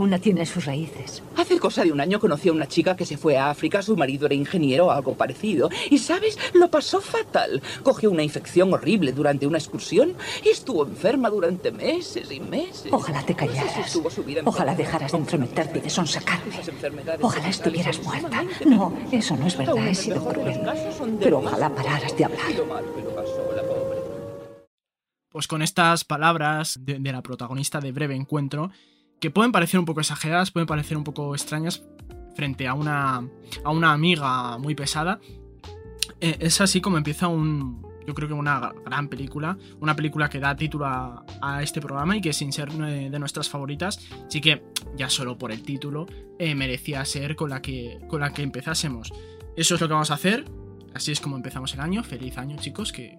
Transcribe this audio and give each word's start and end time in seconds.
luna 0.00 0.18
tiene 0.18 0.46
sus 0.46 0.64
raíces. 0.64 1.22
Hace 1.36 1.58
cosa 1.58 1.84
de 1.84 1.92
un 1.92 2.00
año 2.00 2.18
conocí 2.18 2.48
a 2.48 2.52
una 2.52 2.66
chica 2.66 2.96
que 2.96 3.04
se 3.04 3.18
fue 3.18 3.36
a 3.36 3.50
África, 3.50 3.82
su 3.82 3.96
marido 3.96 4.26
era 4.26 4.34
ingeniero 4.34 4.86
o 4.86 4.90
algo 4.90 5.14
parecido. 5.14 5.68
Y 5.90 5.98
sabes, 5.98 6.38
lo 6.54 6.70
pasó 6.70 7.00
fatal. 7.00 7.62
Cogió 7.82 8.10
una 8.10 8.22
infección 8.22 8.72
horrible 8.72 9.12
durante 9.12 9.46
una 9.46 9.58
excursión 9.58 10.14
y 10.42 10.48
estuvo 10.48 10.86
enferma 10.86 11.28
durante 11.28 11.70
meses 11.70 12.32
y 12.32 12.40
meses. 12.40 12.90
Ojalá 12.90 13.22
te 13.22 13.34
callaras. 13.34 13.76
Estuvo 13.76 14.10
su 14.10 14.24
vida 14.24 14.40
Ojalá 14.44 14.74
dejaras 14.74 15.12
de 15.12 15.18
entrometerte 15.18 15.78
y 15.78 15.82
de 15.82 15.90
sonsacarme. 15.90 16.54
Ojalá 17.20 17.48
estuvieras 17.48 18.02
muerta. 18.02 18.42
No, 18.64 18.96
eso 19.12 19.36
no 19.36 19.46
es 19.46 19.56
verdad, 19.56 19.86
he 19.86 19.94
sido 19.94 20.24
cruel. 20.24 20.60
Pero 21.20 21.38
ojalá 21.40 21.68
pararas 21.68 22.16
de 22.16 22.24
hablar. 22.24 22.40
Pues 25.28 25.46
con 25.46 25.62
estas 25.62 26.04
palabras 26.04 26.78
de, 26.80 26.98
de 26.98 27.12
la 27.12 27.22
protagonista 27.22 27.80
de 27.80 27.92
Breve 27.92 28.16
Encuentro, 28.16 28.72
que 29.20 29.30
pueden 29.30 29.52
parecer 29.52 29.78
un 29.78 29.86
poco 29.86 30.00
exageradas, 30.00 30.50
pueden 30.50 30.66
parecer 30.66 30.96
un 30.96 31.04
poco 31.04 31.34
extrañas 31.34 31.84
frente 32.34 32.66
a 32.66 32.74
una, 32.74 33.28
a 33.64 33.70
una 33.70 33.92
amiga 33.92 34.56
muy 34.58 34.74
pesada, 34.74 35.20
eh, 36.20 36.36
es 36.40 36.60
así 36.60 36.80
como 36.80 36.98
empieza 36.98 37.28
un, 37.28 37.86
yo 38.06 38.14
creo 38.14 38.28
que 38.28 38.34
una 38.34 38.72
gran 38.84 39.08
película, 39.08 39.58
una 39.80 39.96
película 39.96 40.28
que 40.28 40.38
da 40.38 40.56
título 40.56 40.86
a, 40.86 41.62
este 41.62 41.80
programa 41.80 42.16
y 42.16 42.20
que 42.20 42.32
sin 42.32 42.52
ser 42.52 42.70
eh, 42.70 43.08
de 43.10 43.18
nuestras 43.18 43.48
favoritas, 43.48 44.00
sí 44.28 44.40
que 44.40 44.62
ya 44.96 45.08
solo 45.08 45.38
por 45.38 45.52
el 45.52 45.62
título 45.62 46.06
eh, 46.38 46.54
merecía 46.54 47.04
ser 47.04 47.36
con 47.36 47.50
la, 47.50 47.62
que, 47.62 48.00
con 48.08 48.20
la 48.20 48.32
que 48.32 48.42
empezásemos. 48.42 49.12
Eso 49.56 49.74
es 49.74 49.80
lo 49.80 49.88
que 49.88 49.94
vamos 49.94 50.10
a 50.10 50.14
hacer, 50.14 50.44
así 50.94 51.12
es 51.12 51.20
como 51.20 51.36
empezamos 51.36 51.74
el 51.74 51.80
año, 51.80 52.02
feliz 52.02 52.38
año 52.38 52.56
chicos, 52.58 52.92
que 52.92 53.18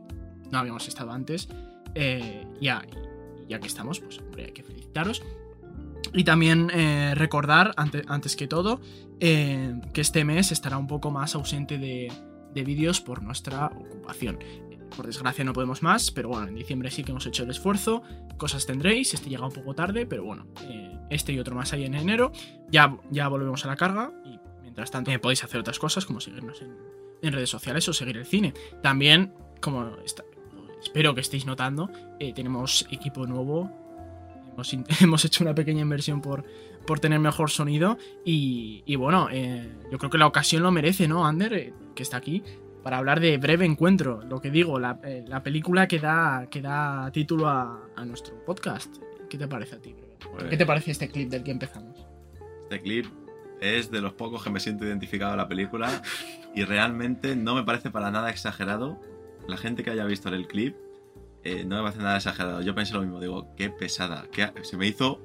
no 0.52 0.60
habíamos 0.60 0.88
estado 0.88 1.12
antes, 1.12 1.48
ya, 2.62 2.86
ya 3.48 3.60
que 3.60 3.68
estamos, 3.68 4.00
pues 4.00 4.20
hombre, 4.20 4.54
que 4.54 4.64
felicitaros. 4.64 5.22
Y 6.14 6.24
también 6.24 6.70
eh, 6.74 7.14
recordar, 7.16 7.74
ante- 7.78 8.04
antes 8.08 8.36
que 8.36 8.48
todo, 8.48 8.82
eh, 9.20 9.80
que 9.94 10.02
este 10.02 10.26
mes 10.26 10.52
estará 10.52 10.78
un 10.78 10.88
poco 10.88 11.12
más 11.12 11.36
ausente 11.36 11.78
de, 11.78 12.12
de 12.54 12.64
vídeos 12.64 13.02
por 13.02 13.22
nuestra 13.22 13.68
ocupación. 13.68 14.40
Por 14.96 15.06
desgracia 15.06 15.46
no 15.46 15.54
podemos 15.54 15.84
más, 15.84 16.12
pero 16.12 16.28
bueno, 16.30 16.48
en 16.50 16.56
diciembre 16.56 16.92
sí 16.92 17.04
que 17.04 17.12
hemos 17.12 17.26
hecho 17.26 17.44
el 17.44 17.50
esfuerzo. 17.50 18.02
Cosas 18.38 18.66
tendréis, 18.66 19.14
este 19.14 19.30
llega 19.30 19.46
un 19.46 19.54
poco 19.54 19.74
tarde, 19.74 20.06
pero 20.06 20.26
bueno, 20.26 20.48
eh, 20.64 20.98
este 21.10 21.32
y 21.32 21.40
otro 21.40 21.56
más 21.56 21.72
ahí 21.72 21.86
en 21.86 21.94
enero. 21.94 22.34
Ya, 22.70 22.98
ya 23.10 23.30
volvemos 23.30 23.64
a 23.64 23.70
la 23.70 23.78
carga 23.78 24.12
y 24.26 24.38
mientras 24.62 24.92
tanto 24.92 25.12
podéis 25.22 25.44
hacer 25.46 25.62
otras 25.62 25.80
cosas 25.80 26.06
como 26.06 26.20
seguirnos 26.20 26.62
en, 26.62 26.76
en 27.22 27.32
redes 27.34 27.50
sociales 27.50 27.88
o 27.88 27.94
seguir 27.94 28.18
el 28.18 28.26
cine. 28.26 28.54
También, 28.82 29.34
como 29.62 29.96
está- 30.04 30.26
espero 30.84 31.16
que 31.16 31.22
estéis 31.22 31.46
notando, 31.46 31.90
eh, 32.20 32.34
tenemos 32.34 32.86
equipo 32.92 33.26
nuevo. 33.28 33.72
Hemos, 35.02 35.26
hecho 35.26 35.44
una 35.44 35.56
pequeña 35.56 35.82
inversión 35.82 36.22
por, 36.22 36.44
por 36.86 37.00
tener 37.00 37.20
mejor 37.20 37.50
sonido. 37.50 37.98
Y, 38.26 38.84
y 38.86 38.96
bueno, 38.96 39.30
eh, 39.32 39.70
yo 39.92 39.98
creo 39.98 40.10
que 40.10 40.18
la 40.18 40.28
ocasión 40.28 40.64
lo 40.64 40.72
merece, 40.72 41.08
¿no, 41.08 41.26
Ander? 41.26 41.54
Eh, 41.54 41.74
que 41.96 42.04
está 42.04 42.18
aquí. 42.18 42.44
Para 42.84 42.98
hablar 42.98 43.20
de 43.20 43.38
Breve 43.38 43.66
Encuentro. 43.66 44.22
Lo 44.24 44.42
que 44.42 44.50
digo, 44.50 44.80
la, 44.80 45.00
eh, 45.04 45.24
la 45.28 45.44
película 45.44 45.88
que 45.88 46.00
da, 46.00 46.48
que 46.50 46.62
da 46.62 47.12
título 47.12 47.48
a, 47.48 47.80
a 47.96 48.06
nuestro 48.06 48.44
podcast. 48.46 48.96
¿Qué 49.30 49.38
te 49.38 49.48
parece 49.48 49.76
a 49.76 49.80
ti, 49.80 49.94
Breve? 49.94 50.18
Pues- 50.32 50.44
¿Qué 50.46 50.58
te 50.58 50.66
parece 50.66 50.92
este 50.92 51.10
clip 51.10 51.30
del 51.30 51.44
que 51.44 51.52
empezamos? 51.52 52.06
Este 52.64 52.82
clip 52.82 53.06
es 53.60 53.92
de 53.92 54.02
los 54.02 54.14
pocos 54.14 54.44
que 54.44 54.50
me 54.50 54.60
siento 54.60 54.86
identificado 54.86 55.34
a 55.34 55.36
la 55.36 55.48
película 55.48 56.02
y 56.56 56.64
realmente 56.64 57.36
no 57.36 57.56
me 57.56 57.64
parece 57.64 57.92
para 57.92 58.12
nada 58.12 58.30
exagerado. 58.30 59.00
La 59.48 59.58
gente 59.58 59.84
que 59.84 59.92
haya 59.92 60.06
visto 60.06 60.30
el 60.30 60.48
clip 60.48 60.76
eh, 61.44 61.64
no 61.66 61.78
me 61.78 61.84
parece 61.84 62.00
nada 62.04 62.18
exagerado. 62.18 62.62
Yo 62.62 62.74
pensé 62.76 62.94
lo 62.94 63.02
mismo, 63.02 63.20
digo, 63.20 63.54
qué 63.56 63.70
pesada. 63.70 64.26
qué- 64.32 64.52
se 64.64 64.78
me 64.78 64.88
hizo... 64.88 65.20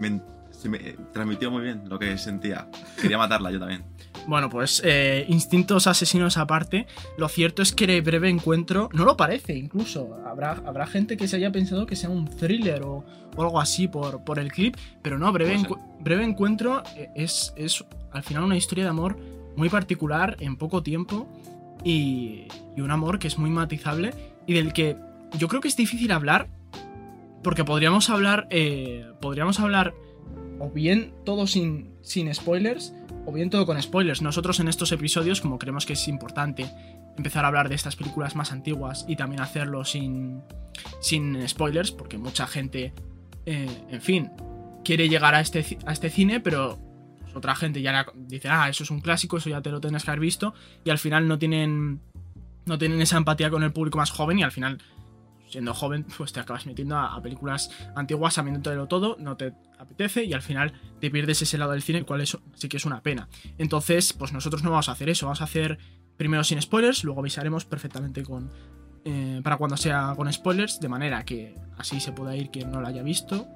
me- 0.00 0.20
se 0.50 0.68
me 0.68 0.78
eh, 0.78 0.96
transmitió 1.12 1.52
muy 1.52 1.62
bien 1.62 1.82
lo 1.88 2.00
que 2.00 2.18
sentía. 2.18 2.68
Quería 3.00 3.16
matarla 3.16 3.52
yo 3.52 3.60
también. 3.60 3.84
Bueno, 4.26 4.50
pues 4.50 4.82
eh, 4.84 5.24
instintos 5.28 5.86
asesinos 5.86 6.36
aparte, 6.36 6.86
lo 7.16 7.28
cierto 7.28 7.62
es 7.62 7.70
que 7.72 7.84
el 7.84 8.02
breve 8.02 8.28
encuentro 8.28 8.88
no 8.92 9.04
lo 9.04 9.16
parece, 9.16 9.54
incluso. 9.54 10.18
Habrá, 10.26 10.60
habrá 10.66 10.86
gente 10.88 11.16
que 11.16 11.28
se 11.28 11.36
haya 11.36 11.52
pensado 11.52 11.86
que 11.86 11.94
sea 11.94 12.08
un 12.10 12.26
thriller 12.26 12.82
o, 12.82 13.04
o 13.36 13.42
algo 13.42 13.60
así 13.60 13.86
por, 13.86 14.24
por 14.24 14.40
el 14.40 14.50
clip, 14.50 14.74
pero 15.00 15.16
no, 15.16 15.30
breve, 15.32 15.56
encu- 15.56 15.78
breve 16.00 16.24
encuentro 16.24 16.82
es, 17.14 17.52
es 17.56 17.84
al 18.10 18.24
final 18.24 18.42
una 18.42 18.56
historia 18.56 18.82
de 18.82 18.90
amor 18.90 19.16
muy 19.54 19.68
particular 19.68 20.36
en 20.40 20.56
poco 20.56 20.82
tiempo 20.82 21.28
y, 21.84 22.48
y 22.76 22.80
un 22.80 22.90
amor 22.90 23.20
que 23.20 23.28
es 23.28 23.38
muy 23.38 23.50
matizable 23.50 24.12
y 24.46 24.54
del 24.54 24.72
que 24.72 24.96
yo 25.36 25.48
creo 25.48 25.60
que 25.60 25.68
es 25.68 25.76
difícil 25.76 26.12
hablar 26.12 26.48
porque 27.42 27.64
podríamos 27.64 28.10
hablar, 28.10 28.46
eh, 28.50 29.06
podríamos 29.20 29.60
hablar 29.60 29.94
o 30.58 30.70
bien 30.70 31.14
todo 31.24 31.46
sin, 31.46 31.90
sin 32.02 32.32
spoilers 32.34 32.94
o 33.26 33.32
bien 33.32 33.50
todo 33.50 33.66
con 33.66 33.80
spoilers. 33.80 34.22
Nosotros 34.22 34.60
en 34.60 34.68
estos 34.68 34.92
episodios, 34.92 35.40
como 35.40 35.58
creemos 35.58 35.86
que 35.86 35.92
es 35.92 36.08
importante 36.08 36.70
empezar 37.16 37.44
a 37.44 37.48
hablar 37.48 37.68
de 37.68 37.74
estas 37.74 37.96
películas 37.96 38.34
más 38.34 38.52
antiguas 38.52 39.04
y 39.08 39.16
también 39.16 39.42
hacerlo 39.42 39.84
sin, 39.84 40.42
sin 41.00 41.46
spoilers, 41.48 41.90
porque 41.92 42.18
mucha 42.18 42.46
gente, 42.46 42.92
eh, 43.46 43.84
en 43.90 44.00
fin, 44.00 44.30
quiere 44.84 45.08
llegar 45.08 45.34
a 45.34 45.40
este, 45.40 45.78
a 45.84 45.92
este 45.92 46.10
cine, 46.10 46.40
pero 46.40 46.78
otra 47.34 47.54
gente 47.54 47.82
ya 47.82 48.06
dice, 48.14 48.48
ah, 48.48 48.68
eso 48.68 48.84
es 48.84 48.90
un 48.90 49.00
clásico, 49.00 49.36
eso 49.36 49.50
ya 49.50 49.60
te 49.60 49.70
lo 49.70 49.80
tienes 49.80 50.04
que 50.04 50.10
haber 50.10 50.20
visto, 50.20 50.54
y 50.84 50.90
al 50.90 50.98
final 50.98 51.28
no 51.28 51.38
tienen, 51.38 52.00
no 52.66 52.78
tienen 52.78 53.00
esa 53.00 53.16
empatía 53.16 53.50
con 53.50 53.62
el 53.62 53.72
público 53.72 53.98
más 53.98 54.10
joven 54.10 54.38
y 54.38 54.42
al 54.42 54.52
final 54.52 54.78
siendo 55.50 55.74
joven, 55.74 56.04
pues 56.16 56.32
te 56.32 56.40
acabas 56.40 56.66
metiendo 56.66 56.96
a, 56.96 57.20
películas 57.22 57.70
antiguas 57.96 58.34
sabiéndotelo 58.34 58.86
todo, 58.88 59.16
no 59.18 59.36
te 59.36 59.52
apetece 59.78 60.24
y 60.24 60.32
al 60.32 60.42
final 60.42 60.72
te 61.00 61.10
pierdes 61.10 61.42
ese 61.42 61.58
lado 61.58 61.72
del 61.72 61.82
cine, 61.82 61.98
el 62.00 62.06
cual 62.06 62.20
eso 62.20 62.40
sí 62.54 62.68
que 62.68 62.76
es 62.76 62.84
una 62.84 63.00
pena. 63.02 63.28
Entonces, 63.58 64.12
pues 64.12 64.32
nosotros 64.32 64.62
no 64.62 64.70
vamos 64.70 64.88
a 64.88 64.92
hacer 64.92 65.08
eso, 65.08 65.26
vamos 65.26 65.40
a 65.40 65.44
hacer 65.44 65.78
primero 66.16 66.42
sin 66.44 66.60
spoilers, 66.60 67.04
luego 67.04 67.20
avisaremos 67.20 67.64
perfectamente 67.64 68.22
con 68.24 68.50
eh, 69.04 69.40
para 69.44 69.56
cuando 69.56 69.76
sea 69.76 70.12
con 70.16 70.30
spoilers, 70.32 70.80
de 70.80 70.88
manera 70.88 71.24
que 71.24 71.54
así 71.78 72.00
se 72.00 72.12
pueda 72.12 72.34
ir 72.36 72.50
quien 72.50 72.70
no 72.72 72.80
la 72.80 72.88
haya 72.88 73.02
visto 73.02 73.46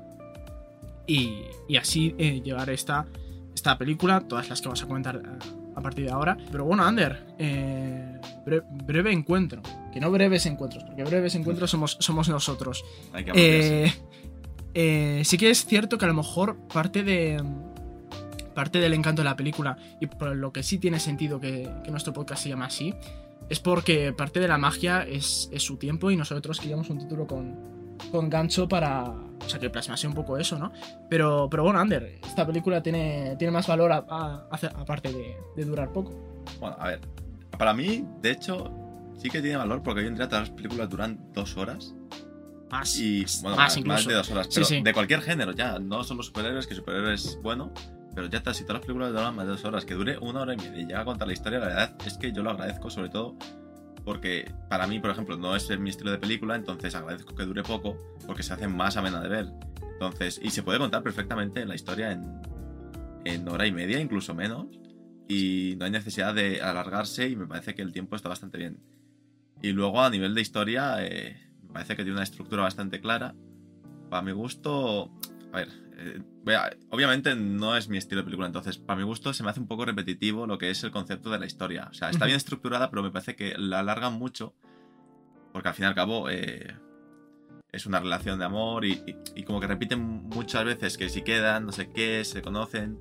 y, 1.07 1.43
y 1.69 1.77
así 1.77 2.15
eh, 2.19 2.41
llevar 2.43 2.71
esta, 2.71 3.07
esta 3.55 3.77
película, 3.77 4.21
todas 4.21 4.49
las 4.49 4.61
que 4.61 4.69
vamos 4.69 4.83
a 4.83 4.87
comentar 4.87 5.17
eh, 5.17 5.49
a 5.75 5.81
partir 5.81 6.07
de 6.07 6.13
ahora. 6.13 6.37
Pero 6.51 6.65
bueno, 6.65 6.85
Ander, 6.85 7.27
eh, 7.39 8.21
bre- 8.47 8.65
breve 8.87 9.13
encuentro. 9.13 9.63
Que 9.93 10.01
no 10.01 10.11
breves 10.11 10.47
encuentros, 10.47 10.85
porque 10.85 11.05
breves 11.05 11.35
encuentros 11.35 11.71
somos, 11.71 11.97
somos 12.01 12.29
nosotros. 12.29 12.85
Hay 13.13 13.25
que. 13.25 13.33
Eh, 13.35 13.93
eh, 14.75 15.23
sí 15.25 15.37
que 15.37 15.51
es 15.51 15.65
cierto 15.67 15.99
que 15.99 16.05
a 16.05 16.09
lo 16.09 16.15
mejor 16.15 16.57
parte 16.73 17.03
de. 17.03 17.43
Parte 18.55 18.81
del 18.81 18.93
encanto 18.93 19.23
de 19.23 19.29
la 19.29 19.37
película, 19.37 19.79
y 19.99 20.07
por 20.07 20.37
lo 20.37 20.53
que 20.53 20.63
sí 20.63 20.77
tiene 20.79 21.01
sentido 21.01 21.41
que, 21.41 21.71
que 21.85 21.91
nuestro 21.91 22.13
podcast 22.13 22.43
se 22.43 22.51
llama 22.51 22.67
así, 22.67 22.93
es 23.49 23.61
porque 23.61 24.13
parte 24.13 24.41
de 24.41 24.49
la 24.49 24.59
magia 24.59 25.05
es, 25.05 25.49
es 25.53 25.63
su 25.63 25.79
tiempo 25.79 26.11
y 26.11 26.17
nosotros 26.17 26.61
queríamos 26.61 26.91
un 26.91 26.99
título 26.99 27.27
con, 27.27 27.97
con 28.11 28.29
gancho 28.29 28.69
para. 28.69 29.05
O 29.11 29.49
sea, 29.49 29.59
que 29.59 29.71
plasmase 29.71 30.07
un 30.07 30.13
poco 30.15 30.37
eso, 30.37 30.59
¿no? 30.59 30.71
Pero, 31.09 31.49
pero 31.51 31.63
bueno, 31.65 31.79
Ander, 31.81 32.19
esta 32.27 32.47
película 32.47 32.83
tiene, 32.83 33.37
tiene 33.39 33.51
más 33.53 33.67
valor 33.67 33.91
a- 33.91 34.05
a- 34.09 34.47
a- 34.51 34.81
aparte 34.81 35.11
de, 35.13 35.35
de 35.57 35.65
durar 35.65 35.91
poco. 35.93 36.13
Bueno, 36.61 36.77
a 36.79 36.89
ver. 36.89 37.01
Para 37.59 37.73
mí, 37.73 38.05
de 38.21 38.31
hecho, 38.33 38.71
sí 39.23 39.31
que 39.31 39.41
tiene 39.41 39.57
valor 39.57 39.83
porque 39.83 40.01
hoy 40.01 40.07
en 40.09 40.17
día 40.17 40.29
todas 40.29 40.49
las 40.49 40.57
películas 40.57 40.89
duran 40.91 41.33
dos 41.33 41.57
horas. 41.57 41.95
Más, 42.71 42.99
Y, 42.99 43.23
más, 43.23 43.43
bueno, 43.43 43.57
más 43.57 43.67
más, 43.69 43.77
incluso. 43.79 44.09
de 44.09 44.15
dos 44.17 44.31
horas. 44.31 44.47
Sí, 44.47 44.55
Pero 44.55 44.67
sí. 44.67 44.83
de 44.83 44.93
cualquier 44.93 45.21
género, 45.21 45.53
ya. 45.53 45.79
No 45.79 46.05
son 46.05 46.17
los 46.17 46.27
superhéroes, 46.27 46.67
que 46.67 46.75
superhéroes 46.75 47.25
es 47.27 47.43
bueno. 47.43 47.73
Pero 48.15 48.27
ya 48.29 48.39
está, 48.39 48.53
si 48.53 48.63
todas 48.65 48.77
las 48.81 48.87
películas 48.87 49.11
duran 49.13 49.35
más 49.37 49.47
de 49.47 49.53
dos 49.53 49.65
horas, 49.65 49.85
que 49.85 49.95
dure 49.95 50.19
una 50.19 50.41
hora 50.43 50.55
y 50.55 50.57
media 50.57 50.81
y 50.83 50.87
llega 50.87 51.01
a 51.01 51.05
contar 51.05 51.27
la 51.27 51.33
historia, 51.35 51.59
la 51.61 51.67
verdad 51.67 51.97
es 52.07 52.19
que 52.19 52.33
yo 52.33 52.43
lo 52.43 52.51
agradezco 52.51 52.91
sobre 52.91 53.09
todo 53.09 53.37
porque 54.05 54.53
para 54.69 54.87
mí, 54.87 54.99
por 54.99 55.11
ejemplo, 55.11 55.37
no 55.37 55.55
es 55.55 55.69
mi 55.79 55.89
estilo 55.91 56.11
de 56.11 56.19
película, 56.19 56.57
entonces 56.57 56.95
agradezco 56.95 57.35
que 57.37 57.45
dure 57.45 57.63
poco 57.63 57.97
porque 58.27 58.43
se 58.43 58.53
hace 58.53 58.67
más 58.69 58.97
amena 58.97 59.21
de 59.21 59.29
ver. 59.29 59.47
Entonces, 59.93 60.41
y 60.43 60.51
se 60.51 60.63
puede 60.63 60.79
contar 60.79 61.03
perfectamente 61.03 61.65
la 61.65 61.75
historia 61.77 62.11
en, 62.13 62.25
en 63.25 63.49
hora 63.49 63.67
y 63.67 63.73
media, 63.73 64.01
incluso 64.01 64.35
menos. 64.35 64.67
Y 65.29 65.77
no 65.79 65.85
hay 65.85 65.93
necesidad 65.93 66.35
de 66.35 66.61
alargarse 66.61 67.29
y 67.29 67.37
me 67.37 67.47
parece 67.47 67.75
que 67.75 67.83
el 67.83 67.93
tiempo 67.93 68.17
está 68.17 68.29
bastante 68.29 68.59
bien. 68.59 68.79
Y 69.63 69.73
luego 69.73 70.03
a 70.03 70.11
nivel 70.11 70.35
de 70.35 70.41
historia, 70.41 70.97
eh, 71.05 71.41
me 71.63 71.73
parece 71.75 71.95
que 71.97 72.03
tiene 72.03 72.15
una 72.17 72.25
estructura 72.25 72.63
bastante 72.63 73.01
clara. 73.01 73.35
Para 74.11 74.23
mi 74.23 74.33
gusto, 74.33 75.11
a 75.53 75.57
ver, 75.57 75.69
eh, 75.97 76.21
obviamente 76.91 77.35
no 77.37 77.77
es 77.77 77.89
mi 77.89 77.97
estilo 77.97 78.21
de 78.21 78.25
película, 78.25 78.47
entonces 78.49 78.77
para 78.77 78.99
mi 78.99 79.05
gusto 79.05 79.33
se 79.33 79.43
me 79.45 79.51
hace 79.51 79.61
un 79.61 79.69
poco 79.69 79.85
repetitivo 79.85 80.47
lo 80.47 80.59
que 80.59 80.71
es 80.71 80.83
el 80.85 80.91
concepto 80.91 81.31
de 81.31 81.39
la 81.39 81.47
historia. 81.47 81.89
O 81.91 81.95
sea, 81.95 82.11
está 82.11 82.25
bien 82.27 82.37
estructurada, 82.37 82.91
pero 82.91 83.03
me 83.03 83.11
parece 83.11 83.37
que 83.37 83.55
la 83.57 83.79
alargan 83.81 84.15
mucho, 84.15 84.55
porque 85.53 85.69
al 85.69 85.75
fin 85.75 85.85
y 85.85 85.89
al 85.89 85.95
cabo 85.95 86.29
eh, 86.29 86.77
es 87.71 87.87
una 87.87 88.01
relación 88.01 88.39
de 88.39 88.45
amor 88.45 88.85
y, 88.85 88.93
y- 89.07 89.17
y 89.37 89.45
como 89.45 89.61
que 89.61 89.67
repiten 89.69 90.01
muchas 90.01 90.65
veces 90.65 90.99
que 90.99 91.09
si 91.09 91.23
quedan, 91.23 91.65
no 91.67 91.73
sé 91.73 91.89
qué, 91.91 92.25
se 92.25 92.43
conocen, 92.43 92.99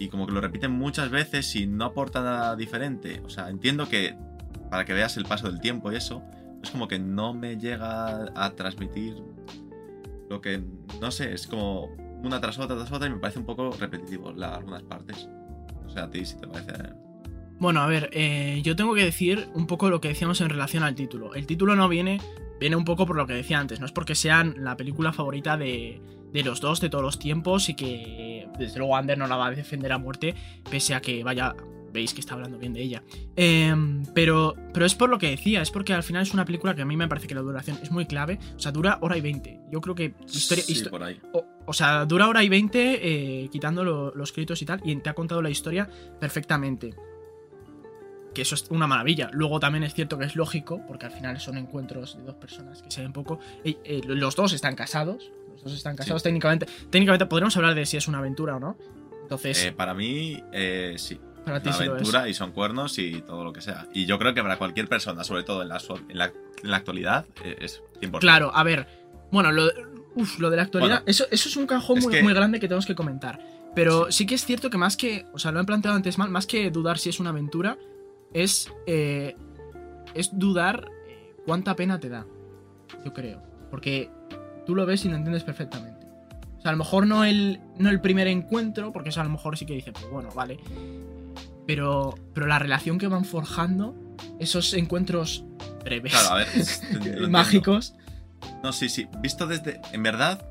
y 0.00 0.08
como 0.08 0.26
que 0.26 0.32
lo 0.32 0.40
repiten 0.40 0.72
muchas 0.72 1.10
veces 1.10 1.54
y 1.54 1.66
no 1.66 1.84
aporta 1.84 2.22
nada 2.22 2.56
diferente. 2.56 3.20
O 3.24 3.28
sea, 3.30 3.48
entiendo 3.50 3.88
que 3.88 4.16
para 4.70 4.84
que 4.84 4.92
veas 4.92 5.16
el 5.16 5.24
paso 5.24 5.50
del 5.50 5.60
tiempo 5.60 5.92
y 5.92 5.96
eso, 5.96 6.22
es 6.62 6.70
como 6.70 6.88
que 6.88 6.98
no 6.98 7.34
me 7.34 7.56
llega 7.56 8.26
a 8.34 8.50
transmitir 8.54 9.16
lo 10.28 10.40
que, 10.40 10.62
no 11.00 11.10
sé, 11.10 11.32
es 11.32 11.46
como 11.46 11.86
una 12.22 12.40
tras 12.40 12.58
otra, 12.58 12.76
tras 12.76 12.92
otra, 12.92 13.08
y 13.08 13.10
me 13.10 13.18
parece 13.18 13.38
un 13.38 13.46
poco 13.46 13.70
repetitivo 13.78 14.32
la, 14.32 14.56
algunas 14.56 14.82
partes. 14.82 15.28
O 15.86 15.90
sea, 15.90 16.04
a 16.04 16.10
ti 16.10 16.24
si 16.24 16.36
te 16.36 16.46
parece. 16.46 16.72
Bueno, 17.58 17.80
a 17.80 17.86
ver, 17.86 18.10
eh, 18.12 18.60
yo 18.62 18.76
tengo 18.76 18.94
que 18.94 19.04
decir 19.04 19.48
un 19.54 19.66
poco 19.66 19.90
lo 19.90 20.00
que 20.00 20.08
decíamos 20.08 20.40
en 20.40 20.50
relación 20.50 20.82
al 20.82 20.94
título. 20.94 21.34
El 21.34 21.46
título 21.46 21.74
no 21.74 21.88
viene, 21.88 22.20
viene 22.60 22.76
un 22.76 22.84
poco 22.84 23.06
por 23.06 23.16
lo 23.16 23.26
que 23.26 23.32
decía 23.32 23.58
antes, 23.58 23.80
no 23.80 23.86
es 23.86 23.92
porque 23.92 24.14
sean 24.14 24.54
la 24.58 24.76
película 24.76 25.12
favorita 25.12 25.56
de, 25.56 26.00
de 26.32 26.44
los 26.44 26.60
dos 26.60 26.80
de 26.80 26.90
todos 26.90 27.02
los 27.02 27.18
tiempos 27.18 27.68
y 27.68 27.74
que 27.74 28.48
desde 28.58 28.78
luego 28.78 28.96
Ander 28.96 29.18
no 29.18 29.26
la 29.26 29.36
va 29.36 29.46
a 29.46 29.50
defender 29.50 29.92
a 29.92 29.98
muerte, 29.98 30.34
pese 30.70 30.94
a 30.94 31.00
que 31.00 31.24
vaya, 31.24 31.54
veis 31.92 32.12
que 32.14 32.20
está 32.20 32.34
hablando 32.34 32.58
bien 32.58 32.72
de 32.72 32.82
ella. 32.82 33.02
Em, 33.36 34.04
pero, 34.14 34.54
pero 34.74 34.84
es 34.86 34.94
por 34.94 35.08
lo 35.10 35.18
que 35.18 35.30
decía, 35.30 35.62
es 35.62 35.70
porque 35.70 35.92
al 35.94 36.02
final 36.02 36.22
es 36.22 36.34
una 36.34 36.44
película 36.44 36.74
que 36.74 36.82
a 36.82 36.84
mí 36.84 36.96
me 36.96 37.08
parece 37.08 37.26
que 37.26 37.34
la 37.34 37.40
duración 37.40 37.78
es 37.82 37.90
muy 37.90 38.06
clave, 38.06 38.38
o 38.56 38.58
sea, 38.58 38.72
dura 38.72 38.98
hora 39.00 39.16
y 39.16 39.20
veinte. 39.20 39.60
Yo 39.70 39.80
creo 39.80 39.94
que 39.94 40.14
historia... 40.32 40.64
Sí, 40.64 40.74
histo- 40.74 40.90
por 40.90 41.02
ahí. 41.02 41.20
o, 41.32 41.44
o 41.66 41.72
sea, 41.72 42.04
dura 42.04 42.28
hora 42.28 42.42
y 42.44 42.48
veinte 42.48 42.98
eh, 43.44 43.48
quitando 43.50 43.84
lo- 43.84 44.14
los 44.14 44.32
créditos 44.32 44.60
y 44.62 44.66
tal, 44.66 44.80
y 44.84 44.94
te 44.96 45.08
ha 45.10 45.14
contado 45.14 45.40
la 45.42 45.50
historia 45.50 45.88
perfectamente. 46.20 46.94
Que 48.34 48.42
eso 48.42 48.54
es 48.54 48.66
una 48.70 48.86
maravilla. 48.86 49.30
Luego 49.32 49.58
también 49.58 49.82
es 49.84 49.94
cierto 49.94 50.18
que 50.18 50.24
es 50.26 50.36
lógico, 50.36 50.80
porque 50.86 51.06
al 51.06 51.12
final 51.12 51.40
son 51.40 51.56
encuentros 51.58 52.16
de 52.18 52.24
dos 52.24 52.34
personas 52.36 52.82
que 52.82 52.90
se 52.90 53.00
ven 53.00 53.12
poco. 53.12 53.40
Eh, 53.64 53.76
eh, 53.84 54.00
los 54.04 54.36
dos 54.36 54.52
están 54.52 54.76
casados. 54.76 55.32
Los 55.54 55.64
dos 55.64 55.72
están 55.74 55.96
casados 55.96 56.22
técnicamente. 56.22 56.66
Técnicamente 56.90 57.26
podríamos 57.26 57.56
hablar 57.56 57.74
de 57.74 57.84
si 57.86 57.96
es 57.96 58.06
una 58.06 58.18
aventura 58.18 58.56
o 58.56 58.60
no. 58.60 58.76
Entonces, 59.22 59.64
Eh, 59.64 59.72
para 59.72 59.92
mí, 59.94 60.40
eh, 60.52 60.94
sí. 60.98 61.18
Para 61.48 61.60
ti 61.62 61.68
Una 61.68 61.78
sí 61.78 61.84
lo 61.84 61.90
es. 61.90 62.00
aventura 62.00 62.28
y 62.28 62.34
son 62.34 62.52
cuernos 62.52 62.98
y 62.98 63.20
todo 63.22 63.44
lo 63.44 63.52
que 63.52 63.60
sea. 63.60 63.86
Y 63.92 64.06
yo 64.06 64.18
creo 64.18 64.34
que 64.34 64.42
para 64.42 64.56
cualquier 64.58 64.88
persona, 64.88 65.24
sobre 65.24 65.42
todo 65.42 65.62
en 65.62 65.68
la, 65.68 65.78
en 66.08 66.18
la, 66.18 66.26
en 66.26 66.70
la 66.70 66.76
actualidad, 66.76 67.24
eh, 67.44 67.56
es 67.60 67.82
100%. 68.00 68.18
Claro, 68.20 68.50
a 68.54 68.62
ver. 68.62 68.86
Bueno, 69.32 69.50
lo, 69.52 69.64
uf, 70.14 70.38
lo 70.38 70.50
de 70.50 70.56
la 70.56 70.62
actualidad, 70.62 70.96
Bueno, 70.98 71.04
eso, 71.06 71.26
eso 71.30 71.48
es 71.48 71.56
un 71.56 71.66
cajón 71.66 71.98
es 71.98 72.04
muy, 72.04 72.14
que- 72.14 72.22
muy 72.22 72.32
grande 72.34 72.60
que 72.60 72.68
tenemos 72.68 72.86
que 72.86 72.94
comentar. 72.94 73.38
Pero 73.74 74.10
sí. 74.10 74.26
que 74.26 74.34
es 74.34 74.44
cierto 74.44 74.70
que 74.70 74.78
más 74.78 74.96
que. 74.96 75.26
O 75.32 75.38
sea, 75.38 75.52
lo 75.52 75.60
he 75.60 75.64
planteado 75.64 75.96
antes 75.96 76.16
mal, 76.18 76.30
más 76.30 76.46
que 76.46 76.70
dudar 76.70 76.98
si 76.98 77.10
es 77.10 77.20
una 77.20 77.30
aventura, 77.30 77.76
es. 78.32 78.72
eh, 78.86 79.36
es 80.14 80.30
dudar 80.36 80.88
eh, 81.06 81.34
cuánta 81.44 81.76
pena 81.76 82.00
te 82.00 82.08
da. 82.08 82.26
Yo 83.04 83.12
creo. 83.12 83.42
Porque 83.70 84.10
tú 84.66 84.74
lo 84.74 84.86
ves 84.86 85.04
y 85.04 85.08
lo 85.10 85.16
entiendes 85.16 85.44
perfectamente. 85.44 86.06
O 86.56 86.60
sea, 86.62 86.70
a 86.70 86.72
lo 86.72 86.78
mejor 86.78 87.06
no 87.06 87.24
el, 87.24 87.60
no 87.76 87.90
el 87.90 88.00
primer 88.00 88.26
encuentro, 88.26 88.90
porque 88.90 89.10
eso 89.10 89.20
a 89.20 89.24
lo 89.24 89.30
mejor 89.30 89.56
sí 89.58 89.66
que 89.66 89.74
dice, 89.74 89.92
pues 89.92 90.08
bueno, 90.10 90.30
vale. 90.34 90.58
Pero, 91.68 92.14
pero 92.32 92.46
la 92.46 92.58
relación 92.58 92.96
que 92.96 93.08
van 93.08 93.26
forjando, 93.26 93.94
esos 94.40 94.72
encuentros 94.72 95.44
breves, 95.84 96.12
Claro, 96.12 96.30
a 96.30 96.38
ver. 96.38 97.28
mágicos. 97.28 97.92
No, 98.62 98.72
sí, 98.72 98.88
sí. 98.88 99.06
Visto 99.20 99.46
desde. 99.46 99.78
En 99.92 100.02
verdad, 100.02 100.42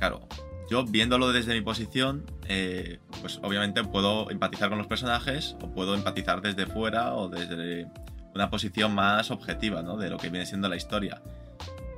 claro, 0.00 0.26
yo 0.68 0.84
viéndolo 0.84 1.30
desde 1.30 1.54
mi 1.54 1.60
posición, 1.60 2.28
eh, 2.48 2.98
pues 3.20 3.38
obviamente 3.44 3.84
puedo 3.84 4.28
empatizar 4.32 4.68
con 4.68 4.78
los 4.78 4.88
personajes 4.88 5.54
o 5.62 5.70
puedo 5.70 5.94
empatizar 5.94 6.42
desde 6.42 6.66
fuera 6.66 7.14
o 7.14 7.28
desde 7.28 7.86
una 8.34 8.50
posición 8.50 8.96
más 8.96 9.30
objetiva, 9.30 9.80
¿no? 9.80 9.96
De 9.96 10.10
lo 10.10 10.16
que 10.16 10.28
viene 10.28 10.44
siendo 10.44 10.68
la 10.68 10.74
historia. 10.74 11.22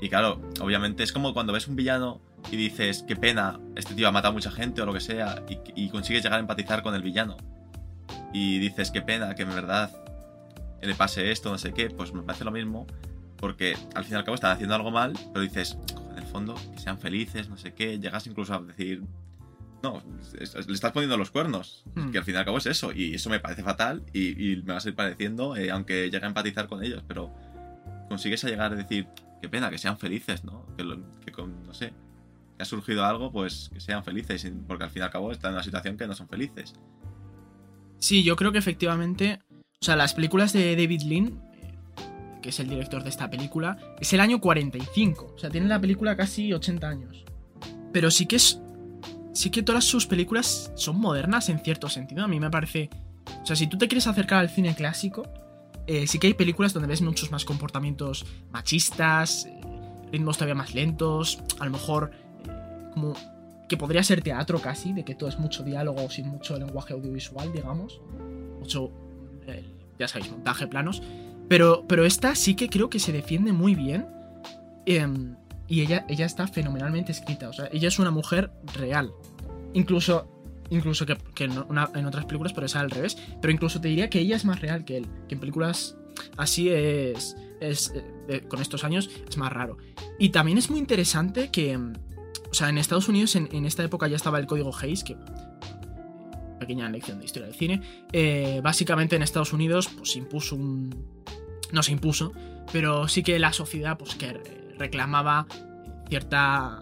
Y 0.03 0.11
claro, 0.11 0.43
obviamente 0.61 1.03
es 1.03 1.13
como 1.13 1.33
cuando 1.33 1.55
ves 1.55 1.67
un 1.67 1.77
villano 1.77 2.21
y 2.53 2.57
dices, 2.57 3.07
qué 3.09 3.17
pena, 3.17 3.59
este 3.75 3.95
tío 3.95 4.07
ha 4.07 4.13
matado 4.13 4.33
a 4.33 4.35
mucha 4.35 4.51
gente 4.51 4.83
o 4.83 4.85
lo 4.85 4.93
que 4.93 5.01
sea, 5.01 5.43
y, 5.49 5.59
y 5.75 5.89
consigues 5.89 6.23
llegar 6.23 6.37
a 6.37 6.41
empatizar 6.41 6.83
con 6.83 6.95
el 6.95 7.01
villano. 7.01 7.39
Y 8.33 8.59
dices, 8.59 8.91
qué 8.91 9.03
pena, 9.03 9.35
que 9.35 9.43
en 9.43 9.49
verdad 9.51 9.91
le 10.83 10.95
pase 10.95 11.31
esto, 11.33 11.51
no 11.51 11.59
sé 11.59 11.73
qué, 11.73 11.91
pues 11.91 12.13
me 12.13 12.23
parece 12.23 12.45
lo 12.45 12.51
mismo 12.51 12.87
porque 13.39 13.77
al 13.95 14.05
fin 14.05 14.15
y 14.15 14.17
al 14.17 14.25
cabo 14.25 14.35
están 14.35 14.53
haciendo 14.53 14.75
algo 14.75 14.91
mal, 14.91 15.13
pero 15.33 15.41
dices, 15.43 15.77
"Joder, 15.95 16.13
en 16.13 16.19
el 16.19 16.25
fondo, 16.25 16.55
que 16.73 16.79
sean 16.81 16.99
felices, 16.99 17.49
no 17.51 17.57
sé 17.59 17.75
qué, 17.75 17.99
llegas 17.99 18.27
incluso 18.27 18.55
a 18.55 18.61
decir, 18.61 19.03
no, 19.83 20.03
es- 20.41 20.55
es- 20.55 20.67
le 20.67 20.73
estás 20.75 20.93
poniendo 20.93 21.17
los 21.19 21.31
cuernos, 21.31 21.85
Hmm. 21.95 22.11
que 22.11 22.19
al 22.19 22.25
fin 22.25 22.35
y 22.35 22.39
al 22.39 22.45
cabo 22.47 22.59
es 22.59 22.67
eso, 22.67 22.93
y 22.93 23.15
eso 23.15 23.29
me 23.29 23.39
parece 23.41 23.63
fatal 23.63 24.03
y, 24.15 24.53
y 24.53 24.57
me 24.63 24.73
va 24.73 24.79
a 24.79 24.81
seguir 24.81 24.97
pareciendo, 24.97 25.55
eh, 25.57 25.71
aunque 25.71 26.05
llegue 26.11 26.25
a 26.25 26.29
empatizar 26.29 26.67
con 26.67 26.83
ellos, 26.83 27.05
pero 27.07 27.31
consigues 28.09 28.43
a 28.45 28.49
llegar 28.49 28.73
a 28.73 28.77
decir, 28.77 29.07
qué 29.43 29.49
pena, 29.51 29.69
que 29.71 29.79
sean 29.79 29.99
felices, 29.99 30.43
¿no? 30.45 30.65
Que, 30.77 30.85
lo- 30.85 31.21
que 31.21 31.31
con, 31.33 31.63
no 31.65 31.75
sé, 31.75 31.93
que 32.57 32.63
ha 32.63 32.65
surgido 32.67 33.05
algo, 33.05 33.31
pues 33.33 33.69
que 33.73 33.81
sean 33.81 34.03
felices, 34.03 34.51
porque 34.67 34.85
al 34.85 34.91
fin 34.91 35.03
y 35.03 35.05
al 35.05 35.11
cabo 35.11 35.31
están 35.31 35.51
en 35.51 35.55
una 35.57 35.63
situación 35.63 35.99
que 35.99 36.07
no 36.07 36.15
son 36.15 36.27
felices. 36.29 36.73
Sí, 37.99 38.23
yo 38.23 38.37
creo 38.37 38.53
que 38.53 38.59
efectivamente. 38.59 39.41
O 39.81 39.85
sea, 39.85 39.97
las 39.97 40.15
películas 40.15 40.53
de 40.53 40.75
David 40.75 41.03
Lean, 41.03 41.43
eh, 41.59 42.41
que 42.43 42.49
es 42.49 42.61
el 42.61 42.69
director 42.69 43.03
de 43.03 43.11
esta 43.11 43.29
película, 43.31 43.77
es 44.01 44.13
el 44.13 44.21
año 44.21 44.41
45. 44.41 45.35
O 45.35 45.39
sea, 45.39 45.51
tiene 45.51 45.69
la 45.69 45.81
película 45.81 46.17
casi 46.17 46.53
80 46.53 46.89
años. 46.89 47.25
Pero 47.93 48.11
sí 48.11 48.27
que 48.27 48.37
es. 48.37 48.61
Sí 49.33 49.51
que 49.51 49.63
todas 49.63 49.85
sus 49.85 50.07
películas 50.07 50.73
son 50.77 50.99
modernas 50.99 51.51
en 51.51 51.59
cierto 51.61 51.89
sentido. 51.91 52.25
A 52.25 52.29
mí 52.29 52.41
me 52.41 52.51
parece. 52.51 52.89
O 53.43 53.47
sea, 53.47 53.55
si 53.55 53.67
tú 53.67 53.77
te 53.77 53.87
quieres 53.87 54.07
acercar 54.07 54.39
al 54.39 54.49
cine 54.49 54.75
clásico, 54.75 55.25
eh, 55.87 56.07
sí 56.07 56.19
que 56.19 56.29
hay 56.29 56.35
películas 56.35 56.73
donde 56.73 56.89
ves 56.89 57.03
muchos 57.03 57.31
más 57.31 57.45
comportamientos 57.45 58.25
machistas, 58.51 59.47
eh, 59.47 59.61
ritmos 60.11 60.37
todavía 60.37 60.55
más 60.55 60.75
lentos, 60.75 61.41
a 61.59 61.65
lo 61.65 61.71
mejor 61.71 62.13
como 62.93 63.15
que 63.69 63.77
podría 63.77 64.03
ser 64.03 64.23
teatro 64.23 64.61
casi, 64.61 64.93
de 64.93 65.05
que 65.05 65.15
todo 65.15 65.29
es 65.29 65.39
mucho 65.39 65.63
diálogo 65.63 66.09
sin 66.11 66.29
mucho 66.29 66.59
lenguaje 66.59 66.95
audiovisual, 66.95 67.53
digamos. 67.53 68.01
Mucho, 68.61 68.93
eh, 69.47 69.65
ya 69.99 70.09
sabéis, 70.09 70.31
montaje, 70.31 70.67
planos. 70.67 71.03
Pero, 71.49 71.85
pero 71.89 72.05
esta 72.05 72.35
sí 72.35 72.55
que 72.55 72.69
creo 72.69 72.91
que 72.91 72.99
se 72.99 73.13
defiende 73.13 73.53
muy 73.53 73.75
bien. 73.75 74.07
em, 74.87 75.37
y 75.69 75.81
ella, 75.81 76.07
ella 76.09 76.27
está 76.27 76.47
fenomenalmente 76.47 77.11
escrita. 77.11 77.49
O 77.49 77.53
sea, 77.53 77.69
ella 77.73 77.89
es 77.89 77.99
una 77.99 78.13
mujer 78.13 78.53
real. 78.75 79.13
Incluso, 79.75 80.29
incluso 80.71 81.07
que, 81.07 81.17
en, 81.39 82.07
otras 82.07 82.25
películas, 82.25 82.53
pero 82.53 82.67
es 82.67 82.77
al 82.77 82.91
revés. 82.91 83.17
Pero 83.41 83.53
incluso 83.53 83.81
te 83.81 83.89
diría 83.89 84.09
que 84.09 84.21
ella 84.21 84.37
es 84.37 84.45
más 84.45 84.61
real 84.61 84.85
que 84.85 84.99
él. 84.99 85.07
Que 85.29 85.35
en 85.35 85.41
películas 85.41 85.97
así 86.37 86.69
es. 86.69 87.37
es 87.61 87.93
eh, 88.29 88.43
con 88.49 88.61
estos 88.61 88.85
años 88.85 89.11
es 89.29 89.37
más 89.37 89.53
raro. 89.53 89.77
Y 90.21 90.29
también 90.29 90.59
es 90.59 90.71
muy 90.71 90.79
interesante 90.79 91.51
que. 91.51 91.79
O 92.57 92.59
sea, 92.59 92.71
en 92.71 92.79
Estados 92.79 93.07
Unidos 93.11 93.37
en, 93.37 93.51
en 93.53 93.67
esta 93.67 93.85
época 93.85 94.09
ya 94.09 94.17
estaba 94.17 94.39
el 94.39 94.47
código 94.47 94.75
Hayes, 94.81 95.05
que. 95.05 95.15
Pequeña 96.59 96.89
lección 96.89 97.19
de 97.19 97.27
historia 97.27 97.49
del 97.49 97.55
cine. 97.55 97.83
eh, 98.13 98.61
básicamente 98.65 99.15
en 99.15 99.21
Estados 99.23 99.53
Unidos, 99.53 99.89
pues 99.95 100.13
se 100.13 100.21
impuso 100.21 100.57
un. 100.57 101.05
No 101.71 101.83
se 101.83 101.93
impuso, 101.93 102.33
pero 102.73 103.09
sí 103.09 103.23
que 103.23 103.39
la 103.39 103.53
sociedad, 103.53 103.99
pues 103.99 104.15
que 104.15 104.33
re- 104.33 104.75
reclamaba 104.79 105.47
cierta. 106.09 106.81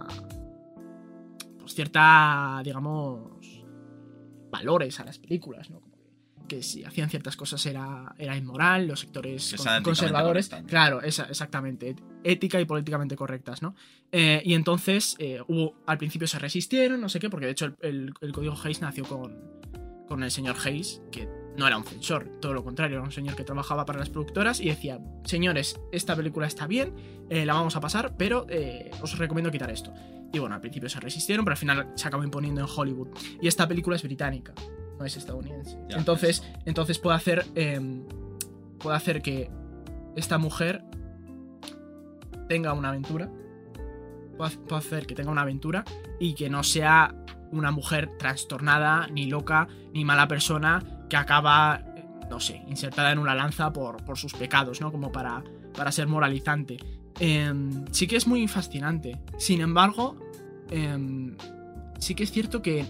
Pues 1.59 1.75
cierta, 1.75 2.61
digamos. 2.63 3.65
valores 4.53 5.01
a 5.01 5.05
las 5.05 5.19
películas, 5.19 5.71
¿no? 5.71 5.81
Que, 6.49 6.63
si 6.63 6.85
hacían 6.85 7.09
ciertas 7.11 7.37
cosas 7.37 7.65
era, 7.67 8.15
era 8.19 8.37
inmoral, 8.37 8.87
los 8.87 9.01
sectores 9.01 9.51
con- 9.57 9.65
conservadores. 9.83 10.49
Claro, 10.67 11.01
esa- 11.03 11.25
exactamente. 11.25 11.97
Ética 12.23 12.61
y 12.61 12.65
políticamente 12.67 13.17
correctas, 13.17 13.63
¿no? 13.63 13.75
Eh, 14.13 14.43
y 14.45 14.55
entonces 14.55 15.17
eh, 15.19 15.41
hubo, 15.49 15.75
al 15.87 15.97
principio 15.99 16.29
se 16.29 16.39
resistieron, 16.39 17.01
no 17.01 17.09
sé 17.09 17.19
qué, 17.19 17.31
porque 17.31 17.47
de 17.47 17.53
hecho 17.53 17.65
el, 17.67 17.77
el- 17.81 18.15
el 18.21 18.33
código 18.33 18.55
Hayes 18.63 18.81
nació 18.83 19.05
con, 19.05 19.39
con 20.07 20.23
el 20.23 20.31
señor 20.31 20.57
Hayes, 20.65 21.01
que 21.11 21.29
no 21.57 21.67
era 21.67 21.77
un 21.79 21.85
censor, 21.85 22.29
todo 22.41 22.53
lo 22.53 22.63
contrario, 22.65 22.97
era 22.97 23.05
un 23.05 23.13
señor 23.13 23.37
que 23.37 23.45
trabajaba 23.45 23.85
para 23.87 23.99
las 24.01 24.11
productoras 24.11 24.61
y 24.61 24.69
decía, 24.69 24.99
señores, 25.25 25.81
esta 25.93 26.15
película 26.17 26.47
está 26.47 26.67
bien, 26.67 26.93
eh, 27.31 27.47
la 27.47 27.55
vamos 27.55 27.77
a 27.77 27.81
pasar, 27.81 28.17
pero 28.19 28.47
eh, 28.51 28.91
os 29.01 29.17
recomiendo 29.19 29.51
quitar 29.51 29.71
esto. 29.71 29.95
Y 30.33 30.41
bueno, 30.41 30.57
al 30.57 30.61
principio 30.61 30.89
se 30.91 30.99
resistieron, 31.01 31.45
pero 31.45 31.53
al 31.53 31.59
final 31.59 31.93
se 31.95 32.09
acabó 32.09 32.25
imponiendo 32.25 32.61
en 32.61 32.67
Hollywood. 32.75 33.09
Y 33.41 33.47
esta 33.47 33.67
película 33.69 33.95
es 33.97 34.03
británica, 34.03 34.53
no 34.99 35.05
es 35.05 35.17
estadounidense. 35.17 35.79
Ya, 35.89 35.97
entonces, 35.97 36.39
eso. 36.39 36.59
entonces 36.65 36.99
puede 36.99 37.17
hacer, 37.17 37.47
em, 37.55 38.05
puede 38.79 38.97
hacer 38.97 39.23
que 39.23 39.51
esta 40.17 40.39
mujer 40.39 40.85
tenga 42.49 42.73
una 42.73 42.91
aventura. 42.91 43.31
Puede 44.37 44.79
hacer 44.79 45.07
que 45.07 45.15
tenga 45.15 45.31
una 45.31 45.43
aventura 45.43 45.85
y 46.19 46.35
que 46.35 46.51
no 46.51 46.63
sea 46.63 47.15
una 47.53 47.71
mujer 47.71 48.17
trastornada, 48.19 49.07
ni 49.09 49.27
loca, 49.27 49.69
ni 49.93 50.05
mala 50.05 50.27
persona 50.27 50.83
que 51.09 51.17
acaba, 51.17 51.83
no 52.29 52.41
sé, 52.41 52.63
insertada 52.67 53.13
en 53.13 53.19
una 53.19 53.35
lanza 53.35 53.73
por, 53.73 54.05
por 54.05 54.19
sus 54.19 54.35
pecados, 54.35 54.81
¿no? 54.81 54.91
Como 54.91 55.13
para, 55.13 55.45
para 55.77 55.93
ser 55.93 56.09
moralizante. 56.09 56.79
Em, 57.21 57.85
sí 57.93 58.07
que 58.07 58.17
es 58.17 58.27
muy 58.27 58.49
fascinante. 58.49 59.21
Sin 59.39 59.61
embargo, 59.61 60.17
em, 60.71 61.37
sí 61.99 62.15
que 62.15 62.25
es 62.25 62.33
cierto 62.33 62.61
que 62.61 62.85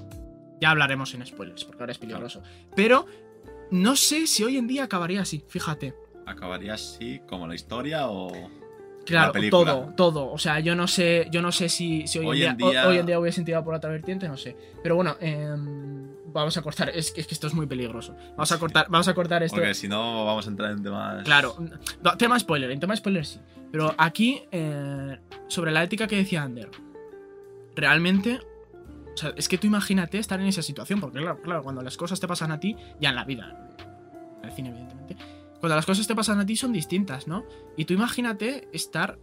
ya 0.60 0.70
hablaremos 0.70 1.12
en 1.14 1.24
spoilers, 1.26 1.64
porque 1.64 1.82
ahora 1.82 1.92
es 1.92 1.98
peligroso. 1.98 2.42
Pero 2.76 3.06
no 3.70 3.96
sé 3.96 4.26
si 4.26 4.44
hoy 4.44 4.56
en 4.56 4.66
día 4.66 4.84
acabaría 4.84 5.20
así, 5.22 5.44
fíjate. 5.48 5.94
¿Acabaría 6.26 6.74
así 6.74 7.20
como 7.28 7.46
la 7.46 7.54
historia 7.54 8.08
o...? 8.08 8.30
Claro, 9.04 9.34
todo, 9.50 9.92
todo. 9.94 10.32
O 10.32 10.38
sea, 10.38 10.60
yo 10.60 10.74
no 10.74 10.86
sé, 10.88 11.28
yo 11.30 11.42
no 11.42 11.52
sé 11.52 11.68
si, 11.68 12.06
si 12.06 12.18
hoy, 12.20 12.26
Hoy 12.26 12.42
en 12.44 12.56
día, 12.56 12.70
día- 12.70 12.86
ho- 12.86 12.88
hoy 12.88 12.96
en 12.96 13.04
día 13.04 13.20
hubiese 13.20 13.42
tirado 13.42 13.62
por 13.62 13.74
otra 13.74 13.90
vertiente, 13.90 14.26
no 14.28 14.38
sé. 14.38 14.56
Pero 14.82 14.94
bueno, 14.96 15.16
em, 15.20 16.08
vamos 16.32 16.56
a 16.56 16.62
cortar. 16.62 16.88
Es 16.88 17.10
que, 17.12 17.20
es 17.20 17.26
que 17.26 17.34
esto 17.34 17.46
es 17.46 17.52
muy 17.52 17.66
peligroso. 17.66 18.16
Vamos 18.30 18.50
a 18.50 18.54
Sí. 18.54 18.60
cortar, 18.60 18.86
vamos 18.88 19.06
a 19.06 19.12
cortar 19.14 19.42
esto. 19.42 19.56
Porque 19.58 19.74
si 19.74 19.88
no 19.88 20.24
vamos 20.24 20.46
a 20.46 20.50
entrar 20.50 20.70
en 20.70 20.82
temas... 20.82 21.22
Claro, 21.24 21.54
no, 22.02 22.16
tema 22.16 22.38
spoiler, 22.38 22.70
en 22.70 22.80
tema 22.80 22.96
spoiler 22.96 23.26
sí. 23.26 23.38
Pero 23.70 23.94
aquí, 23.98 24.42
eh, 24.50 25.18
sobre 25.48 25.70
la 25.70 25.82
ética 25.82 26.06
que 26.06 26.16
decía 26.16 26.42
Ander, 26.42 26.70
realmente 27.76 28.40
O 29.14 29.16
sea, 29.16 29.32
es 29.36 29.48
que 29.48 29.58
tú 29.58 29.66
imagínate 29.66 30.18
estar 30.18 30.40
en 30.40 30.46
esa 30.46 30.62
situación, 30.62 31.00
porque 31.00 31.20
claro, 31.20 31.40
claro, 31.40 31.62
cuando 31.62 31.82
las 31.82 31.96
cosas 31.96 32.18
te 32.18 32.26
pasan 32.26 32.50
a 32.50 32.58
ti, 32.58 32.76
ya 33.00 33.10
en 33.10 33.14
la 33.14 33.24
vida, 33.24 33.56
en 34.42 34.48
el 34.48 34.54
cine, 34.54 34.70
evidentemente, 34.70 35.16
cuando 35.60 35.76
las 35.76 35.86
cosas 35.86 36.06
te 36.06 36.14
pasan 36.14 36.40
a 36.40 36.46
ti 36.46 36.56
son 36.56 36.72
distintas, 36.72 37.28
¿no? 37.28 37.44
Y 37.76 37.84
tú 37.84 37.94
imagínate 37.94 38.68
estar 38.72 39.18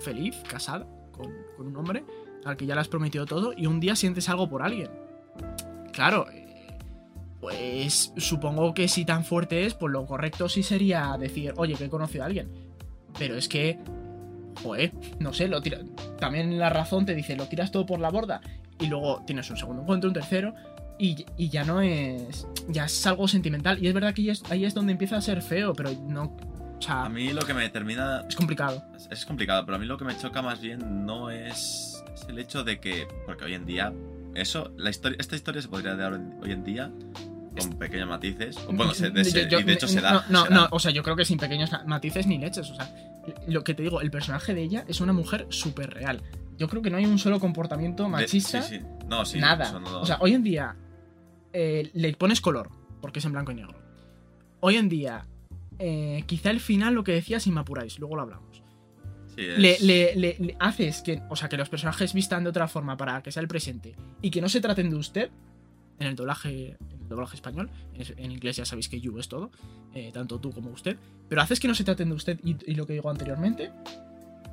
feliz, 0.00 0.36
casada, 0.48 0.86
con, 1.12 1.32
un 1.56 1.76
hombre 1.76 2.04
al 2.44 2.56
que 2.56 2.66
ya 2.66 2.74
le 2.74 2.80
has 2.80 2.88
prometido 2.88 3.24
todo, 3.26 3.54
y 3.56 3.66
un 3.66 3.78
día 3.78 3.94
sientes 3.94 4.28
algo 4.28 4.50
por 4.50 4.62
alguien. 4.62 4.90
Claro, 5.92 6.26
eh, 6.30 6.76
pues 7.40 8.12
supongo 8.16 8.74
que 8.74 8.88
si 8.88 9.04
tan 9.04 9.24
fuerte 9.24 9.64
es, 9.64 9.74
pues 9.74 9.92
lo 9.92 10.04
correcto 10.04 10.48
sí 10.48 10.64
sería 10.64 11.16
decir, 11.18 11.54
oye, 11.56 11.74
que 11.74 11.84
he 11.84 11.88
conocido 11.88 12.24
a 12.24 12.26
alguien. 12.26 12.50
Pero 13.18 13.36
es 13.36 13.48
que, 13.48 13.78
no 15.20 15.32
sé, 15.32 15.46
lo 15.46 15.62
tira... 15.62 15.78
también 16.18 16.58
la 16.58 16.70
razón 16.70 17.06
te 17.06 17.14
dice, 17.14 17.36
lo 17.36 17.46
tiras 17.46 17.70
todo 17.70 17.86
por 17.86 18.00
la 18.00 18.10
borda 18.10 18.40
y 18.80 18.86
luego 18.86 19.22
tienes 19.26 19.48
un 19.50 19.56
segundo 19.56 19.82
encuentro, 19.82 20.08
un 20.08 20.14
tercero, 20.14 20.54
y, 20.98 21.24
y 21.36 21.48
ya 21.48 21.64
no 21.64 21.80
es. 21.80 22.46
Ya 22.68 22.84
es 22.84 23.06
algo 23.06 23.26
sentimental. 23.28 23.82
Y 23.82 23.88
es 23.88 23.94
verdad 23.94 24.14
que 24.14 24.32
ahí 24.50 24.64
es, 24.64 24.74
donde 24.74 24.92
empieza 24.92 25.16
a 25.16 25.20
ser 25.20 25.42
feo, 25.42 25.72
pero 25.74 25.90
no. 26.08 26.36
O 26.78 26.80
sea, 26.80 27.04
A 27.04 27.08
mí 27.08 27.32
lo 27.32 27.42
que 27.42 27.54
me 27.54 27.68
termina. 27.70 28.22
es 28.28 28.36
complicado. 28.36 28.82
Es, 28.96 29.08
es 29.10 29.26
complicado, 29.26 29.64
pero 29.64 29.76
a 29.76 29.78
mí 29.78 29.86
lo 29.86 29.96
que 29.98 30.04
me 30.04 30.16
choca 30.16 30.42
más 30.42 30.60
bien 30.60 31.04
no 31.06 31.30
es, 31.30 32.02
es 32.14 32.26
el 32.28 32.38
hecho 32.38 32.62
de 32.64 32.78
que. 32.80 33.06
Porque 33.26 33.44
hoy 33.44 33.54
en 33.54 33.64
día. 33.66 33.92
Eso, 34.34 34.72
la 34.76 34.90
historia, 34.90 35.16
esta 35.20 35.36
historia 35.36 35.62
se 35.62 35.68
podría 35.68 35.94
dar 35.94 36.12
hoy- 36.12 36.50
en 36.50 36.64
día 36.64 36.90
con 37.56 37.78
pequeños 37.78 38.08
matices. 38.08 38.58
Bueno, 38.72 38.92
se- 38.92 39.10
de, 39.10 39.24
se- 39.24 39.48
Yo- 39.48 39.60
y 39.60 39.62
de 39.62 39.72
hecho 39.74 39.86
se 39.86 40.00
da. 40.00 40.12
No, 40.12 40.22
no, 40.28 40.42
se 40.44 40.50
da. 40.50 40.54
no, 40.56 40.68
o 40.72 40.78
sea, 40.80 40.90
yo 40.90 41.02
creo 41.04 41.14
que 41.14 41.24
sin 41.24 41.38
pequeños 41.38 41.70
matices 41.86 42.26
ni 42.26 42.38
leches. 42.38 42.68
O 42.70 42.74
sea, 42.74 42.88
lo 43.46 43.62
que 43.62 43.74
te 43.74 43.84
digo, 43.84 44.00
el 44.00 44.10
personaje 44.10 44.52
de 44.54 44.62
ella 44.62 44.84
es 44.88 45.00
una 45.00 45.12
mujer 45.12 45.46
súper 45.50 45.90
real. 45.94 46.20
Yo 46.56 46.68
creo 46.68 46.82
que 46.82 46.90
no 46.90 46.96
hay 46.96 47.06
un 47.06 47.18
solo 47.18 47.40
comportamiento 47.40 48.04
De- 48.04 48.08
machista. 48.10 48.62
sí, 48.62 48.78
sí. 48.78 48.84
No, 49.08 49.24
sí, 49.24 49.38
nada. 49.38 49.72
no- 49.78 50.00
O 50.00 50.06
sea, 50.06 50.18
hoy 50.20 50.34
en 50.34 50.42
día 50.42 50.76
eh, 51.52 51.90
le 51.94 52.12
pones 52.14 52.40
color, 52.40 52.70
porque 53.00 53.18
es 53.20 53.24
en 53.24 53.32
blanco 53.32 53.52
y 53.52 53.56
negro. 53.56 53.74
Hoy 54.60 54.76
en 54.76 54.88
día, 54.88 55.26
eh, 55.78 56.22
quizá 56.26 56.50
el 56.50 56.60
final, 56.60 56.94
lo 56.94 57.04
que 57.04 57.12
decía, 57.12 57.38
si 57.40 57.50
me 57.52 57.60
apuráis, 57.60 57.98
luego 57.98 58.16
lo 58.16 58.22
hablamos. 58.22 58.62
sí, 59.36 59.40
es- 59.42 59.58
Le, 59.58 59.78
le- 59.80 60.14
le- 60.16 60.36
le 60.38 60.56
haces 60.60 61.02
que, 61.02 61.20
o 61.28 61.34
sea, 61.36 61.48
que 61.48 61.56
los 61.56 61.68
personajes 61.68 62.12
vistan 62.14 62.44
de 62.44 62.50
otra 62.50 62.68
forma 62.68 62.96
para 62.96 63.20
que 63.22 63.32
sea 63.32 63.40
el 63.42 63.48
presente 63.48 63.96
y 64.22 64.30
que 64.30 64.40
no 64.40 64.48
se 64.48 64.60
traten 64.60 64.90
de 64.90 64.96
usted 64.96 65.30
en 65.98 66.06
el 66.06 66.14
doblaje, 66.16 66.76
en 66.90 67.00
el 67.02 67.08
doblaje 67.08 67.34
español. 67.36 67.68
En, 67.94 68.24
en 68.24 68.30
inglés 68.32 68.56
ya 68.56 68.64
sabéis 68.64 68.88
que 68.88 69.00
you 69.00 69.18
es 69.18 69.28
todo, 69.28 69.50
eh, 69.92 70.10
tanto 70.12 70.38
tú 70.40 70.52
como 70.52 70.70
usted. 70.70 70.96
Pero 71.28 71.40
haces 71.42 71.58
que 71.60 71.66
no 71.68 71.74
se 71.74 71.82
traten 71.84 72.08
de 72.10 72.14
usted 72.14 72.38
y, 72.44 72.56
y 72.70 72.74
lo 72.76 72.86
que 72.86 72.92
digo 72.94 73.10
anteriormente. 73.10 73.70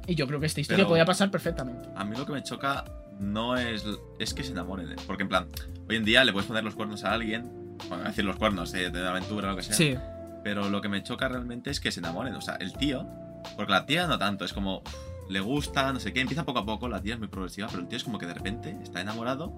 Y 0.07 0.15
yo 0.15 0.27
creo 0.27 0.39
que 0.39 0.45
esta 0.47 0.61
historia 0.61 0.87
podía 0.87 1.05
pasar 1.05 1.29
perfectamente. 1.31 1.89
A 1.95 2.03
mí 2.03 2.15
lo 2.17 2.25
que 2.25 2.33
me 2.33 2.43
choca 2.43 2.85
no 3.19 3.55
es, 3.55 3.85
es 4.19 4.33
que 4.33 4.43
se 4.43 4.51
enamoren. 4.51 4.89
de- 4.89 4.95
Porque 5.07 5.23
en 5.23 5.29
plan, 5.29 5.47
hoy 5.89 5.95
en 5.95 6.05
día 6.05 6.23
le 6.23 6.33
puedes 6.33 6.47
poner 6.47 6.63
los 6.63 6.75
cuernos 6.75 7.03
a 7.03 7.13
alguien. 7.13 7.77
Bueno, 7.87 8.03
decir 8.03 8.25
los 8.25 8.35
cuernos, 8.35 8.73
eh, 8.73 8.89
de 8.89 9.07
aventura 9.07 9.47
o 9.47 9.51
lo 9.51 9.57
que 9.57 9.63
sea. 9.63 9.75
Sí, 9.75 9.95
Pero 10.43 10.69
lo 10.69 10.81
que 10.81 10.89
me 10.89 11.03
choca 11.03 11.27
realmente 11.27 11.69
es 11.69 11.79
que 11.79 11.91
se 11.91 11.99
enamoren. 11.99 12.33
O 12.35 12.41
sea, 12.41 12.55
el 12.55 12.73
tío. 12.73 13.07
Porque 13.55 13.71
la 13.71 13.85
tía 13.85 14.07
no 14.07 14.17
tanto, 14.17 14.43
es 14.45 14.53
como. 14.53 14.81
le 15.29 15.39
gusta, 15.39 15.93
no 15.93 15.99
sé 15.99 16.11
qué. 16.13 16.19
Empieza 16.21 16.43
poco 16.45 16.59
a 16.59 16.65
poco, 16.65 16.89
la 16.89 17.01
tía 17.01 17.13
es 17.13 17.19
muy 17.19 17.27
progresiva, 17.29 17.67
pero 17.67 17.81
el 17.81 17.87
tío 17.87 17.97
es 17.97 18.03
como 18.03 18.17
que 18.17 18.25
de 18.25 18.33
repente 18.33 18.75
está 18.83 19.01
enamorado. 19.01 19.53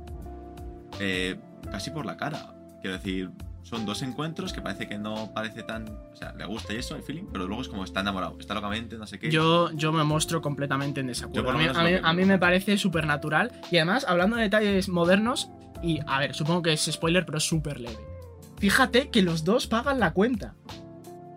eh, 1.00 1.40
casi 1.72 1.90
por 1.92 2.06
la 2.06 2.16
cara. 2.18 2.54
Quiero 2.82 2.98
decir, 2.98 3.32
son 3.64 3.86
dos 3.86 4.02
encuentros 4.02 4.54
que 4.54 4.62
parece 4.62 4.88
que 4.88 4.98
no 4.98 5.32
parece 5.34 5.64
tan. 5.64 5.88
O 5.90 6.16
sea, 6.16 6.34
le 6.34 6.46
gusta 6.46 6.74
y 6.74 6.78
eso, 6.78 6.96
el 6.96 7.02
feeling, 7.04 7.24
pero 7.32 7.48
luego 7.48 7.62
es 7.64 7.68
como 7.70 7.84
está 7.84 8.02
enamorado, 8.02 8.38
está 8.40 8.54
locamente, 8.54 8.98
no 8.98 9.08
sé 9.08 9.18
qué. 9.20 9.32
yo, 9.32 9.72
yo 9.74 9.92
me 9.92 10.04
muestro 10.04 10.42
completamente 10.42 11.02
en 11.02 11.08
desacuerdo. 11.08 11.50
A 11.50 11.54
mí, 11.54 11.60
menos 11.60 11.78
a 11.78 11.84
lo 11.84 11.90
mí- 11.90 11.96
que- 11.96 12.02
a 12.04 12.14
mí 12.14 12.26
me 12.26 12.38
parece 12.38 12.78
súper 12.78 13.06
natural. 13.08 13.52
Y 13.72 13.78
además, 13.78 14.06
hablando 14.08 14.36
de 14.36 14.44
detalles 14.44 14.90
modernos, 14.90 15.50
y 15.82 16.00
a 16.08 16.20
ver, 16.20 16.34
supongo 16.36 16.62
que 16.62 16.74
es 16.74 16.82
spoiler, 16.92 17.26
pero 17.26 17.38
es 17.40 17.44
súper 17.46 17.80
leve. 17.80 17.98
Fíjate 18.60 19.10
que 19.10 19.22
los 19.22 19.44
dos 19.44 19.68
pagan 19.68 20.00
la 20.00 20.14
cuenta. 20.14 20.56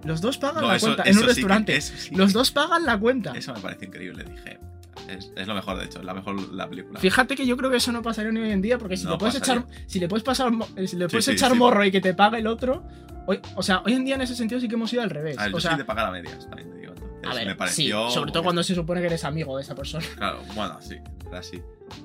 Los 0.04 0.20
dos 0.20 0.38
pagan 0.38 0.62
No, 0.62 0.68
la 0.68 0.76
eso- 0.76 0.86
cuenta 0.86 1.02
en 1.04 1.16
un 1.16 1.20
sí 1.22 1.26
restaurante. 1.26 1.80
sí 1.80 2.14
Los 2.14 2.28
que- 2.28 2.38
dos 2.38 2.50
pagan 2.52 2.84
la 2.84 2.98
cuenta. 2.98 3.32
Eso 3.32 3.52
me 3.54 3.60
parece 3.60 3.86
increíble, 3.86 4.22
dije. 4.24 4.60
Es, 5.08 5.32
es 5.36 5.46
lo 5.46 5.54
mejor, 5.54 5.78
de 5.78 5.84
hecho, 5.84 5.98
es 6.00 6.04
la 6.04 6.14
mejor 6.14 6.52
la 6.52 6.68
película. 6.68 6.98
Fíjate 7.00 7.36
que 7.36 7.46
yo 7.46 7.56
creo 7.56 7.70
que 7.70 7.76
eso 7.76 7.92
no 7.92 8.02
pasaría 8.02 8.32
ni 8.32 8.40
hoy 8.40 8.50
en 8.50 8.62
día, 8.62 8.78
porque 8.78 8.96
si 8.96 9.04
No 9.04 9.12
le 9.12 9.18
puedes 9.18 9.38
pasaría. 9.38 9.62
echar. 9.62 9.74
Si 9.86 10.00
le 10.00 10.08
puedes 10.08 10.24
pasar. 10.24 10.52
eh, 10.76 10.86
Si 10.88 10.96
le 10.96 11.08
puedes 11.08 11.24
sí, 11.24 11.32
echar 11.32 11.52
sí. 11.52 11.58
morro 11.58 11.84
y 11.84 11.90
que 11.90 12.00
te 12.00 12.14
pague 12.14 12.38
el 12.38 12.46
otro. 12.46 12.82
hoy- 13.26 13.40
o 13.56 13.62
sea, 13.62 13.82
hoy 13.84 13.92
en 13.94 14.04
día 14.04 14.14
en 14.14 14.22
ese 14.22 14.34
sentido 14.36 14.60
sí 14.60 14.68
que 14.68 14.74
hemos 14.76 14.92
ido 14.92 15.02
al 15.02 15.10
revés. 15.10 15.36
A 15.38 15.44
ver, 15.44 15.50
o 15.54 15.56
yo 15.58 15.60
sea, 15.60 15.76
de 15.76 15.84
pagar 15.84 16.06
a 16.06 16.10
medias, 16.12 16.46
también 16.48 16.70
te 16.70 16.78
digo. 16.78 16.92
Entonces, 16.94 17.30
a 17.30 17.34
ver, 17.34 17.46
me 17.46 17.54
pareció. 17.56 18.08
sí, 18.08 18.14
sobre 18.14 18.30
todo 18.32 18.42
cuando 18.44 18.62
se 18.62 18.74
supone 18.74 19.00
que 19.00 19.06
eres 19.08 19.24
amigo 19.24 19.56
de 19.56 19.62
esa 19.62 19.74
persona. 19.74 20.04
Claro, 20.16 20.40
bueno, 20.54 20.78
sí, 20.80 20.96
era 21.26 21.38
así. 21.40 21.60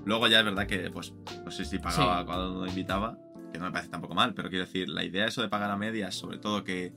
Luego 0.05 0.27
ya 0.27 0.39
es 0.39 0.45
verdad 0.45 0.65
que, 0.67 0.89
pues, 0.91 1.13
no 1.45 1.51
sé 1.51 1.65
si 1.65 1.77
pagaba 1.79 2.19
Sí. 2.21 2.25
cuando 2.25 2.51
uno 2.60 2.67
invitaba, 2.67 3.17
que 3.53 3.60
no 3.60 3.65
me 3.65 3.71
parece 3.71 3.89
tampoco 3.89 4.13
mal, 4.15 4.33
pero 4.33 4.50
quiero 4.50 4.65
decir, 4.65 4.89
la 4.89 5.03
idea 5.03 5.25
eso 5.25 5.41
de 5.41 5.50
pagar 5.50 5.69
a 5.71 5.77
medias, 5.77 6.13
sobre 6.15 6.38
todo 6.39 6.63
que. 6.63 6.93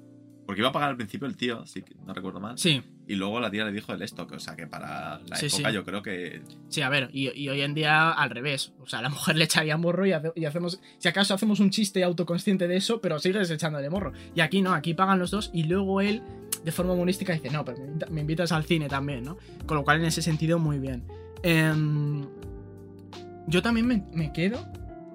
Porque 0.46 0.60
iba 0.60 0.68
a 0.68 0.72
pagar 0.72 0.90
al 0.90 0.96
principio 0.96 1.26
el 1.26 1.36
tío, 1.36 1.64
sí, 1.66 1.82
que 1.82 1.94
no 2.06 2.12
recuerdo 2.14 2.38
mal. 2.40 2.58
Sí, 2.58 2.82
Y 3.06 3.16
luego 3.16 3.38
la 3.38 3.50
tía 3.50 3.64
le 3.66 3.72
dijo 3.72 3.92
el 3.92 4.00
esto, 4.00 4.26
que, 4.26 4.36
o 4.36 4.40
sea, 4.40 4.56
que 4.56 4.66
para 4.66 5.20
la 5.28 5.36
Sí, 5.36 5.46
época 5.46 5.68
sí. 5.68 5.74
yo 5.74 5.84
creo 5.84 6.02
que. 6.02 6.40
sí, 6.68 6.80
a 6.80 6.88
ver, 6.88 7.10
y, 7.12 7.28
y 7.38 7.48
hoy 7.50 7.60
en 7.60 7.74
día 7.74 8.10
al 8.12 8.30
revés. 8.30 8.72
O 8.80 8.86
sea, 8.86 9.00
a 9.00 9.02
la 9.02 9.10
mujer 9.10 9.36
le 9.36 9.44
echaría 9.44 9.76
morro 9.76 10.06
y, 10.06 10.12
hace- 10.12 10.32
y 10.34 10.44
hacemos. 10.46 10.80
Si 10.98 11.08
acaso 11.08 11.34
hacemos 11.34 11.60
un 11.60 11.68
chiste 11.70 12.02
autoconsciente 12.02 12.66
de 12.66 12.76
eso, 12.76 13.00
pero 13.02 13.18
sigues 13.18 13.50
echándole 13.50 13.90
morro. 13.90 14.12
Y 14.34 14.40
aquí 14.40 14.62
no, 14.62 14.72
aquí 14.72 14.94
pagan 14.94 15.18
los 15.18 15.30
dos 15.30 15.50
y 15.52 15.64
luego 15.64 16.00
él, 16.00 16.22
de 16.64 16.72
forma 16.72 16.94
humorística, 16.94 17.34
dice: 17.34 17.50
No, 17.50 17.64
pero 17.64 17.78
me, 17.78 17.84
invita- 17.86 18.06
me 18.10 18.20
invitas 18.22 18.52
al 18.52 18.64
cine 18.64 18.88
también, 18.88 19.22
¿no? 19.24 19.36
Con 19.66 19.76
lo 19.76 19.84
cual, 19.84 19.98
en 20.00 20.06
ese 20.06 20.22
sentido, 20.22 20.58
muy 20.58 20.78
bien. 20.78 21.04
Em, 21.42 22.26
yo 23.46 23.60
también 23.62 23.86
me, 23.86 24.02
me 24.14 24.32
quedo. 24.32 24.66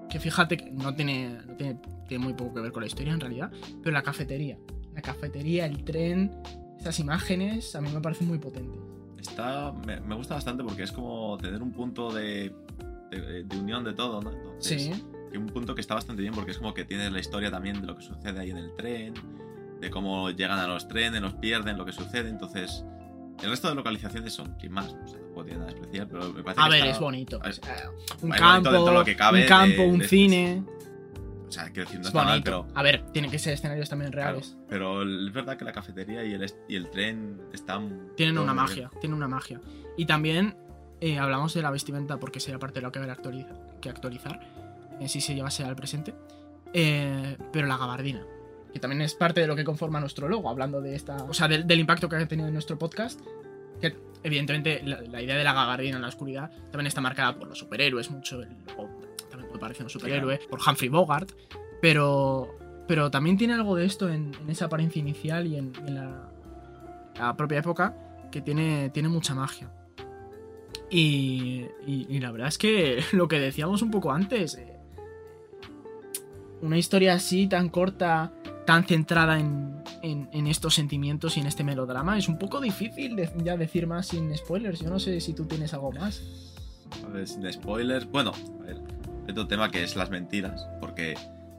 Que 0.09 0.19
fíjate 0.19 0.57
que 0.57 0.71
no 0.71 0.93
tiene, 0.95 1.37
no 1.47 1.53
tiene, 1.55 1.77
tiene 2.07 2.23
muy 2.23 2.33
poco 2.33 2.55
que 2.55 2.61
ver 2.61 2.71
con 2.71 2.81
la 2.81 2.87
historia 2.87 3.13
en 3.13 3.19
realidad. 3.19 3.51
Pero 3.83 3.93
la 3.93 4.01
cafetería. 4.03 4.57
La 4.95 5.01
cafetería, 5.01 5.65
el 5.67 5.83
tren, 5.83 6.31
esas 6.79 6.99
imágenes, 6.99 7.75
a 7.75 7.81
mí 7.81 7.89
me 7.93 8.01
parecen 8.01 8.27
muy 8.27 8.37
potentes. 8.39 8.79
Está. 9.19 9.71
Me, 9.85 9.99
me 9.99 10.15
gusta 10.15 10.35
bastante 10.35 10.63
porque 10.63 10.83
es 10.83 10.91
como 10.91 11.37
tener 11.37 11.61
un 11.61 11.71
punto 11.71 12.11
de. 12.11 12.53
de, 13.11 13.43
de 13.43 13.57
unión 13.57 13.83
de 13.83 13.93
todo, 13.93 14.21
¿no? 14.21 14.31
Entonces, 14.31 14.83
Sí. 14.83 15.03
Y 15.31 15.37
un 15.37 15.45
punto 15.45 15.75
que 15.75 15.81
está 15.81 15.93
bastante 15.93 16.23
bien 16.23 16.33
porque 16.33 16.51
es 16.51 16.57
como 16.57 16.73
que 16.73 16.85
tienes 16.85 17.11
la 17.11 17.19
historia 17.19 17.51
también 17.51 17.79
de 17.81 17.85
lo 17.85 17.95
que 17.95 18.01
sucede 18.03 18.39
ahí 18.39 18.49
en 18.49 18.57
el 18.57 18.73
tren, 18.75 19.13
de 19.79 19.89
cómo 19.91 20.31
llegan 20.31 20.57
a 20.57 20.65
los 20.65 20.87
trenes, 20.87 21.21
los 21.21 21.35
pierden, 21.35 21.77
lo 21.77 21.85
que 21.85 21.91
sucede. 21.91 22.29
Entonces, 22.29 22.83
el 23.43 23.49
resto 23.51 23.69
de 23.69 23.75
localizaciones 23.75 24.33
son 24.33 24.55
sin 24.59 24.71
más. 24.71 24.87
O 24.87 25.07
sea, 25.07 25.19
tampoco 25.19 25.43
tiene 25.45 25.59
nada 25.59 25.71
especial, 25.71 26.07
pero 26.09 26.33
me 26.33 26.41
parece 26.41 26.61
A 26.61 26.65
que 26.65 26.69
ver, 26.71 26.79
está- 26.79 26.91
es 26.93 26.99
bonito. 26.99 27.43
es- 27.43 27.55
sea, 27.57 27.89
un 28.23 28.29
bonito 28.29 28.39
campo, 28.39 28.71
dentro 28.71 28.85
de 28.85 28.93
lo 28.99 29.05
que 29.05 29.15
cabe 29.15 29.41
un 29.43 29.47
campo, 29.47 29.81
de- 29.83 29.87
un 29.89 29.99
de- 29.99 30.07
cine. 30.07 30.63
O 31.49 31.51
sea, 31.51 31.65
quiero 31.65 31.81
decir, 31.85 31.95
no 31.95 32.01
Es 32.03 32.07
está 32.09 32.23
mal, 32.23 32.41
pero. 32.43 32.67
A 32.75 32.83
ver, 32.83 33.03
tienen 33.11 33.29
que 33.31 33.39
ser 33.39 33.53
escenarios 33.53 33.89
también 33.89 34.11
claro, 34.11 34.31
reales. 34.37 34.55
pero 34.69 35.01
es 35.03 35.33
verdad 35.33 35.57
que 35.57 35.65
la 35.65 35.71
cafetería 35.73 36.23
y 36.23 36.33
el, 36.33 36.53
y 36.67 36.75
el 36.75 36.89
tren 36.91 37.41
están. 37.53 38.09
Tienen 38.15 38.37
una 38.37 38.53
magia, 38.53 38.89
tienen 39.01 39.17
una 39.17 39.27
magia. 39.27 39.59
Y 39.97 40.05
también 40.05 40.55
eh, 41.01 41.17
hablamos 41.19 41.53
de 41.55 41.61
la 41.61 41.71
vestimenta 41.71 42.17
porque 42.17 42.39
sería 42.39 42.59
parte 42.59 42.79
de 42.79 42.85
lo 42.85 42.91
que 42.91 42.99
habrá 42.99 43.13
actualiza- 43.13 43.79
que 43.81 43.89
actualizar. 43.89 44.39
eh, 45.01 45.07
si 45.09 45.21
se 45.21 45.33
llevase 45.35 45.63
al 45.63 45.75
presente. 45.75 46.13
Eh, 46.73 47.37
pero 47.51 47.67
la 47.67 47.77
gabardina. 47.77 48.21
Que 48.73 48.79
también 48.79 49.01
es 49.01 49.15
parte 49.15 49.41
de 49.41 49.47
lo 49.47 49.55
que 49.55 49.63
conforma 49.63 49.99
nuestro 49.99 50.29
logo, 50.29 50.49
hablando 50.49 50.81
de 50.81 50.93
esta. 50.95 51.23
O 51.23 51.33
sea, 51.33 51.47
del, 51.47 51.65
del 51.65 51.79
impacto 51.79 52.07
que 52.07 52.15
ha 52.17 52.27
tenido 52.27 52.47
en 52.47 52.53
nuestro 52.53 52.77
podcast. 52.77 53.19
Que 53.81 53.95
evidentemente 54.23 54.81
la, 54.83 54.99
la 55.01 55.21
idea 55.21 55.35
de 55.37 55.43
la 55.43 55.53
gabardina 55.53 55.95
en 55.95 56.01
la 56.01 56.09
oscuridad 56.09 56.51
también 56.69 56.87
está 56.87 56.99
marcada 57.01 57.35
por 57.39 57.47
los 57.47 57.57
superhéroes, 57.57 58.11
mucho. 58.11 58.41
El 58.43 58.49
logo 58.67 58.88
parecer 59.59 59.83
un 59.85 59.89
superhéroe, 59.89 60.39
por 60.49 60.59
Humphrey 60.67 60.89
Bogart. 60.89 61.31
Pero. 61.81 62.55
Pero 62.87 63.11
también 63.11 63.37
tiene 63.37 63.53
algo 63.53 63.75
de 63.75 63.85
esto 63.85 64.09
en, 64.09 64.31
en 64.41 64.49
esa 64.49 64.65
apariencia 64.65 64.99
inicial 64.99 65.45
y 65.45 65.57
en, 65.57 65.71
en 65.85 65.93
la, 65.93 66.31
la 67.19 67.37
propia 67.37 67.59
época 67.59 67.95
que 68.31 68.41
tiene, 68.41 68.89
tiene 68.89 69.09
mucha 69.09 69.35
magia. 69.35 69.71
Y, 70.89 71.65
y- 71.85 72.07
y 72.09 72.19
la 72.19 72.31
verdad 72.31 72.47
es 72.47 72.57
que 72.57 73.03
lo 73.11 73.27
que 73.27 73.39
decíamos 73.39 73.83
un 73.83 73.91
poco 73.91 74.11
antes, 74.11 74.55
eh, 74.55 74.75
una 76.61 76.77
historia 76.79 77.13
así 77.13 77.45
tan 77.47 77.69
corta, 77.69 78.33
tan 78.65 78.83
centrada 78.85 79.39
en, 79.39 79.83
en- 80.01 80.27
en 80.33 80.47
estos 80.47 80.73
sentimientos 80.73 81.37
y 81.37 81.41
en 81.41 81.45
este 81.45 81.63
melodrama, 81.63 82.17
es 82.17 82.27
un 82.27 82.39
poco 82.39 82.59
difícil 82.59 83.15
de- 83.15 83.29
ya 83.43 83.55
decir 83.55 83.85
más 83.85 84.07
sin 84.07 84.35
spoilers. 84.35 84.79
Yo 84.79 84.89
no 84.89 84.99
sé 84.99 85.21
si 85.21 85.33
tú 85.33 85.45
tienes 85.45 85.75
algo 85.75 85.91
más. 85.91 86.23
A 87.05 87.07
ver, 87.09 87.27
sin 87.27 87.51
spoilers. 87.53 88.09
Bueno, 88.09 88.31
a 88.61 88.63
ver, 88.63 88.81
otro 89.31 89.47
tema 89.47 89.69
que 89.71 89.83
es 89.83 89.95
las 89.95 90.09
mentiras, 90.09 90.67
porque 90.79 91.15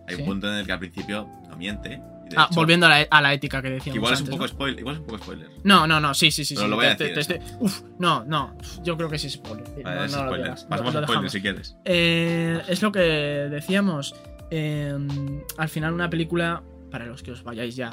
hay 0.09 0.17
Sí. 0.17 0.23
un 0.23 0.29
punto 0.29 0.49
en 0.53 0.55
el 0.59 0.67
que 0.67 0.73
al 0.73 0.79
principio 0.79 1.29
no 1.49 1.57
miente. 1.57 2.03
Ah, 2.37 2.47
hecho, 2.49 2.61
volviendo 2.61 2.87
a 2.87 2.91
la, 2.91 3.07
a 3.11 3.21
la 3.21 3.33
ética 3.35 3.61
que 3.61 3.71
decíamos. 3.71 3.97
Igual 3.97 4.13
es 4.15 4.21
un 4.21 4.27
antes, 4.27 4.35
poco 4.37 4.45
¿no? 4.45 4.49
spoiler. 4.49 4.79
Igual 4.81 4.95
es 4.95 5.01
un 5.01 5.07
poco 5.07 5.19
spoiler. 5.19 5.49
No, 5.65 5.87
no, 5.89 5.99
no, 5.99 6.15
sí, 6.15 6.31
sí, 6.31 6.45
sí. 6.45 6.55
Pero 6.55 6.67
sí, 6.67 6.71
lo 6.71 6.77
voy 6.77 6.87
a 6.87 6.97
te- 6.97 7.09
te- 7.09 7.15
decir 7.15 7.39
te 7.39 7.45
estoy- 7.45 7.57
Uf, 7.61 7.83
no, 7.99 8.25
no, 8.25 8.57
yo 8.85 8.97
creo 8.97 9.09
que 9.09 9.19
sí 9.19 9.27
es 9.27 9.33
spoiler. 9.33 9.67
Vale, 9.83 9.97
no, 9.97 10.05
es 10.05 10.13
no 10.13 10.19
lo 10.19 10.25
spoiler. 10.29 10.45
digas, 10.47 10.63
lo- 10.63 10.69
Pasamos 10.69 10.95
a 10.95 11.03
spoiler 11.05 11.31
si 11.31 11.41
quieres. 11.41 11.77
Eh, 11.85 12.63
es 12.69 12.83
lo 12.83 12.93
que 12.93 13.01
decíamos. 13.01 14.15
eh, 14.53 14.97
al 15.59 15.69
final, 15.69 15.93
una 15.93 16.11
película, 16.11 16.63
para 16.91 17.05
los 17.07 17.23
que 17.23 17.31
os 17.33 17.43
vayáis 17.45 17.77
ya, 17.77 17.91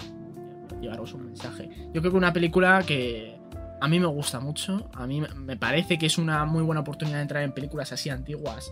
llevaros 0.81 1.13
un 1.13 1.25
mensaje. 1.25 1.69
Yo 1.93 2.01
creo 2.01 2.11
que 2.11 2.17
una 2.17 2.33
película 2.33 2.83
que 2.85 3.37
a 3.79 3.87
mí 3.87 3.99
me 3.99 4.07
gusta 4.07 4.39
mucho. 4.39 4.89
A 4.93 5.05
mí 5.07 5.21
me 5.35 5.55
parece 5.57 5.97
que 5.99 6.05
es 6.07 6.17
una 6.17 6.45
muy 6.45 6.63
buena 6.63 6.81
oportunidad 6.81 7.17
de 7.17 7.21
entrar 7.23 7.43
en 7.43 7.51
películas 7.51 7.91
así 7.91 8.09
antiguas. 8.09 8.71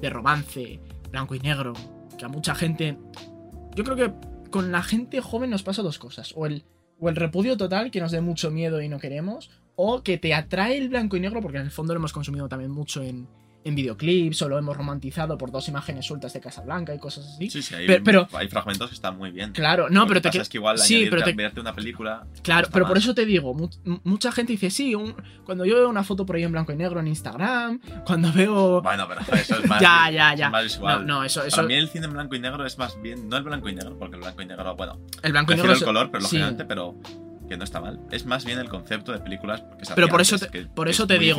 De 0.00 0.10
romance, 0.10 0.80
blanco 1.10 1.34
y 1.34 1.40
negro, 1.40 1.72
que 2.18 2.24
a 2.24 2.28
mucha 2.28 2.54
gente... 2.54 2.98
Yo 3.74 3.84
creo 3.84 3.96
que 3.96 4.12
con 4.50 4.70
la 4.70 4.82
gente 4.82 5.20
joven 5.20 5.50
nos 5.50 5.62
pasa 5.62 5.82
dos 5.82 5.98
cosas. 5.98 6.32
O 6.36 6.46
el, 6.46 6.64
o 6.98 7.08
el 7.08 7.16
repudio 7.16 7.56
total, 7.56 7.90
que 7.90 8.00
nos 8.00 8.12
dé 8.12 8.20
mucho 8.20 8.50
miedo 8.50 8.80
y 8.80 8.88
no 8.88 8.98
queremos, 8.98 9.50
o 9.76 10.02
que 10.02 10.18
te 10.18 10.34
atrae 10.34 10.78
el 10.78 10.88
blanco 10.88 11.16
y 11.16 11.20
negro, 11.20 11.40
porque 11.40 11.58
en 11.58 11.64
el 11.64 11.70
fondo 11.70 11.94
lo 11.94 11.98
hemos 11.98 12.12
consumido 12.12 12.48
también 12.48 12.70
mucho 12.70 13.02
en, 13.02 13.26
en 13.64 13.74
videoclips, 13.74 14.42
o 14.42 14.48
lo 14.48 14.58
hemos 14.58 14.76
romantizado 14.76 15.38
por 15.38 15.50
dos 15.50 15.68
imágenes 15.68 16.04
sueltas 16.06 16.32
de 16.34 16.40
Casablanca 16.40 16.94
y 16.94 16.98
cosas 16.98 17.26
así. 17.26 17.48
Sí, 17.50 17.62
sí, 17.62 17.74
hay, 17.74 17.86
Pero- 17.86 18.04
pero- 18.04 18.28
hay 18.34 18.46
fragmentos 18.48 18.90
que 18.90 18.94
están 18.94 19.16
muy 19.16 19.30
bien. 19.30 19.52
Claro, 19.52 19.88
no, 19.88 20.00
Lo 20.02 20.06
pero 20.06 20.18
que 20.20 20.20
te 20.22 20.28
pasa 20.28 20.38
que- 20.38 20.42
es 20.42 20.48
que 20.50 20.58
igual 20.58 20.78
sí, 20.78 21.06
pero 21.08 21.22
te- 21.22 21.32
verte 21.32 21.60
una 21.60 21.74
película. 21.74 22.26
Claro, 22.42 22.68
pero 22.72 22.86
por 22.86 22.98
eso 22.98 23.14
te 23.14 23.24
digo, 23.24 23.54
mu- 23.54 23.70
mucha 24.04 24.30
gente 24.32 24.52
dice, 24.52 24.70
sí, 24.70 24.94
un- 24.94 25.14
cuando 25.44 25.64
yo 25.64 25.76
veo 25.76 25.88
una 25.88 26.04
foto 26.04 26.26
por 26.26 26.36
ahí 26.36 26.42
en 26.42 26.52
blanco 26.52 26.72
y 26.72 26.76
negro 26.76 27.00
en 27.00 27.08
Instagram, 27.08 27.80
cuando 28.06 28.32
veo... 28.32 28.82
Bueno, 28.94 29.06
pero 29.08 29.20
eso 29.40 29.58
es 29.58 29.66
más. 29.68 29.80
Ya, 29.80 30.10
ya, 30.10 30.32
es 30.34 30.38
ya. 30.40 30.50
más 30.50 30.60
No, 30.62 30.64
visual. 30.64 31.06
no, 31.06 31.24
eso, 31.24 31.42
eso 31.44 31.56
Para 31.56 31.68
mí 31.68 31.74
el 31.74 31.88
cine 31.88 32.06
en 32.06 32.12
blanco 32.12 32.34
y 32.34 32.40
negro 32.40 32.66
es 32.66 32.76
más 32.78 33.00
bien. 33.00 33.28
No 33.28 33.36
el 33.38 33.44
blanco 33.44 33.68
y 33.68 33.74
negro, 33.74 33.98
porque 33.98 34.16
el 34.16 34.22
blanco 34.22 34.42
y 34.42 34.46
negro, 34.46 34.76
bueno, 34.76 35.00
el 35.22 35.32
blanco 35.32 35.52
y 35.52 35.56
negro 35.56 35.70
el 35.72 35.78
es- 35.78 35.84
color, 35.84 36.10
pero 36.10 36.24
sí. 36.24 36.36
lógicamente, 36.36 36.64
pero 36.66 36.94
que 37.48 37.56
no 37.56 37.64
está 37.64 37.80
mal. 37.80 38.00
Es 38.10 38.24
más 38.26 38.44
bien 38.44 38.58
el 38.58 38.68
concepto 38.68 39.12
de 39.12 39.18
películas. 39.18 39.60
Porque 39.62 39.84
Pero 39.94 40.08
por 40.08 40.20
eso 40.20 40.38
te- 40.38 40.48
que- 40.48 40.66
por 40.66 40.86
que 40.86 40.92
eso 40.92 41.02
es 41.04 41.08
te 41.08 41.18
digo. 41.18 41.38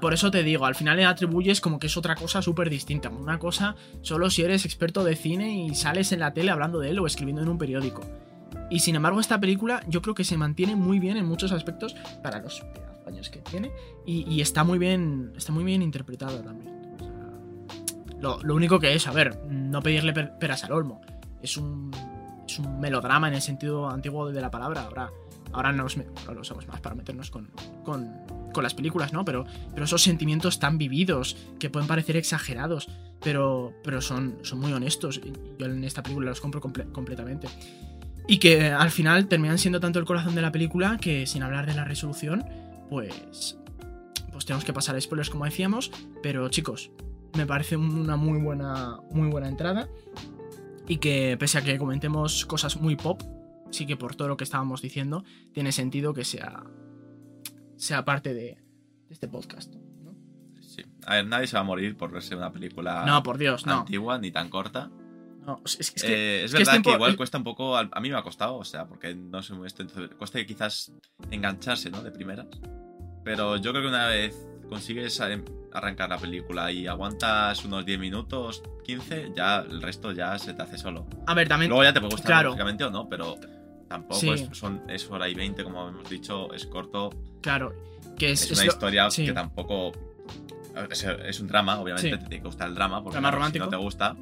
Por 0.00 0.14
eso 0.14 0.30
te 0.30 0.42
digo, 0.42 0.64
al 0.66 0.74
final 0.74 0.96
le 0.96 1.04
atribuyes 1.04 1.60
como 1.60 1.78
que 1.78 1.88
es 1.88 1.96
otra 1.96 2.14
cosa 2.14 2.40
súper 2.42 2.70
distinta. 2.70 3.08
Una 3.10 3.38
cosa 3.38 3.74
solo 4.02 4.30
si 4.30 4.42
eres 4.42 4.64
experto 4.64 5.02
de 5.04 5.16
cine 5.16 5.64
y 5.64 5.74
sales 5.74 6.12
en 6.12 6.20
la 6.20 6.32
tele 6.32 6.50
hablando 6.50 6.78
de 6.78 6.90
él 6.90 6.98
o 7.00 7.06
escribiendo 7.06 7.42
en 7.42 7.48
un 7.48 7.58
periódico. 7.58 8.02
Y 8.70 8.80
sin 8.80 8.94
embargo, 8.96 9.20
esta 9.20 9.40
película 9.40 9.82
yo 9.88 10.00
creo 10.02 10.14
que 10.14 10.24
se 10.24 10.36
mantiene 10.36 10.76
muy 10.76 10.98
bien 11.00 11.16
en 11.16 11.26
muchos 11.26 11.50
aspectos 11.52 11.94
para 12.22 12.38
los 12.40 12.62
años 13.06 13.28
que 13.30 13.40
tiene. 13.40 13.72
Y, 14.06 14.22
y 14.32 14.40
está 14.40 14.62
muy 14.64 14.78
bien. 14.78 15.32
Está 15.36 15.52
muy 15.52 15.64
bien 15.64 15.82
interpretada 15.82 16.40
también. 16.42 16.72
O 16.94 16.98
sea, 16.98 18.18
lo, 18.20 18.40
lo 18.42 18.54
único 18.54 18.78
que 18.78 18.94
es, 18.94 19.06
a 19.08 19.12
ver, 19.12 19.40
no 19.48 19.82
pedirle 19.82 20.12
per- 20.12 20.38
peras 20.38 20.62
al 20.64 20.72
olmo. 20.72 21.00
Es 21.42 21.56
un. 21.56 21.90
Es 22.46 22.58
un 22.58 22.80
melodrama 22.80 23.28
en 23.28 23.34
el 23.34 23.42
sentido 23.42 23.88
antiguo 23.88 24.30
de 24.32 24.40
la 24.40 24.50
palabra. 24.50 24.82
Ahora, 24.82 25.10
ahora, 25.52 25.72
me- 25.72 26.06
ahora 26.20 26.34
lo 26.34 26.40
usamos 26.40 26.66
más 26.68 26.80
para 26.80 26.94
meternos 26.94 27.30
con, 27.30 27.50
con, 27.84 28.10
con 28.52 28.62
las 28.62 28.74
películas, 28.74 29.12
¿no? 29.12 29.24
Pero, 29.24 29.44
pero 29.72 29.84
esos 29.84 30.02
sentimientos 30.02 30.58
tan 30.58 30.78
vividos 30.78 31.36
que 31.58 31.70
pueden 31.70 31.86
parecer 31.88 32.16
exagerados, 32.16 32.88
pero, 33.22 33.72
pero 33.84 34.00
son, 34.00 34.38
son 34.42 34.60
muy 34.60 34.72
honestos. 34.72 35.20
Yo 35.58 35.66
en 35.66 35.84
esta 35.84 36.02
película 36.02 36.30
los 36.30 36.40
compro 36.40 36.60
comple- 36.60 36.90
completamente. 36.92 37.48
Y 38.26 38.38
que 38.38 38.70
al 38.70 38.90
final 38.90 39.26
terminan 39.26 39.58
siendo 39.58 39.80
tanto 39.80 39.98
el 39.98 40.04
corazón 40.04 40.34
de 40.34 40.42
la 40.42 40.52
película 40.52 40.98
que 41.00 41.26
sin 41.26 41.42
hablar 41.42 41.66
de 41.66 41.74
la 41.74 41.84
resolución, 41.84 42.44
pues. 42.88 43.56
Pues 44.32 44.44
tenemos 44.46 44.64
que 44.64 44.72
pasar 44.72 44.94
a 44.96 45.00
spoilers 45.00 45.28
como 45.30 45.44
decíamos. 45.44 45.90
Pero 46.22 46.48
chicos, 46.48 46.90
me 47.36 47.44
parece 47.46 47.76
una 47.76 48.16
muy 48.16 48.40
buena. 48.40 48.98
Muy 49.10 49.28
buena 49.28 49.48
entrada. 49.48 49.88
Y 50.86 50.98
que 50.98 51.36
pese 51.38 51.58
a 51.58 51.62
que 51.62 51.76
comentemos 51.78 52.46
cosas 52.46 52.76
muy 52.80 52.96
pop, 52.96 53.22
sí 53.70 53.86
que 53.86 53.96
por 53.96 54.14
todo 54.16 54.28
lo 54.28 54.36
que 54.36 54.44
estábamos 54.44 54.82
diciendo, 54.82 55.24
tiene 55.52 55.72
sentido 55.72 56.12
que 56.14 56.24
sea. 56.24 56.64
sea 57.76 58.04
parte 58.04 58.34
de, 58.34 58.42
de 58.42 58.58
este 59.14 59.28
podcast. 59.28 59.74
¿no? 59.74 60.14
Sí. 60.60 60.82
A 61.06 61.16
ver, 61.16 61.26
nadie 61.26 61.46
se 61.46 61.54
va 61.56 61.60
a 61.60 61.64
morir 61.64 61.96
por 61.96 62.10
verse 62.10 62.34
una 62.36 62.52
película 62.52 63.04
No, 63.06 63.22
por 63.22 63.38
Dios, 63.38 63.66
no. 63.66 63.80
antigua 63.80 64.18
ni 64.18 64.30
tan 64.30 64.48
corta. 64.50 64.90
No, 65.46 65.60
es, 65.64 65.80
es 65.80 65.90
que, 65.90 66.00
Eh, 66.06 66.44
es 66.44 66.52
que 66.52 66.58
verdad 66.58 66.72
que, 66.74 66.80
tiempo- 66.82 66.94
igual 66.96 67.16
cuesta 67.16 67.38
un 67.38 67.44
poco. 67.44 67.76
A 67.76 68.00
mí 68.00 68.10
me 68.10 68.16
ha 68.16 68.22
costado, 68.22 68.56
o 68.56 68.64
sea, 68.64 68.86
porque 68.86 69.14
no 69.14 69.42
soy 69.42 69.56
muy 69.56 69.66
esto, 69.66 69.82
entonces 69.82 70.10
cuesta 70.16 70.44
quizás 70.44 70.92
engancharse, 71.30 71.90
¿no? 71.90 72.02
De 72.02 72.10
primeras. 72.10 72.46
Pero 73.24 73.56
yo 73.56 73.70
creo 73.70 73.82
que 73.82 73.88
una 73.88 74.06
vez 74.06 74.36
consigues 74.68 75.18
a- 75.20 75.28
arrancar 75.72 76.10
la 76.10 76.18
película 76.18 76.70
y 76.70 76.86
aguantas 76.86 77.64
unos 77.64 77.86
10 77.86 77.98
minutos, 77.98 78.62
15, 78.84 79.32
ya 79.34 79.60
el 79.60 79.80
resto 79.80 80.12
ya 80.12 80.38
se 80.38 80.52
te 80.52 80.60
hace 80.62 80.76
solo. 80.76 81.06
a 81.26 81.34
ver, 81.34 81.48
también. 81.48 81.70
Luego 81.70 81.84
ya 81.84 81.92
te 81.94 82.00
puede 82.00 82.12
gustar, 82.12 82.44
claro. 82.44 82.52
o 82.52 82.90
no, 82.90 83.08
pero 83.08 83.36
tampoco 83.90 84.20
Sí. 84.20 84.30
es, 84.30 84.48
son, 84.52 84.82
es 84.88 85.10
hora 85.10 85.28
y 85.28 85.34
20, 85.34 85.64
como 85.64 85.88
hemos 85.88 86.08
dicho, 86.08 86.54
es 86.54 86.64
corto. 86.66 87.10
Claro, 87.40 87.74
que 88.16 88.30
es, 88.30 88.42
Es, 88.44 88.52
es 88.52 88.58
una 88.58 88.66
lo- 88.66 88.72
historia 88.72 89.10
sí. 89.10 89.26
que 89.26 89.32
tampoco. 89.32 89.90
Es, 90.90 91.02
es 91.04 91.40
un 91.40 91.48
drama, 91.48 91.80
obviamente, 91.80 92.08
Sí. 92.08 92.16
te 92.16 92.18
tiene 92.28 92.36
que 92.42 92.46
gustar 92.46 92.68
el 92.68 92.76
drama, 92.76 93.02
porque 93.02 93.16
Drama 93.16 93.32
romántico. 93.32 93.64
si 93.64 93.70
no 93.70 93.76
te 93.76 93.82
gusta. 93.82 94.16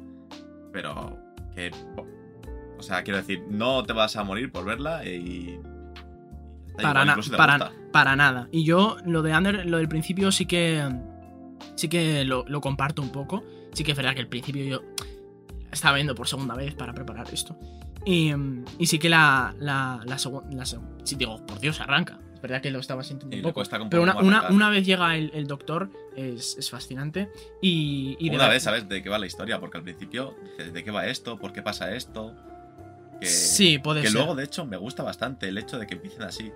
Pero 0.73 1.17
que. 1.55 1.71
O 2.79 2.81
sea, 2.81 3.03
quiero 3.03 3.17
decir, 3.17 3.43
no 3.49 3.83
te 3.83 3.93
vas 3.93 4.15
a 4.15 4.23
morir 4.23 4.51
por 4.51 4.65
verla 4.65 5.05
y. 5.05 5.59
para, 6.81 7.05
na- 7.05 7.17
para, 7.37 7.71
para 7.91 8.15
nada. 8.15 8.47
Y 8.51 8.63
yo 8.63 8.97
lo 9.05 9.21
de 9.21 9.35
Under, 9.37 9.65
lo 9.67 9.77
del 9.77 9.87
principio 9.87 10.31
sí 10.31 10.45
que. 10.47 10.83
Sí 11.75 11.89
que 11.89 12.25
lo, 12.25 12.43
lo 12.47 12.59
comparto 12.61 13.01
un 13.03 13.11
poco. 13.11 13.43
Sí 13.73 13.83
que 13.83 13.91
es 13.91 13.97
verdad 13.97 14.15
que 14.15 14.21
el 14.21 14.27
principio 14.27 14.63
yo 14.63 14.81
estaba 15.71 15.95
viendo 15.95 16.15
por 16.15 16.27
segunda 16.27 16.55
vez 16.55 16.73
para 16.73 16.93
preparar 16.93 17.27
esto. 17.31 17.55
Y, 18.11 18.33
y 18.79 18.87
sí 18.87 18.97
que 18.97 19.09
la, 19.09 19.53
la, 19.59 20.01
la 20.05 20.17
segunda. 20.17 20.65
sí, 20.65 21.15
digo, 21.15 21.45
por 21.45 21.59
Dios, 21.59 21.79
arranca. 21.79 22.19
Es 22.33 22.41
verdad 22.41 22.61
que 22.61 22.71
lo 22.71 22.79
estaba 22.79 23.03
sintiendo 23.03 23.35
un 23.35 23.53
poco. 23.53 23.61
Pero 23.89 24.01
una, 24.01 24.17
una, 24.17 24.49
una 24.49 24.69
vez 24.69 24.85
llega 24.85 25.15
el, 25.17 25.29
el 25.33 25.45
doctor, 25.45 25.89
es, 26.15 26.55
es 26.57 26.69
fascinante. 26.69 27.29
Y, 27.61 28.15
y 28.19 28.29
de 28.29 28.35
Una 28.37 28.47
vez 28.47 28.63
sabes 28.63 28.87
de 28.87 29.03
qué 29.03 29.09
va 29.09 29.19
la 29.19 29.25
historia, 29.27 29.59
porque 29.59 29.77
al 29.77 29.83
principio 29.83 30.35
dices, 30.57 30.73
¿de 30.73 30.83
qué 30.83 30.91
va 30.91 31.05
esto? 31.07 31.37
¿Por 31.37 31.51
qué 31.51 31.61
pasa 31.61 31.93
esto? 31.93 32.33
Que, 33.19 33.25
Sí, 33.27 33.77
puede 33.77 34.01
que 34.01 34.07
ser. 34.07 34.15
luego, 34.15 34.35
de 34.35 34.45
hecho, 34.45 34.65
me 34.65 34.77
gusta 34.77 35.03
bastante 35.03 35.49
el 35.49 35.57
hecho 35.57 35.77
de 35.77 35.85
que 35.85 35.95
empiecen 35.95 36.23
así. 36.23 36.51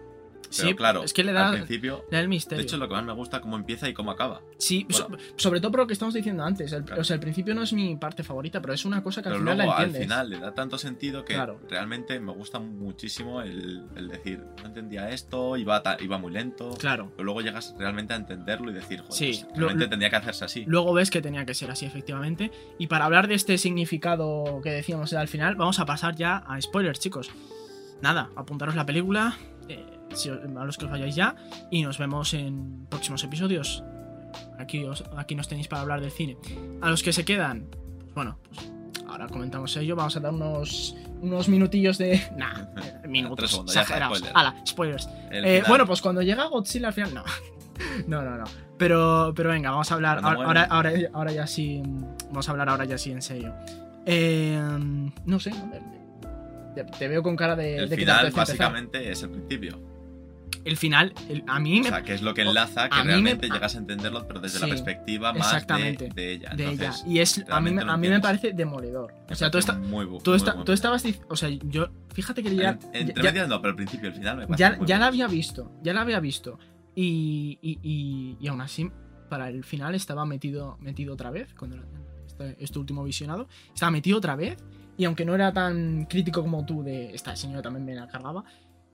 Pero 0.55 0.69
Sí, 0.69 0.75
claro, 0.75 1.03
es 1.03 1.13
que 1.13 1.23
le 1.23 1.33
da- 1.33 1.49
al 1.49 1.53
principio. 1.55 2.05
Le 2.09 2.17
da 2.17 2.19
el 2.19 2.25
De 2.25 2.29
misterio. 2.29 2.63
hecho, 2.63 2.75
es 2.75 2.79
lo 2.79 2.87
que 2.87 2.93
más 2.93 3.03
me 3.03 3.13
gusta 3.13 3.41
cómo 3.41 3.55
empieza 3.57 3.87
y 3.89 3.93
cómo 3.93 4.11
acaba. 4.11 4.41
Sí, 4.57 4.85
Bueno. 4.89 5.17
so- 5.17 5.33
sobre 5.37 5.59
todo 5.59 5.71
por 5.71 5.79
lo 5.81 5.87
que 5.87 5.93
estamos 5.93 6.13
diciendo 6.13 6.43
antes. 6.43 6.71
el- 6.71 6.83
Claro. 6.83 7.01
O 7.01 7.03
sea, 7.03 7.15
el 7.15 7.19
principio 7.19 7.53
no 7.55 7.63
es 7.63 7.73
mi 7.73 7.95
parte 7.95 8.23
favorita, 8.23 8.61
pero 8.61 8.73
es 8.73 8.85
una 8.85 9.01
cosa 9.03 9.21
que 9.21 9.29
al 9.29 9.35
final 9.35 9.57
luego 9.57 9.71
la 9.71 9.77
al 9.77 9.83
entiendes. 9.85 10.01
final 10.03 10.29
le 10.29 10.39
da 10.39 10.53
tanto 10.53 10.77
sentido 10.77 11.25
que 11.25 11.33
Claro. 11.33 11.59
realmente 11.69 12.19
me 12.19 12.31
gusta 12.31 12.59
muchísimo 12.59 13.41
el, 13.41 13.83
el 13.95 14.07
decir, 14.09 14.43
no 14.61 14.67
entendía 14.67 15.09
esto, 15.09 15.57
iba, 15.57 15.81
ta- 15.83 15.97
iba 15.99 16.17
muy 16.17 16.31
lento. 16.31 16.71
Claro. 16.79 17.11
Pero 17.15 17.23
luego 17.25 17.41
llegas 17.41 17.73
realmente 17.77 18.13
a 18.13 18.17
entenderlo 18.17 18.71
y 18.71 18.73
decir, 18.73 18.99
joder, 19.01 19.13
Sí, 19.13 19.41
pues 19.43 19.57
realmente 19.57 19.83
lo- 19.85 19.89
tendría 19.89 20.09
que 20.09 20.15
hacerse 20.17 20.45
así. 20.45 20.63
Luego 20.67 20.93
ves 20.93 21.09
que 21.09 21.21
tenía 21.21 21.45
que 21.45 21.53
ser 21.53 21.71
así, 21.71 21.85
efectivamente. 21.85 22.51
Y 22.77 22.87
para 22.87 23.05
hablar 23.05 23.27
de 23.27 23.35
este 23.35 23.57
significado 23.57 24.61
que 24.63 24.71
decíamos 24.71 25.13
al 25.13 25.27
final, 25.27 25.55
vamos 25.55 25.79
a 25.79 25.85
pasar 25.85 26.15
ya 26.15 26.37
a 26.37 26.59
spoilers, 26.61 26.99
chicos. 26.99 27.29
Nada, 28.01 28.29
apuntaros 28.35 28.75
la 28.75 28.85
película, 28.85 29.37
a 30.57 30.65
los 30.65 30.77
que 30.77 30.85
os 30.85 30.91
vayáis 30.91 31.15
ya, 31.15 31.35
y 31.71 31.83
nos 31.83 31.97
vemos 31.97 32.33
en 32.33 32.85
próximos 32.89 33.23
episodios. 33.23 33.83
Aquí, 34.59 34.83
os- 34.83 35.03
aquí 35.17 35.35
nos 35.35 35.47
tenéis 35.47 35.67
para 35.67 35.81
hablar 35.81 36.01
del 36.01 36.11
cine. 36.11 36.37
A 36.81 36.89
los 36.89 37.03
que 37.03 37.13
se 37.13 37.23
quedan, 37.25 37.65
pues 37.99 38.13
bueno, 38.15 38.37
pues 38.53 38.71
ahora 39.07 39.27
comentamos 39.27 39.75
ello. 39.77 39.95
Vamos 39.95 40.15
a 40.17 40.19
dar 40.19 40.33
unos, 40.33 40.95
unos 41.21 41.47
minutillos 41.49 41.97
de. 41.97 42.21
Nah, 42.37 42.65
minutos. 43.07 43.51
segundos, 43.51 43.75
exagerados. 43.75 44.19
spoiler. 44.19 44.53
Spoilers. 44.67 45.09
Eh, 45.31 45.63
bueno, 45.67 45.85
pues 45.85 46.01
cuando 46.01 46.21
llega 46.21 46.45
Godzilla 46.45 46.87
al 46.87 46.93
final, 46.93 47.13
no. 47.13 47.23
No, 48.07 48.21
no, 48.21 48.37
no. 48.37 48.43
Pero, 48.77 49.33
pero 49.35 49.49
venga, 49.49 49.71
vamos 49.71 49.91
a 49.91 49.95
hablar. 49.95 50.19
Ahora, 50.23 50.63
ahora, 50.69 50.91
ahora 51.13 51.31
ya 51.31 51.47
sí. 51.47 51.81
Vamos 52.29 52.47
a 52.47 52.51
hablar 52.51 52.69
ahora 52.69 52.85
ya 52.85 52.97
sí 52.97 53.11
en 53.11 53.21
serio. 53.21 53.53
Eh, 54.05 54.59
no 55.25 55.39
sé, 55.39 55.51
a 55.51 55.65
ver, 55.65 55.81
te, 56.75 56.83
te 56.83 57.07
veo 57.07 57.23
con 57.23 57.35
cara 57.35 57.55
de. 57.55 57.77
el 57.77 57.89
de 57.89 57.95
final 57.97 58.31
básicamente 58.31 59.11
es 59.11 59.23
el 59.23 59.29
principio. 59.31 59.79
El 60.65 60.77
final, 60.77 61.13
el- 61.29 61.43
a 61.47 61.59
mí 61.59 61.79
O 61.79 61.83
me. 61.83 61.89
sea, 61.89 62.03
que 62.03 62.13
es 62.13 62.21
lo 62.21 62.33
que 62.33 62.43
enlaza, 62.43 62.89
que 62.89 62.95
mí 62.99 63.03
me- 63.03 63.11
realmente 63.11 63.49
llegas 63.49 63.75
a 63.75 63.79
entenderlo, 63.79 64.25
pero 64.27 64.39
desde 64.39 64.59
Sí, 64.59 64.63
la 64.63 64.69
perspectiva 64.69 65.33
más 65.33 65.51
de, 65.51 65.57
exactamente, 65.57 66.09
de 66.13 66.31
ella. 66.33 66.49
de 66.55 66.69
ella. 66.71 66.93
Y 67.05 67.19
es. 67.19 67.37
A 67.37 67.41
mí, 67.41 67.45
realmente 67.47 67.85
me- 67.85 67.91
a 67.91 67.97
mí 67.97 68.07
me 68.09 68.19
parece 68.21 68.53
demoledor. 68.53 69.11
O 69.13 69.29
me 69.29 69.35
sea, 69.35 69.51
tú, 69.51 69.57
esta- 69.57 69.73
muy 69.73 70.05
tú, 70.05 70.31
muy 70.31 70.39
buen 70.39 70.63
tú 70.65 70.71
estabas. 70.71 71.03
O 71.29 71.35
sea, 71.35 71.49
yo. 71.49 71.87
Fíjate 72.13 72.41
que 72.43 72.55
ya. 72.55 72.79
En- 72.93 73.09
Entre 73.09 73.23
ya- 73.23 73.31
medias 73.31 73.47
no, 73.49 73.61
pero 73.61 73.71
el 73.71 73.75
principio 73.75 74.07
y 74.09 74.11
el 74.13 74.17
final 74.17 74.37
me 74.37 74.47
parece 74.47 74.59
ya, 74.59 74.77
muy 74.77 74.87
ya 74.87 74.97
la 74.99 75.07
había 75.07 75.27
visto, 75.27 75.71
ya 75.83 75.93
la 75.93 76.01
había 76.01 76.19
visto. 76.19 76.57
Y, 76.95 77.57
y, 77.61 77.79
y, 77.81 78.37
y 78.39 78.47
aún 78.47 78.61
así, 78.61 78.89
para 79.29 79.49
el 79.49 79.63
final 79.63 79.95
estaba 79.95 80.25
metido, 80.25 80.77
metido 80.79 81.13
otra 81.15 81.31
vez, 81.31 81.53
cuando 81.55 81.77
este, 82.27 82.55
este 82.63 82.79
último 82.79 83.03
visionado, 83.03 83.47
estaba 83.73 83.91
metido 83.91 84.17
otra 84.19 84.35
vez. 84.35 84.57
Y 84.95 85.05
aunque 85.05 85.25
no 85.25 85.33
era 85.33 85.51
tan 85.51 86.05
crítico 86.05 86.41
como 86.43 86.65
tú 86.65 86.83
de 86.83 87.13
esta 87.15 87.35
señora 87.35 87.63
también 87.63 87.83
me 87.83 87.95
la 87.95 88.07
cargaba, 88.07 88.43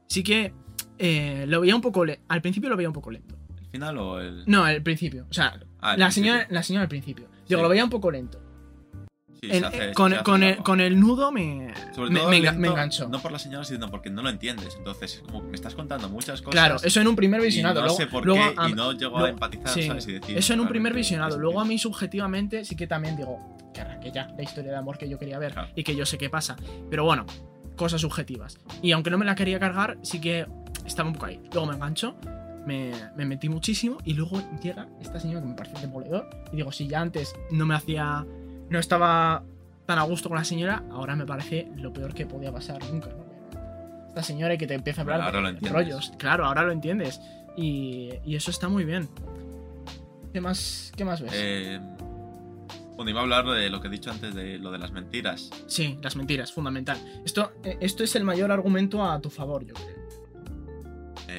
sí 0.08 0.23
que 0.23 0.53
eh, 0.99 1.45
lo 1.47 1.62
veía 1.62 1.75
un 1.75 1.81
poco, 1.81 2.05
le- 2.05 2.19
al 2.27 2.41
principio 2.41 2.69
lo 2.69 2.75
veía 2.77 2.89
un 2.89 2.93
poco 2.93 3.09
lento. 3.12 3.35
¿El 3.59 3.65
final 3.67 3.97
o 3.97 4.19
el.? 4.19 4.43
No, 4.45 4.63
al 4.65 4.81
principio, 4.83 5.25
o 5.29 5.33
sea, 5.33 5.59
Ah, 5.81 5.93
el 5.93 5.99
la, 5.99 6.05
principio. 6.07 6.31
señora, 6.33 6.47
la 6.51 6.63
señora 6.63 6.83
al 6.83 6.89
principio. 6.89 7.25
Digo, 7.47 7.59
Sí. 7.59 7.63
lo 7.63 7.69
veía 7.69 7.83
un 7.83 7.89
poco 7.89 8.12
lento. 8.12 8.41
Sí, 9.41 9.49
hace- 9.63 9.91
eh, 9.91 9.93
con, 9.93 10.12
el, 10.43 10.57
con 10.57 10.81
el 10.81 10.99
nudo 10.99 11.31
me, 11.31 11.73
Sobre 11.95 12.09
me, 12.09 12.19
todo 12.19 12.29
me 12.29 12.41
lento, 12.41 12.59
me 12.59 12.67
enganchó. 12.67 13.07
No 13.07 13.21
por 13.21 13.31
la 13.31 13.39
señora, 13.39 13.63
sino 13.63 13.89
porque 13.89 14.09
no 14.09 14.21
lo 14.21 14.27
entiendes. 14.29 14.75
Entonces, 14.77 15.15
es 15.15 15.21
como 15.21 15.41
que 15.43 15.47
me 15.47 15.55
estás 15.55 15.75
contando 15.75 16.09
muchas 16.09 16.41
cosas. 16.41 16.51
Claro, 16.51 16.75
eso 16.83 16.99
en 16.99 17.07
un 17.07 17.15
primer 17.15 17.39
y 17.39 17.45
visionado. 17.45 17.75
no 17.79 17.85
luego, 17.85 17.97
sé 17.97 18.07
por 18.07 18.25
luego 18.25 18.41
qué 18.41 18.55
a- 18.57 18.67
y 18.69 18.73
no 18.73 18.91
llego 18.91 19.17
a 19.17 19.29
empatizar, 19.29 19.69
sí, 19.69 19.83
¿sabes? 19.88 20.05
Y 20.09 20.13
decir, 20.13 20.38
Eso 20.38 20.53
en 20.53 20.59
un 20.59 20.67
primer 20.67 20.93
visionado. 20.93 21.35
¿qué 21.38 21.41
Luego 21.41 21.62
a 21.62 21.65
mí 21.65 21.77
subjetivamente 21.79 22.65
sí 22.65 22.75
que 22.75 22.85
también 22.85 23.15
digo 23.15 23.39
que 23.73 23.79
arranque 23.79 24.12
ya 24.12 24.27
la 24.35 24.43
historia 24.43 24.71
de 24.71 24.77
amor 24.77 24.97
que 24.97 25.07
yo 25.07 25.17
quería 25.17 25.39
ver 25.39 25.53
Claro. 25.53 25.69
y 25.73 25.83
que 25.85 25.95
yo 25.95 26.05
sé 26.05 26.17
qué 26.17 26.29
pasa. 26.29 26.57
Pero 26.89 27.05
bueno, 27.05 27.25
cosas 27.77 28.01
subjetivas. 28.01 28.59
Y 28.81 28.91
aunque 28.91 29.09
no 29.09 29.17
me 29.17 29.23
la 29.25 29.35
quería 29.35 29.57
cargar, 29.57 29.97
sí 30.01 30.19
que 30.19 30.47
estaba 30.89 31.08
un 31.08 31.13
poco 31.13 31.28
ahí. 31.28 31.39
Luego 31.52 31.67
me 31.67 31.75
engancho, 31.75 32.15
me, 32.65 32.91
me 33.15 33.25
metí 33.25 33.49
muchísimo 33.49 33.97
y 34.04 34.13
luego 34.13 34.41
llega 34.62 34.88
esta 34.99 35.19
señora 35.19 35.41
que 35.41 35.47
me 35.47 35.56
parece 35.56 35.80
demoledor 35.80 36.30
y 36.52 36.58
digo, 36.58 36.71
si 36.71 36.88
ya 36.88 37.02
antes 37.02 37.34
no 37.52 37.65
me 37.65 37.75
hacía, 37.75 38.25
no 38.69 38.80
estaba 38.80 39.43
tan 39.86 39.97
a 39.97 40.04
gusto 40.04 40.30
con 40.30 40.38
la 40.38 40.43
señora, 40.43 40.84
ahora 40.91 41.15
me 41.15 41.25
parece 41.25 41.67
lo 41.75 41.91
peor 41.93 42.13
que 42.13 42.25
podía 42.25 42.52
pasar 42.52 42.84
nunca, 42.91 43.10
¿no? 43.10 43.30
Esta 44.08 44.23
señora 44.23 44.54
y 44.54 44.58
que 44.58 44.67
te 44.67 44.73
empieza 44.73 45.02
a 45.02 45.04
hablar 45.04 45.21
Ahora 45.21 45.52
de 45.52 45.69
rollos, 45.69 46.12
claro, 46.17 46.45
ahora 46.45 46.63
lo 46.63 46.71
entiendes 46.71 47.21
y, 47.56 48.12
y 48.25 48.36
eso 48.36 48.52
está 48.52 48.67
muy 48.67 48.84
bien. 48.84 49.10
¿Qué 50.34 50.41
más, 50.41 50.91
qué 50.95 51.06
más 51.06 51.21
ves? 51.21 51.32
Eh, 51.34 51.80
bueno, 52.95 53.12
iba 53.12 53.21
a 53.21 53.23
hablar 53.23 53.45
de 53.47 53.69
lo 53.69 53.82
que 53.82 53.88
he 53.88 53.91
dicho 53.91 54.12
antes 54.12 54.36
de 54.36 54.60
lo 54.60 54.71
de 54.71 54.78
las 54.78 54.91
mentiras. 54.91 55.49
Sí, 55.67 55.97
las 56.02 56.15
mentiras, 56.15 56.52
fundamental. 56.52 56.97
Esto, 57.23 57.54
eh, 57.63 57.78
esto 57.80 58.04
es 58.04 58.15
el 58.15 58.23
mayor 58.23 58.52
argumento 58.52 59.04
a 59.04 59.19
tu 59.21 59.30
favor, 59.30 59.65
yo 59.65 59.73
creo. 59.73 59.98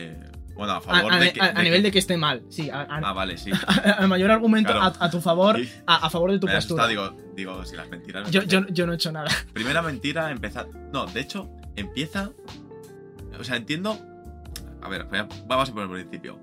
Eh, 0.02 0.30
bueno, 0.54 0.74
a 0.74 0.80
favor 0.80 1.12
a- 1.12 1.18
de 1.18 1.32
que. 1.32 1.40
a- 1.40 1.52
de 1.52 1.62
nivel 1.62 1.80
que- 1.80 1.86
de 1.88 1.92
que 1.92 1.98
esté 1.98 2.16
mal, 2.16 2.42
sí. 2.50 2.68
a- 2.70 2.82
Ah, 2.90 3.12
vale, 3.12 3.38
sí. 3.38 3.50
el 4.00 4.08
mayor 4.08 4.30
argumento 4.30 4.72
Claro. 4.72 4.94
a, 4.98 5.10
tu 5.10 5.20
favor, 5.20 5.56
Sí. 5.58 5.68
a, 5.86 6.10
favor 6.10 6.32
de 6.32 6.38
tu 6.38 6.46
Me 6.46 6.54
postura. 6.54 6.86
digo, 6.86 7.16
digo, 7.34 7.64
si 7.64 7.76
las 7.76 7.88
mentiras. 7.88 8.24
me 8.26 8.30
Yo, 8.30 8.42
yo, 8.42 8.66
yo 8.68 8.86
no 8.86 8.92
he 8.92 8.96
hecho 8.96 9.10
nada. 9.12 9.28
Primera 9.54 9.80
mentira, 9.82 10.30
empezar. 10.30 10.66
No, 10.92 11.06
de 11.06 11.20
hecho, 11.20 11.48
empieza. 11.76 12.30
O 13.38 13.44
sea, 13.44 13.56
entiendo. 13.56 13.98
A 14.82 14.88
ver, 14.88 15.06
vamos 15.46 15.68
a 15.70 15.72
poner 15.72 15.88
por 15.88 15.98
el 15.98 16.06
principio. 16.06 16.38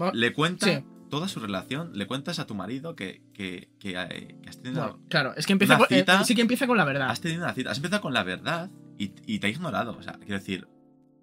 Va- 0.00 0.12
Le 0.14 0.32
cuenta 0.32 0.66
Sí. 0.66 0.84
toda 1.10 1.28
su 1.28 1.40
relación, 1.40 1.92
le 1.94 2.06
cuentas 2.06 2.38
a 2.38 2.46
tu 2.46 2.54
marido 2.54 2.94
que, 2.94 3.22
que, 3.34 3.70
que, 3.78 3.90
eh, 3.98 4.36
que 4.42 4.48
has 4.48 4.60
tenido. 4.60 4.82
Bueno, 4.82 5.00
claro, 5.08 5.34
es 5.36 5.46
que 5.46 5.52
empieza 5.52 5.76
Una 5.76 5.86
con, 5.86 5.96
eh, 5.96 6.00
cita- 6.00 6.24
sí 6.24 6.34
que 6.34 6.42
empieza 6.42 6.66
con 6.66 6.76
la 6.76 6.84
verdad. 6.84 7.10
Has 7.10 7.20
tenido 7.20 7.42
una 7.44 7.54
cita, 7.54 7.70
has 7.70 7.78
empezado 7.78 8.02
con 8.02 8.12
la 8.14 8.22
verdad 8.22 8.70
y, 8.98 9.12
y 9.26 9.38
te 9.38 9.46
ha 9.46 9.50
ignorado. 9.50 9.96
O 9.98 10.02
sea, 10.02 10.14
quiero 10.14 10.34
decir, 10.38 10.68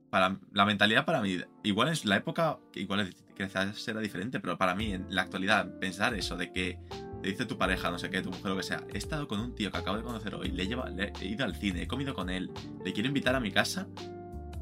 para 0.09 0.37
la 0.53 0.65
mentalidad 0.65 1.05
para 1.05 1.21
mí, 1.21 1.37
igual 1.63 1.89
en 1.89 2.09
la 2.09 2.17
época, 2.17 2.57
igual 2.73 3.13
quizás 3.37 3.87
era 3.87 3.99
diferente, 3.99 4.39
pero 4.39 4.57
para 4.57 4.75
mí 4.75 4.93
en 4.93 5.05
la 5.09 5.23
actualidad, 5.23 5.77
pensar 5.79 6.13
eso 6.13 6.37
de 6.37 6.51
que 6.53 6.79
te 7.21 7.29
dice 7.29 7.45
tu 7.45 7.57
pareja, 7.57 7.91
no 7.91 7.99
sé 7.99 8.09
qué, 8.09 8.21
tu 8.21 8.29
mujer, 8.29 8.45
lo 8.47 8.57
que 8.57 8.63
sea, 8.63 8.81
he 8.93 8.97
estado 8.97 9.27
con 9.27 9.39
un 9.39 9.55
tío 9.55 9.71
que 9.71 9.77
acabo 9.77 9.97
de 9.97 10.03
conocer 10.03 10.35
hoy, 10.35 10.49
le, 10.51 10.63
he 10.63 10.67
lleva- 10.67 10.89
le 10.89 11.11
he 11.21 11.25
ido 11.25 11.43
al 11.43 11.55
cine, 11.55 11.81
he 11.83 11.87
comido 11.87 12.13
con 12.13 12.29
él, 12.29 12.51
le 12.85 12.93
quiero 12.93 13.07
invitar 13.07 13.35
a 13.35 13.39
mi 13.39 13.51
casa. 13.51 13.87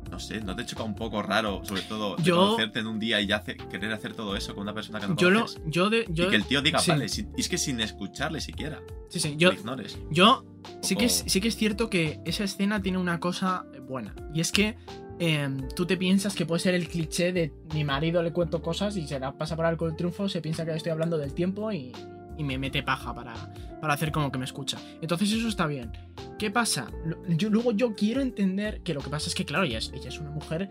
No 0.10 0.20
sé, 0.20 0.42
¿no 0.42 0.56
te 0.56 0.64
choca 0.64 0.84
un 0.84 0.94
poco 0.94 1.24
raro, 1.24 1.66
sobre 1.66 1.82
todo, 1.84 2.18
Yo- 2.18 2.36
conocerte 2.36 2.80
en 2.80 2.86
un 2.88 3.00
día 3.00 3.20
y 3.20 3.26
ya 3.26 3.44
querer 3.44 3.92
hacer 3.94 4.14
todo 4.14 4.36
eso 4.36 4.54
con 4.54 4.62
una 4.62 4.74
persona 4.74 5.00
que 5.00 5.08
no 5.08 5.16
Yo 5.16 5.32
lo, 5.32 5.40
conoces? 5.40 5.62
yo 5.66 5.90
de, 5.90 6.06
yo, 6.08 6.26
y 6.26 6.30
que 6.30 6.36
el 6.36 6.46
tío 6.46 6.62
diga, 6.62 6.78
sí. 6.78 6.92
vale, 6.92 7.10
si- 7.10 7.28
es 7.36 7.50
que 7.50 7.58
sin 7.58 7.80
escucharle 7.82 8.40
siquiera, 8.40 8.80
sí, 9.10 9.20
sí, 9.20 9.34
yo, 9.38 9.52
ignores. 9.52 9.98
yo 10.12 10.46
sí 10.84 10.96
que, 10.96 11.06
es, 11.06 11.24
sí 11.26 11.42
que 11.42 11.48
es 11.48 11.56
cierto 11.56 11.90
que 11.90 12.20
esa 12.26 12.44
escena 12.44 12.80
tiene 12.84 13.00
una 13.00 13.20
cosa 13.20 13.66
buena. 13.88 14.14
Y 14.36 14.40
es 14.42 14.52
que 14.52 14.78
em, 15.20 15.68
tú 15.76 15.86
te 15.86 15.98
piensas 15.98 16.36
que 16.36 16.46
puede 16.46 16.60
ser 16.60 16.76
el 16.76 16.88
cliché 16.88 17.32
de 17.34 17.52
mi 17.74 17.84
marido 17.84 18.22
le 18.24 18.32
cuento 18.32 18.62
cosas 18.62 18.96
y 18.98 19.08
se 19.08 19.20
la 19.20 19.32
pasa 19.38 19.56
por 19.56 19.66
algo 19.66 19.88
el 19.88 19.96
triunfo, 19.96 20.28
se 20.30 20.42
piensa 20.42 20.66
que 20.66 20.74
estoy 20.74 20.92
hablando 20.92 21.18
del 21.18 21.34
tiempo 21.34 21.72
y, 21.72 21.92
y 22.38 22.44
me 22.44 22.58
mete 22.58 22.84
paja 22.84 23.14
para, 23.14 23.34
para 23.80 23.94
hacer 23.94 24.12
como 24.12 24.32
que 24.32 24.40
me 24.40 24.46
escucha. 24.46 24.78
Entonces 25.02 25.32
eso 25.32 25.48
está 25.48 25.68
bien. 25.68 25.92
¿Qué 26.40 26.52
pasa? 26.52 26.92
Yo, 27.28 27.50
luego 27.50 27.72
yo 27.72 27.96
quiero 27.96 28.22
entender 28.22 28.82
que 28.82 28.94
lo 28.94 29.02
que 29.02 29.10
pasa 29.10 29.30
es 29.30 29.36
que, 29.36 29.46
claro, 29.46 29.66
ella 29.66 29.78
es, 29.78 29.92
ella 29.94 30.10
es 30.10 30.20
una 30.20 30.32
mujer, 30.32 30.70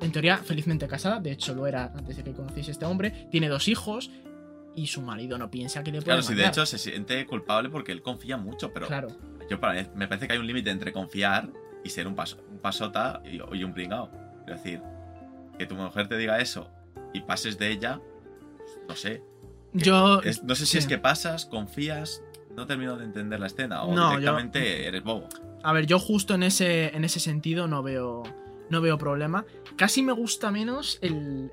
en 0.00 0.12
teoría, 0.12 0.36
felizmente 0.38 0.86
casada, 0.88 1.20
de 1.20 1.32
hecho 1.32 1.54
lo 1.54 1.66
era 1.66 1.92
antes 1.96 2.16
de 2.16 2.24
que 2.24 2.32
conociese 2.32 2.70
a 2.70 2.72
este 2.72 2.84
hombre, 2.84 3.28
tiene 3.30 3.48
dos 3.48 3.68
hijos 3.68 4.10
y 4.74 4.86
su 4.86 5.02
marido 5.02 5.38
no 5.38 5.50
piensa 5.50 5.82
que 5.82 5.92
le 5.92 5.98
puede 5.98 6.04
Claro, 6.04 6.22
si 6.22 6.34
de 6.34 6.46
hecho 6.46 6.66
se 6.66 6.78
siente 6.78 7.24
culpable 7.26 7.70
porque 7.70 7.92
él 7.92 8.02
confía 8.02 8.36
mucho, 8.36 8.72
pero 8.72 8.86
Claro. 8.86 9.08
yo 9.48 9.60
para, 9.60 9.88
me 9.94 10.08
parece 10.08 10.26
que 10.26 10.32
hay 10.34 10.38
un 10.38 10.46
límite 10.46 10.70
entre 10.70 10.92
confiar 10.92 11.50
y 11.84 11.90
ser 11.90 12.06
un, 12.06 12.14
paso, 12.14 12.38
pasota 12.62 13.20
y, 13.24 13.40
y 13.56 13.64
un 13.64 13.72
pringao. 13.74 14.10
Es 14.46 14.62
decir, 14.62 14.80
que 15.58 15.66
tu 15.66 15.74
mujer 15.74 16.08
te 16.08 16.16
diga 16.16 16.38
eso 16.40 16.70
y 17.12 17.20
pases 17.20 17.58
de 17.58 17.70
ella, 17.70 18.00
pues, 18.56 18.78
no 18.88 18.94
sé. 18.96 19.22
Yo. 19.74 20.20
es- 20.22 20.42
no 20.44 20.54
sé 20.54 20.66
si 20.66 20.72
sí. 20.72 20.78
es 20.78 20.86
que 20.86 20.98
pasas, 20.98 21.46
confías, 21.46 22.22
no 22.56 22.66
termino 22.66 22.96
de 22.96 23.04
entender 23.04 23.40
la 23.40 23.46
escena 23.46 23.82
o 23.82 23.94
No, 23.94 24.12
yo- 24.12 24.18
directamente 24.18 24.86
eres 24.86 25.02
bobo. 25.02 25.28
A 25.62 25.72
ver, 25.72 25.86
yo 25.86 25.98
justo 25.98 26.34
en 26.34 26.42
ese, 26.42 26.94
en 26.96 27.04
ese 27.04 27.20
sentido 27.20 27.68
no 27.68 27.82
veo, 27.82 28.22
no 28.68 28.80
veo 28.80 28.98
problema. 28.98 29.44
Casi 29.76 30.02
me 30.02 30.12
gusta 30.12 30.50
menos 30.50 30.98
el... 31.02 31.50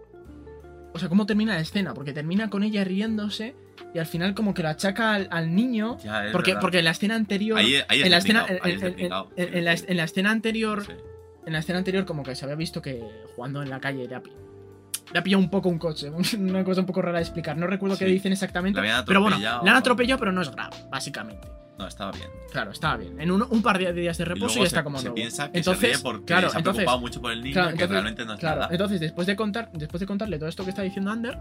O 0.93 0.97
sea, 0.97 1.07
cómo 1.07 1.25
termina 1.27 1.53
la 1.53 1.59
escena, 1.61 1.93
porque 1.93 2.13
termina 2.13 2.49
con 2.49 2.63
ella 2.63 2.83
riéndose 2.83 3.55
y 3.93 3.99
al 3.99 4.05
final 4.05 4.33
como 4.33 4.53
que 4.53 4.61
lo 4.63 4.69
achaca 4.69 5.13
al, 5.13 5.27
al 5.31 5.53
niño. 5.55 5.97
Ya, 6.03 6.25
Porque, 6.31 6.51
verdad. 6.51 6.61
porque 6.61 6.79
en 6.79 6.85
la 6.85 6.91
escena 6.91 7.15
anterior... 7.15 7.57
ahí, 7.59 7.75
ahí 7.87 7.99
es 7.99 8.05
en 8.05 8.11
la 8.11 8.17
escena, 8.17 8.45
en, 8.47 9.09
la, 9.65 9.73
en 9.75 9.97
la 9.97 10.03
escena 10.03 10.31
anterior, 10.31 10.85
Sí. 10.85 10.93
en 11.45 11.53
la 11.53 11.59
escena 11.59 11.79
anterior 11.79 12.05
como 12.05 12.23
que 12.23 12.35
se 12.35 12.45
había 12.45 12.55
visto 12.55 12.81
que 12.81 13.01
jugando 13.35 13.61
en 13.63 13.69
la 13.69 13.79
calle 13.79 14.07
le 14.07 14.15
ha, 14.15 14.21
pi- 14.21 14.31
le 15.11 15.19
ha 15.19 15.23
pillado 15.23 15.41
un 15.41 15.49
poco 15.49 15.69
un 15.69 15.79
coche, 15.79 16.09
una 16.37 16.63
cosa 16.63 16.81
un 16.81 16.87
poco 16.87 17.01
rara 17.01 17.17
de 17.19 17.23
explicar. 17.23 17.57
No 17.57 17.67
recuerdo 17.67 17.97
qué 17.97 18.05
Sí. 18.05 18.11
dicen 18.11 18.31
exactamente, 18.31 18.81
pero 19.05 19.21
bueno, 19.21 19.37
le 19.39 19.47
han 19.47 19.67
atropellado, 19.75 20.19
pero 20.19 20.31
no 20.31 20.41
es 20.41 20.51
grave, 20.51 20.75
básicamente. 20.89 21.47
No, 21.77 21.87
estaba 21.87 22.11
bien. 22.11 22.27
Claro, 22.51 22.71
estaba 22.71 22.97
bien. 22.97 23.21
En 23.21 23.31
un, 23.31 23.41
un 23.41 23.61
par 23.61 23.79
de 23.79 23.93
días 23.93 24.17
de 24.17 24.23
Y 24.23 24.25
reposo 24.25 24.47
luego 24.47 24.63
y 24.63 24.67
está 24.67 24.79
se, 24.79 24.83
como 24.83 24.97
se 24.97 25.03
nuevo. 25.05 25.15
piensa 25.15 25.49
que 25.49 25.59
entonces, 25.59 25.79
se 25.91 25.95
ríe 25.95 26.03
porque 26.03 26.25
claro, 26.25 26.49
se 26.49 26.57
ha 26.57 26.59
entonces, 26.59 26.79
preocupado 26.83 26.99
mucho 26.99 27.21
por 27.21 27.31
el 27.31 27.41
niño 27.41 27.53
claro, 27.53 27.67
que 27.69 27.71
entonces- 27.75 27.89
realmente 27.91 28.25
no 28.25 28.33
es 28.33 28.39
claro, 28.41 28.59
nada. 28.59 28.71
entonces 28.73 28.99
después 28.99 29.25
de 29.27 29.37
contar, 29.37 29.71
después 29.71 30.01
de 30.01 30.05
contarle 30.05 30.37
todo 30.37 30.49
esto 30.49 30.65
que 30.65 30.71
está 30.71 30.81
diciendo 30.81 31.09
Ander, 31.09 31.37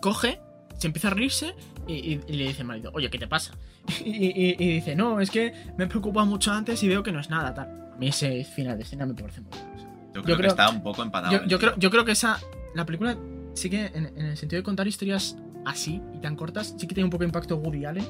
coge, 0.00 0.40
se 0.82 0.86
empieza 0.88 1.08
a 1.08 1.12
reírse 1.12 1.54
y, 1.86 1.94
y- 1.94 2.20
y 2.28 2.32
le 2.34 2.48
dice 2.48 2.60
al 2.60 2.66
marido, 2.68 2.90
oye, 2.94 3.08
¿qué 3.10 3.18
te 3.18 3.26
pasa? 3.26 3.54
Y, 4.04 4.10
y- 4.52 4.74
dice, 4.74 4.94
no, 4.94 5.20
es 5.20 5.30
que 5.30 5.52
me 5.78 5.84
he 5.84 5.86
preocupado 5.86 6.26
mucho 6.26 6.52
antes 6.52 6.82
y 6.82 6.88
veo 6.88 7.02
que 7.02 7.12
no 7.12 7.20
es 7.20 7.30
nada, 7.30 7.54
tal. 7.54 7.90
A 7.94 7.96
mí 7.98 8.08
ese 8.08 8.44
final 8.44 8.76
de 8.76 8.84
escena 8.84 9.06
me 9.06 9.14
parece 9.14 9.40
muy 9.40 9.50
bueno. 9.50 9.72
o 9.74 9.78
sea, 9.78 9.88
Yo 10.14 10.22
creo, 10.22 10.36
creo- 10.36 10.38
que 10.38 10.46
está 10.48 10.68
un 10.70 10.82
poco 10.82 11.02
empanado. 11.02 11.32
yo, 11.34 11.42
el 11.42 11.48
yo 11.48 11.58
creo, 11.58 11.74
yo 11.78 11.90
creo 11.90 12.04
que 12.04 12.12
esa. 12.12 12.38
La 12.74 12.84
película 12.86 13.16
sí 13.54 13.68
que, 13.70 13.86
en, 13.86 14.06
en 14.16 14.26
el 14.26 14.36
sentido 14.36 14.60
de 14.60 14.64
contar 14.64 14.86
historias 14.86 15.36
así 15.64 16.00
y 16.14 16.18
tan 16.18 16.36
cortas, 16.36 16.74
sí 16.78 16.86
que 16.86 16.94
tiene 16.94 17.04
un 17.04 17.10
poco 17.10 17.22
de 17.22 17.26
impacto 17.28 17.56
Woody 17.56 17.84
Allen. 17.84 18.06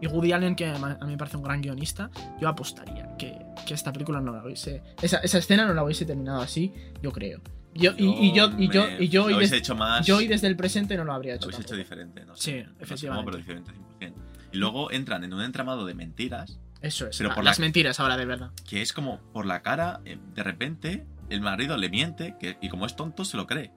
Y 0.00 0.06
Woody 0.08 0.32
Allen, 0.32 0.54
que 0.54 0.66
a 0.66 0.78
mí 0.78 1.06
me 1.12 1.16
parece 1.16 1.38
un 1.38 1.42
gran 1.42 1.62
guionista, 1.62 2.10
yo 2.38 2.48
apostaría 2.48 3.16
que, 3.16 3.38
que 3.66 3.72
esta 3.74 3.92
película 3.92 4.20
no 4.20 4.30
la 4.32 4.44
hubiese. 4.44 4.82
Esa, 5.00 5.18
esa 5.18 5.38
escena 5.38 5.66
no 5.66 5.72
la 5.72 5.82
hubiese 5.84 6.04
terminado 6.04 6.42
así, 6.42 6.72
yo 7.02 7.10
creo. 7.12 7.40
Yo, 7.76 7.92
y, 7.96 8.04
y 8.28 8.32
yo, 8.34 8.50
y 8.58 8.68
yo, 8.68 8.86
y 8.98 9.08
yo, 9.08 9.24
lo 9.24 9.30
y 9.30 9.34
habéis 9.34 9.50
des- 9.50 9.60
hecho 9.60 9.74
más. 9.74 10.06
yo 10.06 10.18
desde 10.18 10.46
el 10.46 10.56
presente 10.56 10.96
no 10.96 11.04
lo 11.04 11.12
habría 11.12 11.32
Lo 11.32 11.36
hecho. 11.36 11.46
habéis 11.48 11.60
hecho 11.60 11.76
diferente, 11.76 12.24
no 12.24 12.36
sé. 12.36 12.42
Sí, 12.42 12.52
no 12.52 12.64
sé 12.64 12.70
cómo, 12.70 12.82
efectivamente. 12.82 13.24
pero 13.26 13.36
diferente 13.38 13.70
100%. 14.00 14.14
Y 14.52 14.56
luego 14.58 14.90
entran 14.92 15.24
en 15.24 15.32
un 15.34 15.42
entramado 15.42 15.84
de 15.86 15.94
mentiras 15.94 16.58
Eso 16.80 17.06
es. 17.08 17.18
Pero 17.18 17.34
por 17.34 17.44
las 17.44 17.58
la- 17.58 17.64
mentiras 17.64 17.98
ahora, 18.00 18.16
de 18.16 18.24
verdad. 18.26 18.50
que 18.68 18.82
es 18.82 18.92
como 18.92 19.18
por 19.32 19.44
la 19.46 19.62
cara, 19.62 20.00
eh, 20.04 20.18
de 20.34 20.42
repente, 20.42 21.06
el 21.30 21.40
marido 21.40 21.76
le 21.76 21.88
miente 21.90 22.36
que, 22.38 22.56
y 22.60 22.68
como 22.68 22.86
es 22.86 22.94
tonto, 22.96 23.24
se 23.24 23.36
lo 23.36 23.46
cree. 23.46 23.72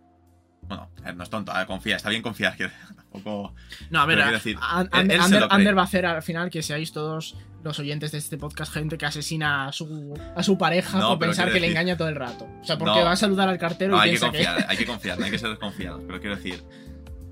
Bueno, 0.70 0.90
ver, 1.04 1.16
no 1.18 1.24
es 1.24 1.30
tonto, 1.30 1.52
ver, 1.54 1.66
confía, 1.66 1.98
está 1.98 2.10
bien 2.10 2.22
confiar, 2.22 2.56
que 2.56 2.70
tampoco. 3.12 3.54
No, 3.90 4.00
a 4.02 4.06
ver, 4.06 4.22
a- 4.22 4.32
decir, 4.32 4.58
a- 4.62 4.82
él- 4.82 4.90
Ander, 5.20 5.68
él 5.68 5.78
va 5.78 5.82
a 5.82 5.86
hacer 5.86 6.06
al 6.06 6.22
final 6.24 6.50
que 6.50 6.62
seáis 6.64 6.94
todos 6.94 7.36
los 7.64 7.78
oyentes 7.80 8.14
de 8.14 8.20
este 8.20 8.38
podcast 8.38 8.72
gente 8.72 8.98
que 8.98 9.06
asesina 9.06 9.66
a 9.68 9.74
su, 9.74 10.14
a 10.36 10.44
su 10.44 10.58
pareja 10.58 10.98
No, 10.98 11.10
por 11.10 11.20
pensar 11.28 11.52
que 11.52 11.60
le 11.60 11.68
engaña 11.68 11.98
todo 11.98 12.08
el 12.08 12.16
rato. 12.16 12.48
O 12.62 12.64
sea, 12.64 12.78
porque 12.78 13.00
No. 13.00 13.04
va 13.06 13.12
a 13.12 13.16
saludar 13.18 13.50
al 13.50 13.58
cartero 13.58 13.92
No, 13.92 13.98
y 13.98 14.10
hay 14.10 14.16
que 14.16 14.20
piensa 14.20 14.32
que. 14.32 14.46
confiar, 14.46 14.66
hay 14.70 14.78
que 14.78 14.86
confiar, 14.86 15.20
no 15.20 15.26
hay 15.26 15.32
que 15.32 15.40
ser 15.40 15.50
desconfiados. 15.50 16.02
Pero 16.08 16.22
quiero 16.22 16.36
decir, 16.38 16.64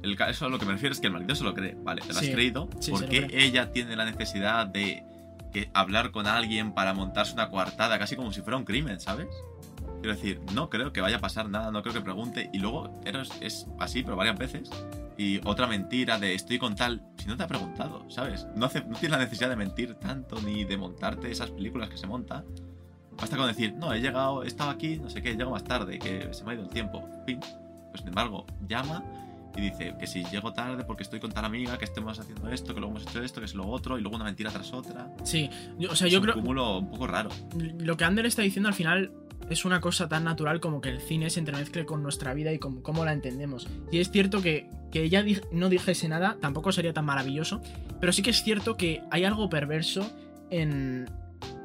el 0.03 0.15
caso 0.17 0.47
a 0.47 0.49
lo 0.49 0.59
que 0.59 0.65
me 0.65 0.73
refiero 0.73 0.93
es 0.93 0.99
que 0.99 1.07
el 1.07 1.13
marido 1.13 1.33
se 1.35 1.43
lo 1.45 1.53
cree, 1.53 1.77
¿vale? 1.83 2.01
Te 2.01 2.07
lo 2.13 2.19
Sí, 2.19 2.27
has 2.27 2.31
creído. 2.33 2.69
sí, 2.81 2.91
¿Por 2.91 2.99
se 3.01 3.05
lo 3.05 3.11
qué 3.11 3.27
cree. 3.27 3.45
ella 3.45 3.71
tiene 3.71 3.95
la 3.95 4.03
necesidad 4.05 4.67
de 4.67 5.03
que 5.53 5.69
hablar 5.73 6.11
con 6.11 6.27
alguien 6.27 6.73
para 6.73 6.93
montarse 6.93 7.33
una 7.33 7.49
coartada, 7.49 7.97
casi 7.97 8.15
como 8.17 8.33
si 8.33 8.41
fuera 8.41 8.57
un 8.57 8.65
crimen, 8.65 8.99
¿sabes? 8.99 9.27
Quiero 10.01 10.15
decir, 10.15 10.41
no 10.53 10.69
creo 10.69 10.93
que 10.93 11.01
vaya 11.01 11.17
a 11.17 11.19
pasar 11.19 11.49
nada, 11.49 11.71
no 11.71 11.81
creo 11.81 11.93
que 11.93 12.01
pregunte. 12.01 12.49
Y 12.53 12.59
luego 12.59 12.91
eres- 13.05 13.31
es 13.41 13.67
así, 13.79 14.03
pero 14.03 14.15
varias 14.15 14.37
veces. 14.37 14.69
Y 15.17 15.39
otra 15.45 15.65
mentira 15.67 16.19
de 16.19 16.35
estoy 16.35 16.59
con 16.59 16.75
tal, 16.75 17.01
si 17.17 17.27
no 17.27 17.35
te 17.35 17.43
ha 17.43 17.47
preguntado, 17.47 18.05
¿sabes? 18.09 18.45
No, 18.55 18.67
hace, 18.67 18.81
no 18.81 18.97
tienes 18.97 19.11
la 19.11 19.17
necesidad 19.23 19.49
de 19.49 19.55
mentir 19.55 19.95
tanto 19.95 20.39
ni 20.41 20.63
de 20.63 20.77
montarte 20.77 21.31
esas 21.31 21.49
películas 21.49 21.89
que 21.89 21.97
se 21.97 22.05
monta. 22.05 22.43
Basta 23.19 23.35
con 23.35 23.47
decir, 23.47 23.73
no, 23.73 23.91
he 23.93 23.99
llegado, 23.99 24.43
he 24.43 24.47
estado 24.47 24.69
aquí, 24.69 24.97
no 24.97 25.09
sé 25.09 25.23
qué, 25.23 25.35
llego 25.35 25.49
más 25.49 25.63
tarde, 25.63 25.97
que 25.97 26.31
se 26.33 26.43
me 26.43 26.51
ha 26.51 26.53
ido 26.53 26.63
el 26.63 26.69
tiempo. 26.69 27.03
Fin. 27.25 27.39
Pues 27.39 28.01
sin 28.01 28.09
embargo, 28.09 28.45
llama 28.67 29.03
y 29.55 29.61
dice 29.61 29.95
que 29.99 30.05
si 30.05 30.23
llego 30.25 30.53
tarde 30.53 30.83
porque 30.83 31.01
estoy 31.01 31.19
con 31.19 31.31
tal 31.31 31.45
amiga, 31.45 31.79
que 31.79 31.85
estemos 31.85 32.19
haciendo 32.19 32.47
esto, 32.49 32.75
que 32.75 32.79
luego 32.79 32.95
hemos 32.95 33.09
hecho 33.09 33.23
esto, 33.23 33.39
que 33.41 33.45
es 33.47 33.55
lo 33.55 33.67
otro, 33.67 33.97
y 33.97 34.01
luego 34.01 34.17
una 34.17 34.25
mentira 34.25 34.51
tras 34.51 34.71
otra. 34.71 35.09
Sí, 35.23 35.49
o 35.89 35.95
sea, 35.95 36.05
es 36.05 36.13
yo 36.13 36.19
un 36.19 36.25
creo. 36.25 36.35
cúmulo 36.35 36.77
un 36.77 36.91
poco 36.91 37.07
raro. 37.07 37.29
Lo 37.79 37.97
que 37.97 38.05
Ander 38.05 38.27
está 38.27 38.43
diciendo 38.43 38.69
al 38.69 38.75
final 38.75 39.11
es 39.49 39.63
una 39.65 39.79
cosa 39.81 40.07
tan 40.09 40.23
natural 40.23 40.59
como 40.59 40.81
que 40.81 40.89
el 40.89 40.99
cine 40.99 41.29
se 41.29 41.39
entremezcle 41.39 41.85
con 41.85 42.03
nuestra 42.03 42.33
vida 42.33 42.51
y 42.53 42.59
con 42.59 42.81
cómo 42.81 43.05
la 43.05 43.13
entendemos. 43.13 43.67
Y 43.91 43.99
es 43.99 44.11
cierto 44.11 44.41
que, 44.41 44.69
que 44.91 45.03
ella 45.03 45.23
di- 45.23 45.39
no 45.51 45.69
dijese 45.69 46.07
nada 46.09 46.37
tampoco 46.41 46.71
sería 46.71 46.93
tan 46.93 47.05
maravilloso, 47.05 47.61
pero 48.01 48.11
sí 48.13 48.21
que 48.21 48.31
es 48.31 48.43
cierto 48.43 48.75
que 48.77 49.01
hay 49.11 49.23
algo 49.23 49.49
perverso 49.49 50.09
en, 50.49 51.09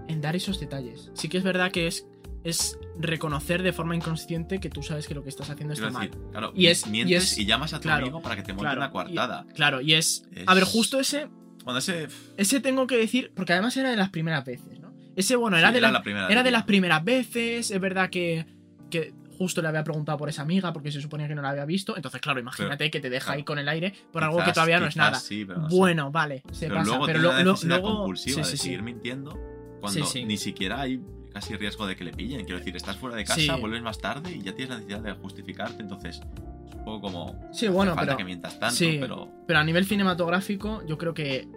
en 0.08 0.20
dar 0.20 0.36
esos 0.36 0.60
detalles. 0.60 1.10
Sí 1.14 1.28
que 1.28 1.38
es 1.38 1.44
verdad 1.44 1.72
que 1.72 1.86
es, 1.88 2.06
es 2.44 2.78
reconocer 2.98 3.62
de 3.62 3.72
forma 3.72 3.96
inconsciente 3.96 4.60
que 4.60 4.68
tú 4.70 4.82
sabes 4.82 5.06
que 5.08 5.14
lo 5.14 5.22
que 5.22 5.28
estás 5.28 5.50
haciendo 5.50 5.74
está 5.74 5.90
mal. 5.90 6.10
claro, 6.30 6.52
Y 6.54 6.66
es- 6.68 6.86
y 6.86 6.90
mientes 6.90 7.32
es- 7.32 7.38
y, 7.38 7.46
llamas 7.46 7.72
a 7.74 7.78
tu 7.78 7.82
claro, 7.84 8.04
amigo 8.04 8.22
para 8.22 8.36
que 8.36 8.42
te 8.42 8.52
monte 8.52 8.62
Claro, 8.64 8.80
una 8.80 8.90
coartada. 8.90 9.46
y- 9.48 9.52
claro, 9.54 9.80
y 9.80 9.94
es... 9.94 10.24
Es- 10.32 10.44
A 10.46 10.54
ver, 10.54 10.64
justo 10.64 11.00
ese, 11.00 11.28
Bueno, 11.64 11.78
ese 11.78 12.08
ese 12.36 12.60
tengo 12.60 12.86
que 12.86 12.96
decir, 12.96 13.32
porque 13.34 13.52
además 13.52 13.76
era 13.76 13.90
de 13.90 13.96
las 13.96 14.10
primeras 14.10 14.44
veces. 14.44 14.78
Ese, 15.16 15.36
bueno, 15.36 15.56
era 15.56 15.68
sí, 15.68 15.72
de 15.74 15.78
era 15.78 15.88
las 15.88 15.92
la 15.92 16.02
primera. 16.02 16.28
Era 16.28 16.42
de 16.42 16.50
las 16.50 16.64
primeras 16.64 17.04
veces, 17.04 17.70
es 17.70 17.80
verdad 17.80 18.08
que, 18.10 18.46
que 18.90 19.12
justo 19.38 19.60
le 19.62 19.68
había 19.68 19.82
preguntado 19.84 20.16
por 20.18 20.28
esa 20.28 20.42
amiga 20.42 20.72
porque 20.72 20.92
se 20.92 21.00
suponía 21.00 21.26
que 21.28 21.34
no 21.34 21.42
la 21.42 21.50
había 21.50 21.64
visto. 21.64 21.96
Entonces, 21.96 22.20
claro, 22.20 22.38
imagínate 22.40 22.90
que 22.90 23.00
te 23.00 23.10
deja 23.10 23.26
claro. 23.26 23.38
ahí 23.38 23.44
con 23.44 23.58
el 23.58 23.68
aire 23.68 23.92
por 24.12 24.22
algo 24.24 24.36
que 24.38 24.44
Quizás- 24.44 24.54
todavía 24.54 24.80
no 24.80 24.86
es 24.86 24.94
quizás 24.94 25.10
nada. 25.10 25.20
sí, 25.20 25.44
pero 25.44 25.60
no 25.62 25.70
sé. 25.70 25.76
bueno, 25.76 26.10
vale, 26.12 26.42
se 26.52 26.66
pero 26.66 26.76
pasa. 26.80 26.88
luego 26.90 27.06
pero 27.06 27.18
tiene 27.20 27.44
lo- 27.44 27.54
una 27.54 27.78
luego. 27.78 27.96
compulsiva 27.98 28.34
sí, 28.36 28.40
de 28.40 28.44
sí, 28.46 28.56
sí. 28.56 28.62
seguir 28.64 28.82
mintiendo 28.82 29.38
cuando 29.80 30.06
ni 30.26 30.36
siquiera 30.36 30.80
hay 30.82 31.00
casi 31.32 31.56
riesgo 31.56 31.86
de 31.86 31.96
que 31.96 32.04
le 32.04 32.12
pillen. 32.12 32.44
Quiero 32.44 32.58
decir, 32.58 32.76
estás 32.76 32.96
fuera 32.96 33.16
de 33.16 33.24
casa, 33.24 33.56
vuelves 33.56 33.82
más 33.82 33.98
tarde 33.98 34.30
y 34.32 34.42
ya 34.42 34.52
tienes 34.54 34.68
la 34.70 34.76
necesidad 34.76 35.00
de 35.00 35.12
justificarte. 35.14 35.82
Entonces, 35.82 36.20
es 36.68 36.74
un 36.74 36.84
poco 36.84 37.00
como. 37.00 37.48
Sí, 37.52 37.66
bueno, 37.68 37.94
falta 37.94 38.12
pero. 38.12 38.16
que 38.18 38.24
mientas 38.24 38.58
tanto, 38.60 38.78
pero. 39.00 39.28
Pero 39.46 39.58
a 39.58 39.64
nivel 39.64 39.84
cinematográfico, 39.86 40.86
yo 40.86 40.96
creo 40.98 41.14
que 41.14 41.48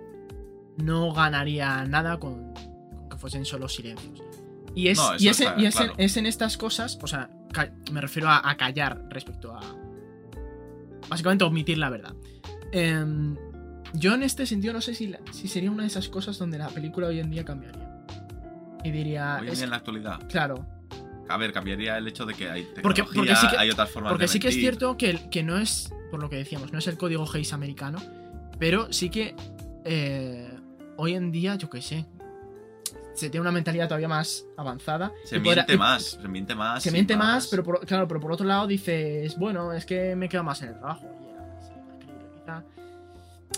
no 0.78 1.14
ganaría 1.14 1.86
nada 1.86 2.18
con, 2.20 2.54
fuesen 3.26 3.44
solo 3.44 3.68
silencios. 3.68 4.22
Y 4.76 4.90
es, 4.90 4.98
No, 5.00 5.16
eso 5.16 5.24
y 5.24 5.30
es, 5.30 5.40
está 5.40 5.56
y 5.60 5.66
es 5.66 5.76
en- 5.78 5.82
claro. 5.88 5.94
es 5.98 6.18
en 6.18 6.26
estas 6.28 6.58
cosas, 6.58 7.00
o 7.02 7.08
sea, 7.08 7.28
me 7.92 8.02
refiero 8.02 8.30
a, 8.30 8.48
a 8.48 8.56
callar 8.56 9.04
respecto 9.10 9.52
a. 9.52 9.62
Básicamente 11.10 11.44
omitir 11.44 11.80
la 11.80 11.90
verdad. 11.90 12.14
Em, 12.72 13.36
yo 13.94 14.14
en 14.14 14.22
este 14.24 14.46
sentido 14.46 14.74
no 14.74 14.82
sé 14.82 14.94
si, 14.94 15.08
la- 15.08 15.20
si 15.32 15.48
sería 15.48 15.72
una 15.72 15.82
de 15.84 15.88
esas 15.88 16.08
cosas 16.08 16.38
donde 16.38 16.60
la 16.60 16.68
película 16.70 17.08
hoy 17.08 17.20
en 17.20 17.32
día 17.32 17.44
cambiaría. 17.44 18.06
Y 18.84 18.92
diría. 18.92 19.40
Hoy 19.42 19.48
en 19.48 19.54
día 19.56 19.64
en 19.64 19.70
la 19.72 19.78
actualidad. 19.78 20.28
Claro, 20.30 20.66
A 21.28 21.38
ver, 21.38 21.52
cambiaría 21.52 21.98
el 21.98 22.08
hecho 22.08 22.24
de 22.28 22.36
que 22.36 22.48
hay 22.52 22.68
Porque- 22.84 23.02
tecnología, 23.02 23.34
porque 23.34 23.36
sí 23.36 23.48
que- 23.48 23.58
hay 23.58 23.70
otras 23.72 23.90
formas 23.90 24.12
Porque 24.12 24.26
de 24.26 24.28
sí 24.28 24.40
que 24.40 24.50
es 24.50 24.56
cierto 24.56 24.96
que, 24.98 25.28
que 25.32 25.42
no 25.42 25.58
es, 25.58 25.92
por 26.12 26.22
lo 26.22 26.30
que 26.30 26.36
decíamos, 26.36 26.72
no 26.72 26.78
es 26.78 26.86
el 26.86 26.98
código 27.00 27.26
Hayes 27.34 27.52
americano, 27.54 27.98
pero 28.60 28.94
sí 28.94 29.10
que 29.10 29.36
eh, 29.86 30.52
hoy 30.98 31.14
en 31.16 31.32
día, 31.32 31.56
yo 31.56 31.68
qué 31.70 31.82
sé, 31.82 32.06
se 33.16 33.30
tiene 33.30 33.42
una 33.42 33.52
mentalidad 33.52 33.88
todavía 33.88 34.08
más 34.08 34.46
avanzada. 34.58 35.12
Se 35.24 35.38
y 35.38 35.40
podrá- 35.40 35.56
miente 35.66 35.74
y- 35.74 35.78
más, 35.78 36.04
se 36.04 36.28
miente 36.28 36.56
más. 36.56 36.84
Se 36.84 36.92
miente 36.92 37.16
más, 37.18 37.48
pero 37.48 37.64
por, 37.64 37.86
claro, 37.86 38.08
pero 38.08 38.20
por 38.20 38.32
otro 38.32 38.46
lado 38.46 38.68
dices, 38.68 39.38
bueno, 39.38 39.74
es 39.74 39.86
que 39.86 40.16
me 40.16 40.30
quedo 40.30 40.44
más 40.44 40.62
en 40.62 40.70
el 40.70 40.76
trabajo. 40.78 41.06
Y 41.24 41.30
era, 41.30 41.62
sí, 41.62 41.72
quizá. 42.36 42.64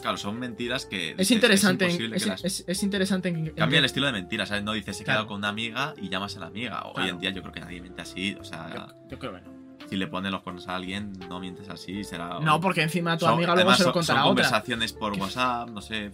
Claro, 0.02 0.17
son 0.17 0.39
mentiras 0.39 0.86
que. 0.86 1.15
Es 1.17 1.32
interesante, 1.32 1.86
en- 1.86 1.91
imposible 1.91 2.17
es, 2.17 2.24
que 2.24 2.30
las- 2.30 2.43
es- 2.46 2.63
es 2.67 2.84
interesante 2.84 3.30
en- 3.30 3.38
en 3.48 3.54
Cambia 3.56 3.67
que- 3.70 3.78
el 3.80 3.86
estilo 3.86 4.06
de 4.06 4.12
mentiras, 4.13 4.50
¿sabes? 4.50 4.63
No 4.63 4.74
dices, 4.74 5.00
he 5.02 5.04
Claro. 5.04 5.17
quedado 5.22 5.28
con 5.28 5.38
una 5.38 5.50
amiga 5.50 5.93
y 6.02 6.10
llamas 6.10 6.38
a 6.38 6.39
la 6.41 6.48
amiga. 6.48 6.84
Hoy 6.86 6.93
Claro. 6.96 7.10
en 7.10 7.20
día 7.20 7.30
yo 7.32 7.41
creo 7.41 7.54
que 7.54 7.60
nadie 7.62 7.82
miente 7.82 8.02
así. 8.02 8.38
O 8.39 8.43
sea, 8.43 8.70
yo, 8.74 9.08
yo 9.10 9.20
creo 9.20 9.34
que 9.34 9.41
no. 9.41 9.58
si 9.89 9.96
le 9.96 10.08
pones 10.08 10.32
los 10.32 10.41
cuernos 10.41 10.67
a 10.67 10.76
alguien, 10.76 11.13
no 11.30 11.39
mientes 11.39 11.70
así. 11.70 12.04
Será. 12.04 12.39
No, 12.41 12.60
porque 12.60 12.82
encima 12.84 13.17
tu 13.17 13.26
son- 13.26 13.36
amiga 13.36 13.48
luego 13.54 13.60
además 13.62 13.78
se 13.78 13.84
lo 13.84 13.88
son- 13.88 13.93
contará 13.93 14.20
a 14.20 14.24
son 14.24 14.32
otra. 14.34 14.43
conversaciones 14.43 14.93
por 14.93 15.13
Que- 15.13 15.20
WhatsApp, 15.22 15.70
no 15.70 15.82
sé. 15.82 16.12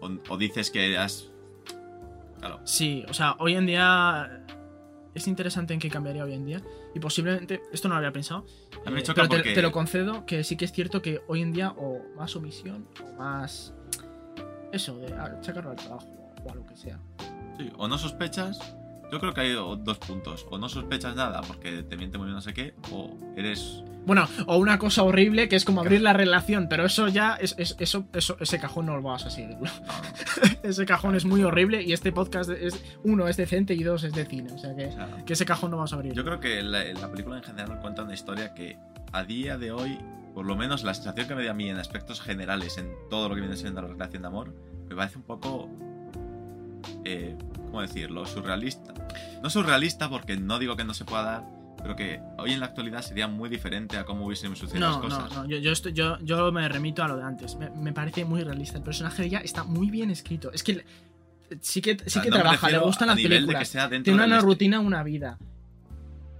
O, 0.00 0.10
o 0.28 0.36
dices 0.38 0.70
que 0.70 0.96
has. 0.96 1.30
Claro. 2.38 2.60
Sí, 2.64 3.04
o 3.08 3.14
sea, 3.14 3.36
hoy 3.38 3.54
en 3.54 3.66
día 3.66 4.44
es 5.14 5.26
interesante 5.28 5.72
en 5.74 5.80
qué 5.80 5.88
cambiaría 5.88 6.24
hoy 6.24 6.34
en 6.34 6.44
día. 6.44 6.62
Y 6.94 7.00
posiblemente, 7.00 7.62
esto 7.72 7.88
no 7.88 7.94
lo 7.94 7.98
había 7.98 8.12
pensado. 8.12 8.46
A 8.84 8.90
mí 8.90 8.96
me 8.96 9.00
eh, 9.00 9.04
pero 9.14 9.28
te, 9.28 9.36
porque- 9.36 9.54
te 9.54 9.62
lo 9.62 9.72
concedo 9.72 10.24
que 10.26 10.44
sí 10.44 10.56
que 10.56 10.64
es 10.66 10.72
cierto 10.72 11.02
que 11.02 11.20
hoy 11.28 11.42
en 11.42 11.52
día 11.52 11.70
o 11.76 12.00
más 12.16 12.34
omisión 12.36 12.88
o 13.04 13.12
más... 13.18 13.74
Eso, 14.72 14.98
de 14.98 15.08
sacarlo 15.42 15.70
al 15.70 15.76
trabajo 15.76 16.06
o 16.44 16.50
a 16.50 16.54
lo 16.54 16.66
que 16.66 16.76
sea. 16.76 16.98
Sí, 17.58 17.70
o 17.76 17.88
no 17.88 17.96
sospechas. 17.98 18.58
Yo 19.12 19.20
creo 19.20 19.32
que 19.32 19.40
hay 19.40 19.52
dos 19.52 19.98
puntos. 19.98 20.46
O 20.50 20.58
no 20.58 20.68
sospechas 20.68 21.14
nada 21.14 21.40
porque 21.42 21.82
te 21.82 21.96
miente 21.96 22.18
muy 22.18 22.26
bien 22.26 22.34
no 22.34 22.40
sé 22.40 22.52
qué. 22.54 22.74
O 22.90 23.16
eres. 23.36 23.82
Bueno, 24.04 24.28
o 24.46 24.56
una 24.58 24.78
cosa 24.78 25.02
horrible 25.02 25.48
que 25.48 25.56
es 25.56 25.64
como 25.64 25.80
abrir 25.80 26.00
la 26.00 26.12
relación, 26.12 26.68
pero 26.68 26.84
eso 26.84 27.08
ya, 27.08 27.34
es, 27.34 27.56
es- 27.58 27.74
eso, 27.80 28.06
eso, 28.12 28.36
ese 28.38 28.60
cajón 28.60 28.86
no 28.86 28.94
lo 28.96 29.02
vas 29.02 29.26
a 29.26 29.30
seguirlo. 29.30 29.58
No, 29.58 29.64
no. 29.64 30.58
ese 30.68 30.86
cajón 30.86 31.16
es 31.16 31.24
muy 31.24 31.42
horrible 31.42 31.82
y 31.82 31.92
este 31.92 32.12
podcast 32.12 32.50
es, 32.50 32.80
uno 33.02 33.26
es 33.26 33.36
decente 33.36 33.74
y 33.74 33.82
dos 33.82 34.04
es 34.04 34.12
de 34.12 34.24
cine. 34.24 34.52
O 34.52 34.58
sea 34.58 34.74
que, 34.76 35.32
ese 35.32 35.44
cajón 35.44 35.72
no 35.72 35.78
vas 35.78 35.92
a 35.92 35.96
abrir. 35.96 36.12
Yo 36.12 36.24
creo 36.24 36.38
que 36.38 36.62
la, 36.62 36.84
la 36.84 37.10
película 37.10 37.36
en 37.38 37.42
general 37.42 37.80
cuenta 37.80 38.02
una 38.04 38.14
historia 38.14 38.54
que 38.54 38.78
a 39.12 39.24
día 39.24 39.58
de 39.58 39.72
hoy, 39.72 39.98
por 40.34 40.46
lo 40.46 40.54
menos 40.56 40.84
la 40.84 40.94
sensación 40.94 41.26
que 41.26 41.34
me 41.34 41.44
da 41.44 41.50
a 41.50 41.54
mí 41.54 41.68
en 41.68 41.78
aspectos 41.78 42.20
generales, 42.20 42.78
en 42.78 42.92
todo 43.10 43.28
lo 43.28 43.34
que 43.34 43.40
viene 43.40 43.56
siendo 43.56 43.82
la 43.82 43.88
relación 43.88 44.22
de 44.22 44.28
amor, 44.28 44.54
me 44.88 44.94
parece 44.94 45.16
un 45.18 45.24
poco. 45.24 45.68
Eh, 47.04 47.36
¿Cómo 47.66 47.82
decirlo? 47.82 48.24
Surrealista. 48.26 48.94
No 49.42 49.50
surrealista 49.50 50.08
porque 50.08 50.36
no 50.36 50.58
digo 50.58 50.76
que 50.76 50.84
no 50.84 50.94
se 50.94 51.04
pueda 51.04 51.22
dar, 51.22 51.44
pero 51.82 51.94
que 51.96 52.20
hoy 52.38 52.52
en 52.52 52.60
la 52.60 52.66
actualidad 52.66 53.02
sería 53.02 53.28
muy 53.28 53.48
diferente 53.48 53.96
a 53.98 54.04
cómo 54.04 54.24
hubiesen 54.26 54.54
sucedido 54.56 54.86
No, 54.86 54.92
las 55.02 55.10
no, 55.10 55.24
cosas. 55.26 55.36
no, 55.38 55.46
yo, 55.48 55.58
yo, 55.58 55.72
estoy- 55.72 55.92
yo, 55.92 56.18
yo 56.20 56.50
me 56.52 56.68
remito 56.68 57.02
a 57.02 57.08
lo 57.08 57.16
de 57.16 57.22
antes. 57.22 57.56
Me, 57.56 57.70
me 57.70 57.92
parece 57.92 58.24
muy 58.24 58.42
realista. 58.42 58.78
El 58.78 58.84
personaje 58.84 59.22
de 59.22 59.28
ella 59.28 59.38
está 59.40 59.64
muy 59.64 59.90
bien 59.90 60.10
escrito. 60.10 60.50
Es 60.52 60.62
que 60.62 60.84
sí 61.60 61.80
que, 61.82 61.96
sí 62.06 62.20
que 62.20 62.30
no 62.30 62.36
trabaja, 62.38 62.70
le 62.70 62.78
gustan 62.78 63.08
las 63.08 63.16
nivel 63.16 63.30
de 63.32 63.36
que 63.38 63.44
películas. 63.46 63.68
sea 63.68 63.88
Tiene 63.88 64.24
una, 64.24 64.40
rutina, 64.40 64.80
una 64.80 65.02
vida. 65.02 65.38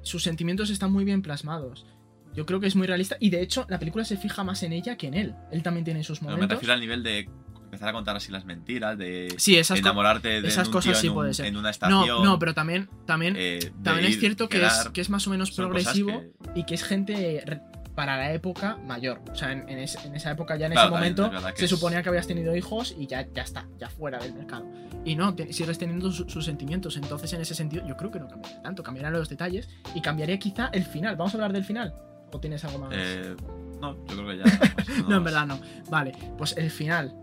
Sus 0.02 0.22
sentimientos 0.22 0.70
están 0.70 0.92
muy 0.92 1.04
bien 1.04 1.22
plasmados. 1.22 1.87
Yo 2.35 2.44
creo 2.46 2.61
que 2.61 2.66
es 2.66 2.76
muy 2.76 2.87
realista. 2.87 3.16
Y 3.18 3.30
de 3.30 3.40
hecho, 3.42 3.66
la 3.68 3.78
película 3.78 4.04
se 4.04 4.16
fija 4.16 4.44
más 4.44 4.62
en 4.62 4.72
ella 4.72 4.96
que 4.96 5.06
en 5.09 5.14
él. 5.14 5.35
Él 5.50 5.62
también 5.62 5.85
tiene 5.85 6.04
sus 6.04 6.22
No, 6.22 6.28
me 6.28 6.35
momentos. 6.35 6.56
refiero 6.56 6.74
al 6.74 6.80
nivel 6.80 7.02
de 7.02 7.28
empezar 7.76 7.88
a 7.90 7.92
contar 7.92 8.16
así 8.16 8.32
las 8.32 8.44
mentiras, 8.44 8.98
de 8.98 9.34
Sí, 9.38 9.56
esas, 9.56 9.78
enamorarte 9.78 10.40
de 10.42 10.48
esas 10.48 10.66
un 10.68 10.72
cosas 10.72 10.92
tío 10.92 11.00
sí 11.00 11.06
en, 11.06 11.10
un- 11.12 11.16
puede 11.16 11.34
ser. 11.34 11.46
en 11.46 11.56
una 11.56 11.70
estación. 11.70 12.06
No, 12.06 12.24
no, 12.24 12.38
pero 12.38 12.54
también, 12.54 12.88
también, 13.06 13.34
eh, 13.38 13.72
también 13.82 14.06
es 14.08 14.18
cierto 14.18 14.48
que 14.48 14.64
es, 14.64 14.88
que 14.92 15.00
es 15.00 15.10
más 15.10 15.26
o 15.26 15.30
menos 15.30 15.50
progresivo 15.52 16.20
que- 16.20 16.60
y 16.60 16.64
que 16.64 16.74
es 16.74 16.82
gente 16.84 17.60
para 17.94 18.18
la 18.18 18.32
época 18.32 18.76
mayor. 18.76 19.22
O 19.32 19.34
sea, 19.34 19.52
en, 19.52 19.66
en 19.70 19.78
es- 19.78 19.96
en 20.04 20.14
esa 20.14 20.30
época, 20.30 20.56
ya 20.56 20.66
en 20.66 20.72
Claro, 20.72 20.88
ese 20.88 20.94
momento, 20.94 21.30
se 21.54 21.64
es- 21.64 21.70
suponía 21.70 22.02
que 22.02 22.08
habías 22.10 22.26
tenido 22.26 22.54
hijos 22.54 22.94
y 22.98 23.06
ya, 23.06 23.26
ya 23.32 23.42
está, 23.42 23.66
ya 23.78 23.88
fuera 23.88 24.18
del 24.18 24.34
mercado. 24.34 24.66
Y 25.04 25.14
no, 25.16 25.34
te- 25.34 25.52
sigues 25.52 25.78
teniendo 25.78 26.10
su- 26.12 26.28
sus 26.28 26.44
sentimientos. 26.44 26.96
Entonces, 26.96 27.32
en 27.32 27.40
ese 27.40 27.54
sentido, 27.54 27.86
yo 27.86 27.96
creo 27.96 28.10
que 28.10 28.18
no 28.20 28.28
cambiaría 28.28 28.60
tanto. 28.62 28.82
Cambiarían 28.82 29.12
los 29.14 29.28
detalles 29.28 29.68
y 29.94 30.00
cambiaría 30.02 30.38
quizá 30.38 30.66
el 30.74 30.84
final. 30.84 31.16
¿Vamos 31.16 31.32
a 31.34 31.36
hablar 31.38 31.52
del 31.54 31.64
final? 31.64 31.94
¿O 32.32 32.38
tienes 32.40 32.62
algo 32.64 32.80
más? 32.80 32.90
Eh, 32.92 33.34
no, 33.80 33.94
yo 34.08 34.14
creo 34.16 34.26
que 34.28 34.36
ya. 34.38 34.44
más 34.76 34.88
o 35.06 35.08
no, 35.08 35.16
en 35.16 35.24
verdad 35.24 35.46
no. 35.46 35.60
Vale, 35.88 36.12
pues 36.36 36.54
el 36.58 36.70
final. 36.70 37.14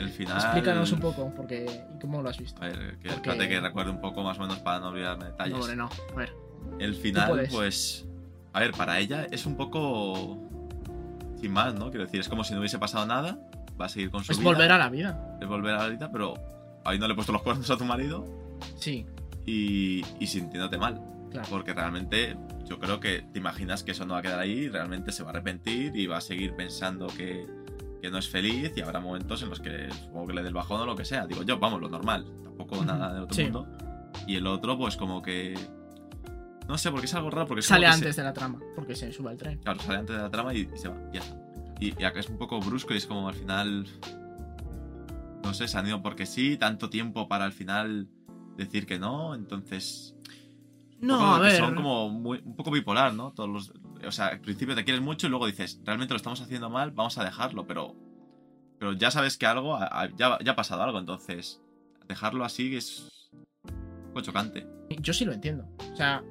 El 0.00 0.10
final. 0.10 0.36
Explícanos 0.38 0.92
un 0.92 1.00
poco, 1.00 1.32
porque 1.36 1.66
¿y 1.96 1.98
cómo 2.00 2.22
lo 2.22 2.28
has 2.28 2.38
visto? 2.38 2.62
A 2.62 2.66
ver, 2.66 2.78
que, 2.78 3.08
Porque- 3.08 3.08
espérate 3.10 3.48
que 3.48 3.60
recuerde 3.60 3.90
un 3.90 4.00
poco 4.00 4.22
más 4.22 4.38
o 4.38 4.42
menos 4.42 4.58
para 4.60 4.80
no 4.80 4.88
olvidarme 4.88 5.26
detalles. 5.26 5.54
No, 5.54 5.60
hombre, 5.60 5.76
no. 5.76 5.90
A 6.12 6.16
ver. 6.16 6.32
El 6.78 6.94
final, 6.94 7.46
pues. 7.50 8.06
A 8.52 8.60
ver, 8.60 8.72
para 8.72 8.98
ella 8.98 9.26
es 9.30 9.46
un 9.46 9.56
poco. 9.56 10.38
Sin 11.40 11.52
más, 11.52 11.74
¿no? 11.74 11.90
Quiero 11.90 12.04
decir, 12.04 12.20
es 12.20 12.28
como 12.28 12.44
si 12.44 12.52
no 12.52 12.60
hubiese 12.60 12.78
pasado 12.78 13.06
nada. 13.06 13.38
Va 13.80 13.86
a 13.86 13.88
seguir 13.88 14.10
con 14.10 14.22
su 14.24 14.32
Es 14.32 14.38
vida. 14.38 14.50
volver 14.50 14.72
a 14.72 14.78
la 14.78 14.90
vida. 14.90 15.38
Es 15.40 15.48
volver 15.48 15.74
a 15.74 15.78
la 15.84 15.88
vida, 15.88 16.10
pero. 16.12 16.34
Ahí 16.84 16.98
no 16.98 17.06
le 17.06 17.12
he 17.12 17.14
puesto 17.16 17.32
los 17.32 17.42
cuernos 17.42 17.68
a 17.70 17.76
tu 17.76 17.84
marido. 17.84 18.24
Sí, 18.76 19.06
Y, 19.46 20.02
y 20.18 20.26
sintiéndote 20.26 20.76
mal. 20.78 21.00
claro. 21.30 21.46
Porque 21.50 21.72
realmente 21.74 22.36
yo 22.66 22.78
creo 22.78 23.00
que 23.00 23.22
te 23.32 23.38
imaginas 23.38 23.82
que 23.82 23.92
eso 23.92 24.04
no 24.06 24.14
va 24.14 24.20
a 24.20 24.22
quedar 24.22 24.38
ahí, 24.38 24.68
realmente 24.68 25.12
se 25.12 25.22
va 25.22 25.30
a 25.30 25.32
arrepentir 25.32 25.94
y 25.96 26.06
va 26.06 26.18
a 26.18 26.20
seguir 26.20 26.54
pensando 26.54 27.06
que, 27.08 27.46
que 28.00 28.10
no 28.10 28.18
es 28.18 28.28
feliz 28.28 28.72
y 28.76 28.80
habrá 28.80 29.00
momentos 29.00 29.42
en 29.42 29.50
los 29.50 29.60
que 29.60 29.90
supongo 29.92 30.28
que 30.28 30.32
le 30.34 30.42
dé 30.42 30.48
el 30.48 30.54
bajón 30.54 30.80
o 30.80 30.86
lo 30.86 30.96
que 30.96 31.04
sea. 31.04 31.26
Digo 31.26 31.42
yo, 31.42 31.58
vamos, 31.58 31.80
lo 31.80 31.88
normal, 31.88 32.24
tampoco 32.42 32.84
nada 32.84 33.14
de 33.14 33.20
otro 33.20 33.34
sí. 33.34 33.44
mundo. 33.44 33.66
Y 34.26 34.36
el 34.36 34.46
otro, 34.46 34.76
pues 34.78 34.96
como 34.96 35.22
que... 35.22 35.54
No 36.68 36.78
sé, 36.78 36.90
porque 36.90 37.06
es 37.06 37.14
algo 37.14 37.30
raro, 37.30 37.46
porque 37.48 37.62
Sale 37.62 37.86
antes 37.86 38.14
se- 38.14 38.20
de 38.20 38.24
la 38.26 38.32
trama, 38.32 38.60
porque 38.76 38.94
se 38.94 39.12
sube 39.12 39.30
al 39.30 39.36
tren. 39.36 39.58
Claro, 39.58 39.80
sale 39.80 39.98
antes 39.98 40.16
de 40.16 40.22
la 40.22 40.30
trama 40.30 40.54
y, 40.54 40.68
y 40.72 40.78
se 40.78 40.88
va, 40.88 40.96
ya 41.12 41.20
está. 41.20 41.36
Y, 41.80 42.00
y 42.00 42.04
acá 42.04 42.20
es 42.20 42.28
un 42.28 42.38
poco 42.38 42.60
brusco 42.60 42.94
y 42.94 42.98
es 42.98 43.06
como 43.06 43.28
al 43.28 43.34
final... 43.34 43.86
No 45.42 45.54
sé, 45.54 45.66
se 45.68 45.78
han 45.78 45.86
ido 45.86 46.02
porque 46.02 46.26
sí, 46.26 46.56
tanto 46.56 46.90
tiempo 46.90 47.26
para 47.28 47.44
al 47.44 47.52
final 47.52 48.08
decir 48.56 48.86
que 48.86 48.98
no, 48.98 49.34
entonces 49.34 50.14
No, 51.00 51.14
poco 51.18 51.30
a 51.34 51.38
ver. 51.40 51.56
Son 51.56 51.74
como 51.74 52.08
muy- 52.10 52.40
un 52.44 52.56
poco 52.56 52.70
bipolar, 52.70 53.14
¿no? 53.14 53.32
Todos 53.32 53.48
los, 53.48 53.72
o 54.06 54.12
sea, 54.12 54.26
al 54.28 54.40
principio 54.40 54.74
te 54.74 54.84
quieres 54.84 55.02
mucho 55.02 55.26
y 55.26 55.30
luego 55.30 55.46
dices, 55.46 55.80
realmente 55.84 56.12
lo 56.14 56.16
estamos 56.18 56.40
haciendo 56.40 56.68
mal, 56.70 56.90
vamos 56.90 57.16
a 57.18 57.24
dejarlo, 57.24 57.66
pero, 57.66 57.94
pero 58.78 58.92
ya 58.92 59.10
sabes 59.10 59.36
que 59.38 59.46
algo, 59.46 59.78
ya, 60.16 60.38
ya 60.44 60.52
ha 60.52 60.56
pasado 60.56 60.82
algo, 60.82 60.98
entonces 60.98 61.60
dejarlo 62.06 62.44
así 62.44 62.76
es 62.76 63.30
un 63.64 64.08
poco 64.08 64.20
chocante. 64.22 64.66
Yo 65.00 65.12
sí 65.12 65.24
lo 65.24 65.32
entiendo. 65.32 65.68
O 65.92 65.96
sea, 65.96 66.22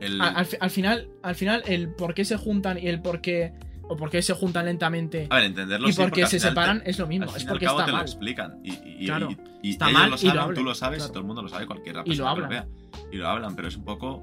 El, 0.00 0.20
al, 0.20 0.46
al 0.60 0.70
final, 0.70 1.10
al 1.22 1.34
final, 1.34 1.62
el 1.66 1.94
por 1.94 2.14
qué 2.14 2.24
se 2.24 2.36
juntan 2.36 2.78
y 2.78 2.88
el 2.88 3.00
por 3.02 3.20
qué. 3.20 3.52
O 3.88 3.96
por 3.96 4.08
qué 4.10 4.22
se 4.22 4.32
juntan 4.34 4.64
lentamente 4.66 5.26
a 5.28 5.36
ver, 5.36 5.44
entenderlo 5.44 5.88
y 5.88 5.92
sí, 5.92 5.96
por 5.96 6.06
porque 6.06 6.20
qué 6.20 6.24
al 6.24 6.30
se 6.30 6.36
te- 6.38 6.48
separan 6.48 6.82
es 6.86 6.98
lo 6.98 7.06
mismo. 7.06 7.28
al 7.30 7.36
Es 7.36 7.42
y 7.42 7.46
al 7.46 7.48
porque 7.50 7.66
cabo 7.66 7.78
está 7.80 7.86
te 7.86 7.90
lo 7.92 7.96
mal. 7.98 8.06
explican 8.06 8.60
y, 8.64 8.70
y- 8.72 8.96
y- 9.00 9.06
Claro. 9.06 9.28
y- 9.30 9.68
y 9.68 9.70
Está 9.72 9.86
ellos 9.90 9.98
mal 10.00 10.10
lo 10.10 10.16
y 10.16 10.18
lo 10.18 10.18
saben, 10.18 10.34
tú 10.34 10.40
hablan, 10.48 10.64
lo 10.64 10.74
sabes 10.74 10.96
claro. 10.98 11.08
y 11.08 11.12
todo 11.12 11.20
el 11.20 11.26
mundo 11.26 11.42
lo 11.42 11.48
sabe, 11.48 11.66
cualquier 11.66 11.94
Y 11.94 11.98
lo 11.98 12.04
persona 12.04 12.16
que 12.34 12.40
lo 12.40 12.46
hablan. 12.46 12.48
vea. 12.50 12.66
Y 13.12 13.16
lo 13.16 13.28
hablan, 13.28 13.56
pero 13.56 13.68
es 13.68 13.76
un 13.76 13.84
poco, 13.84 14.22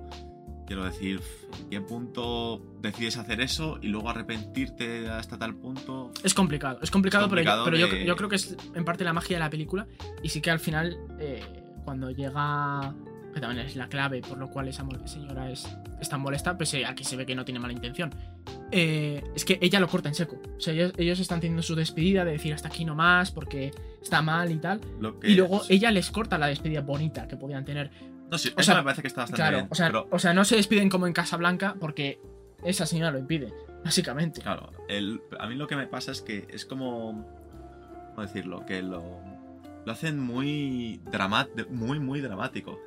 quiero 0.65 0.83
decir, 0.85 1.21
¿en 1.61 1.69
qué 1.69 1.81
punto 1.81 2.61
decides 2.81 3.17
hacer 3.17 3.41
eso 3.41 3.77
y 3.81 3.87
luego 3.89 4.09
arrepentirte 4.09 5.09
hasta 5.09 5.37
tal 5.37 5.55
punto? 5.55 6.11
Es 6.23 6.33
complicado, 6.33 6.79
es 6.81 6.89
complicado, 6.91 7.25
Es 7.25 7.29
pero, 7.29 7.41
yo- 7.41 7.45
complicado 7.51 7.65
pero 7.65 7.77
yo, 7.77 7.87
de- 7.87 8.05
yo 8.05 8.15
creo 8.15 8.29
que 8.29 8.35
es 8.37 8.55
en 8.73 8.85
parte 8.85 9.03
la 9.03 9.13
magia 9.13 9.37
de 9.37 9.43
la 9.43 9.49
película. 9.49 9.87
Y 10.23 10.29
sí 10.29 10.41
que 10.41 10.51
al 10.51 10.59
final, 10.59 10.97
eh, 11.19 11.41
cuando 11.85 12.09
llega. 12.11 12.93
Que 13.39 13.45
también 13.47 13.65
es 13.65 13.75
la 13.77 13.87
clave 13.87 14.21
por 14.21 14.37
lo 14.37 14.49
cual 14.49 14.67
esa 14.67 14.85
señora 15.05 15.49
es, 15.49 15.65
es 16.01 16.09
tan 16.09 16.19
molesta, 16.19 16.57
pese 16.57 16.85
a 16.85 16.93
que 16.93 17.05
se 17.05 17.15
ve 17.15 17.25
que 17.25 17.35
no 17.35 17.45
tiene 17.45 17.59
mala 17.59 17.71
intención. 17.73 18.13
eh, 18.71 19.23
es 19.33 19.45
que 19.45 19.57
ella 19.61 19.79
lo 19.79 19.87
corta 19.87 20.09
en 20.09 20.15
seco. 20.15 20.37
O 20.57 20.59
sea, 20.59 20.73
ellos, 20.73 20.91
ellos 20.97 21.19
están 21.19 21.39
teniendo 21.39 21.63
su 21.63 21.73
despedida 21.75 22.25
de 22.25 22.33
decir 22.33 22.53
hasta 22.53 22.67
aquí 22.67 22.83
no 22.85 22.95
más 22.95 23.31
porque 23.31 23.71
está 24.01 24.21
mal 24.21 24.51
y 24.51 24.57
tal. 24.57 24.81
Lo 24.99 25.19
que- 25.19 25.29
Y 25.31 25.35
luego 25.35 25.61
ella 25.69 25.89
les 25.91 26.11
corta 26.11 26.37
la 26.37 26.47
despedida 26.47 26.81
bonita 26.81 27.27
que 27.27 27.37
podían 27.37 27.63
tener. 27.65 27.89
No, 28.29 28.37
sí, 28.37 28.51
O 28.57 28.61
sea, 28.61 28.75
me 28.75 28.83
parece 28.83 29.01
que 29.01 29.07
está 29.07 29.21
bastante 29.21 29.41
Claro, 29.41 29.57
bien. 29.57 29.67
o 29.71 29.75
sea, 29.75 29.87
pero, 29.87 30.07
o 30.11 30.19
sea, 30.19 30.33
no 30.33 30.43
se 30.45 30.55
despiden 30.57 30.89
como 30.89 31.07
en 31.07 31.13
Casablanca 31.13 31.75
porque 31.79 32.19
esa 32.63 32.85
señora 32.85 33.11
lo 33.11 33.19
impide, 33.19 33.53
básicamente. 33.85 34.41
claro, 34.41 34.71
el- 34.89 35.21
a 35.39 35.47
mí 35.47 35.55
lo 35.55 35.65
que 35.67 35.75
me 35.77 35.87
pasa 35.87 36.11
es 36.11 36.21
que 36.21 36.45
es 36.51 36.65
como. 36.65 37.25
¿Cómo 38.15 38.21
decirlo? 38.27 38.65
Que 38.65 38.81
lo. 38.83 39.01
Lo 39.85 39.91
hacen 39.93 40.19
muy. 40.19 40.99
dramat- 41.11 41.67
muy, 41.69 41.99
muy 41.99 42.19
dramático. 42.21 42.77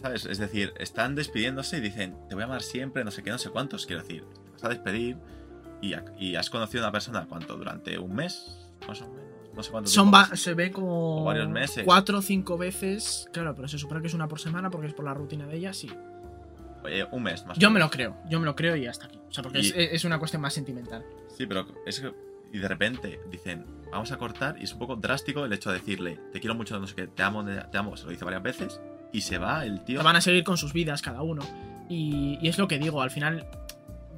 ¿Sabes? 0.00 0.26
Es 0.26 0.38
decir, 0.38 0.72
están 0.78 1.14
despidiéndose 1.14 1.78
y 1.78 1.80
dicen, 1.80 2.16
te 2.28 2.34
voy 2.34 2.42
a 2.42 2.46
amar 2.46 2.62
siempre, 2.62 3.02
no 3.04 3.10
sé 3.10 3.22
qué, 3.22 3.30
no 3.30 3.38
sé 3.38 3.50
cuántos. 3.50 3.86
Quiero 3.86 4.02
decir, 4.02 4.24
te 4.44 4.50
vas 4.52 4.64
a 4.64 4.68
despedir 4.68 5.16
y, 5.80 5.94
ha- 5.94 6.04
y 6.18 6.36
has 6.36 6.50
conocido 6.50 6.84
a 6.84 6.86
una 6.88 6.92
persona, 6.92 7.26
¿cuánto? 7.28 7.56
¿Durante 7.56 7.98
un 7.98 8.14
mes? 8.14 8.68
Más 8.86 9.00
o 9.02 9.08
menos. 9.10 9.26
No 9.54 9.62
sé 9.62 9.70
cuánto 9.70 9.88
Son 9.90 10.10
tiempo 10.10 10.36
se 10.36 10.52
ve 10.54 10.70
como 10.70 11.22
O 11.22 11.24
varios 11.24 11.48
meses. 11.48 11.82
cuatro 11.86 12.18
o 12.18 12.22
cinco 12.22 12.58
veces. 12.58 13.26
Claro, 13.32 13.54
pero 13.54 13.68
se 13.68 13.78
supone 13.78 14.02
que 14.02 14.08
es 14.08 14.14
una 14.14 14.28
por 14.28 14.38
semana 14.38 14.70
porque 14.70 14.88
es 14.88 14.92
por 14.94 15.06
la 15.06 15.14
rutina 15.14 15.46
de 15.46 15.56
ella, 15.56 15.72
sí. 15.72 15.90
Oye, 16.84 17.04
un 17.10 17.22
mes 17.22 17.44
más. 17.46 17.56
o 17.56 17.60
Yo 17.60 17.70
me 17.70 17.74
menos. 17.74 17.86
lo 17.88 17.90
creo, 17.90 18.16
yo 18.28 18.38
me 18.38 18.44
lo 18.44 18.54
creo 18.54 18.76
y 18.76 18.86
hasta 18.86 19.06
aquí. 19.06 19.18
O 19.28 19.32
sea, 19.32 19.42
porque 19.42 19.60
Y- 19.60 19.66
es, 19.68 19.74
es 19.76 20.04
una 20.04 20.18
cuestión 20.18 20.42
más 20.42 20.52
sentimental. 20.52 21.04
Sí, 21.36 21.46
pero 21.46 21.66
es 21.86 22.00
que. 22.00 22.12
Y 22.52 22.58
de 22.58 22.68
repente 22.68 23.18
dicen, 23.30 23.64
vamos 23.90 24.12
a 24.12 24.18
cortar, 24.18 24.56
y 24.60 24.64
es 24.64 24.72
un 24.72 24.78
poco 24.78 24.94
drástico 24.96 25.44
el 25.44 25.52
hecho 25.52 25.70
de 25.72 25.78
decirle, 25.78 26.20
te 26.32 26.38
quiero 26.38 26.54
mucho, 26.54 26.78
no 26.78 26.86
sé 26.86 26.94
qué, 26.94 27.06
te 27.08 27.22
amo, 27.22 27.44
te 27.44 27.76
amo, 27.76 27.96
se 27.96 28.04
lo 28.04 28.10
dice 28.10 28.24
varias 28.24 28.42
veces, 28.42 28.80
y 29.12 29.20
se 29.22 29.38
va 29.38 29.64
el 29.64 29.80
tío. 29.82 30.02
Van 30.02 30.16
a 30.16 30.20
seguir 30.20 30.44
con 30.44 30.56
sus 30.56 30.72
vidas 30.72 31.02
cada 31.02 31.22
uno. 31.22 31.42
Y, 31.88 32.38
y 32.40 32.48
es 32.48 32.58
lo 32.58 32.66
que 32.68 32.78
digo, 32.78 33.00
al 33.02 33.10
final, 33.10 33.46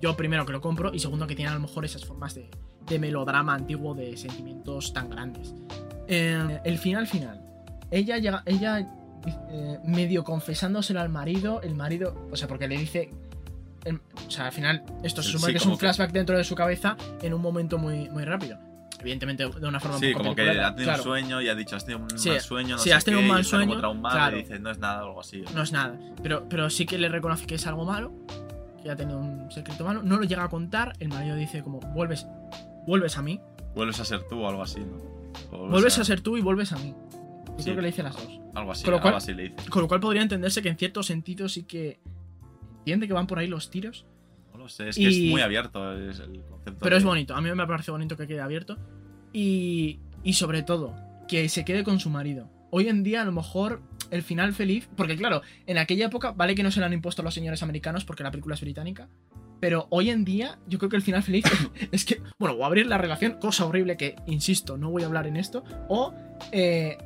yo 0.00 0.16
primero 0.16 0.46
que 0.46 0.52
lo 0.52 0.60
compro 0.60 0.92
y 0.94 0.98
segundo 0.98 1.26
que 1.26 1.34
tiene 1.36 1.50
a 1.50 1.54
lo 1.54 1.60
mejor 1.60 1.84
esas 1.84 2.04
formas 2.04 2.34
de, 2.34 2.50
de 2.86 2.98
melodrama 2.98 3.54
antiguo 3.54 3.94
de 3.94 4.16
sentimientos 4.16 4.92
tan 4.92 5.10
grandes. 5.10 5.54
Eh, 6.06 6.60
el 6.64 6.78
final 6.78 7.06
final. 7.06 7.40
Ella 7.90 8.18
llega, 8.18 8.42
ella 8.46 8.80
eh, 9.50 9.78
medio 9.84 10.24
confesándoselo 10.24 11.00
al 11.00 11.08
marido, 11.10 11.60
el 11.62 11.74
marido, 11.74 12.28
o 12.30 12.36
sea, 12.36 12.48
porque 12.48 12.68
le 12.68 12.76
dice... 12.78 13.10
el- 13.84 14.00
o 14.26 14.30
sea, 14.30 14.46
al 14.46 14.52
final, 14.52 14.82
esto 15.02 15.22
se 15.22 15.32
supone 15.32 15.48
sí, 15.48 15.52
que 15.52 15.58
es 15.58 15.66
un 15.66 15.72
que- 15.72 15.78
flashback 15.80 16.12
dentro 16.12 16.36
de 16.36 16.44
su 16.44 16.54
cabeza 16.54 16.96
en 17.22 17.34
un 17.34 17.40
momento 17.42 17.78
muy, 17.78 18.08
muy 18.10 18.24
rápido. 18.24 18.58
Evidentemente, 19.00 19.48
de 19.48 19.66
una 19.68 19.78
forma 19.78 19.98
Sí, 19.98 20.12
como 20.12 20.34
que 20.34 20.42
ha 20.42 20.74
tenido 20.74 20.74
claro. 20.92 21.02
un 21.02 21.04
sueño 21.04 21.40
y 21.40 21.48
ha 21.48 21.54
dicho, 21.54 21.76
has 21.76 21.84
tenido 21.84 22.04
un 22.04 22.18
Sí, 22.18 22.30
mal 22.30 22.40
sueño, 22.40 22.76
no 22.76 22.78
sí, 22.82 22.88
sé 22.88 22.94
has 22.94 23.04
tenido 23.04 23.20
qué, 23.20 23.24
un 23.26 23.28
mal 23.30 23.38
y 23.38 23.42
está 23.42 23.60
como 23.60 23.74
sueño, 23.74 24.00
claro. 24.00 24.36
y 24.36 24.40
dice, 24.42 24.58
no 24.58 24.70
es 24.70 24.78
nada 24.78 25.04
o 25.04 25.06
algo 25.08 25.20
así. 25.20 25.44
no 25.54 25.62
es 25.62 25.72
nada. 25.72 25.96
Pero, 26.22 26.48
pero 26.48 26.68
sí 26.68 26.84
que 26.86 26.98
le 26.98 27.08
reconoce 27.08 27.46
que 27.46 27.54
es 27.54 27.66
algo 27.68 27.84
malo, 27.84 28.12
que 28.82 28.90
ha 28.90 28.96
tenido 28.96 29.18
un 29.18 29.50
secreto 29.52 29.84
malo. 29.84 30.02
No 30.02 30.16
lo 30.16 30.24
llega 30.24 30.42
a 30.44 30.48
contar. 30.48 30.94
El 30.98 31.08
marido 31.08 31.36
dice 31.36 31.62
como, 31.62 31.78
vuelves, 31.80 32.26
vuelves 32.86 33.16
a 33.18 33.22
mí. 33.22 33.40
Vuelves 33.74 34.00
a 34.00 34.04
ser 34.04 34.22
tú 34.28 34.40
o 34.42 34.48
algo 34.48 34.62
así, 34.62 34.80
¿no? 34.80 34.96
Vuelves 35.68 35.98
a 35.98 36.04
ser 36.04 36.20
tú 36.20 36.36
y 36.36 36.40
vuelves 36.40 36.72
a 36.72 36.78
mí. 36.78 36.92
Yo 37.46 37.54
Sí. 37.58 37.64
creo 37.64 37.76
que 37.76 37.82
le 37.82 37.88
dice 37.88 38.02
las 38.02 38.14
dos. 38.16 38.40
Algo 38.54 38.72
así, 38.72 38.84
con 38.84 38.92
lo 38.92 38.96
algo 38.98 39.02
cual- 39.10 39.14
así 39.16 39.32
le 39.34 39.44
dice. 39.50 39.70
Con 39.70 39.82
lo 39.82 39.88
cual 39.88 40.00
podría 40.00 40.22
entenderse 40.22 40.60
que 40.62 40.68
en 40.70 40.76
cierto 40.76 41.02
sentido 41.04 41.48
sí 41.48 41.62
que 41.64 42.00
entiende 42.78 43.06
que 43.06 43.12
van 43.12 43.26
por 43.26 43.38
ahí 43.38 43.46
los 43.46 43.70
tiros. 43.70 44.06
No 44.52 44.58
lo 44.58 44.68
sé, 44.68 44.88
es 44.88 44.96
que 44.96 45.02
Y- 45.02 45.26
es 45.26 45.30
muy 45.30 45.40
abierto 45.40 45.92
es 45.98 46.18
el 46.20 46.42
concepto. 46.42 46.80
Pero 46.80 46.94
de- 46.94 46.98
es 46.98 47.04
bonito. 47.04 47.34
A 47.34 47.40
mí 47.40 47.50
me 47.54 47.66
parece 47.66 47.90
bonito 47.90 48.16
que 48.16 48.26
quede 48.26 48.40
abierto. 48.40 48.76
Y, 49.32 50.00
y 50.24 50.32
sobre 50.34 50.62
todo, 50.62 50.94
que 51.28 51.48
se 51.48 51.64
quede 51.64 51.84
con 51.84 52.00
su 52.00 52.10
marido. 52.10 52.50
Hoy 52.70 52.88
en 52.88 53.02
día, 53.02 53.22
a 53.22 53.24
lo 53.24 53.32
mejor, 53.32 53.80
el 54.10 54.22
final 54.22 54.52
feliz. 54.54 54.88
Porque, 54.96 55.16
claro, 55.16 55.42
en 55.66 55.78
aquella 55.78 56.06
época, 56.06 56.32
vale 56.32 56.54
que 56.54 56.62
no 56.62 56.70
se 56.70 56.80
lo 56.80 56.86
han 56.86 56.92
impuesto 56.92 57.22
los 57.22 57.34
señores 57.34 57.62
americanos 57.62 58.04
porque 58.04 58.22
la 58.22 58.30
película 58.30 58.54
es 58.54 58.60
británica. 58.60 59.08
Pero 59.60 59.86
hoy 59.90 60.10
en 60.10 60.24
día, 60.24 60.58
yo 60.68 60.78
creo 60.78 60.88
que 60.88 60.96
el 60.96 61.02
final 61.02 61.22
feliz 61.22 61.44
es 61.92 62.04
que, 62.06 62.20
bueno, 62.38 62.54
o 62.56 62.64
abrir 62.64 62.86
la 62.86 62.96
relación, 62.98 63.34
cosa 63.40 63.66
horrible 63.66 63.96
que, 63.96 64.16
insisto, 64.26 64.76
no 64.76 64.90
voy 64.90 65.02
a 65.02 65.06
hablar 65.06 65.26
en 65.26 65.36
esto. 65.36 65.64
O 65.88 66.14
eh, 66.52 66.96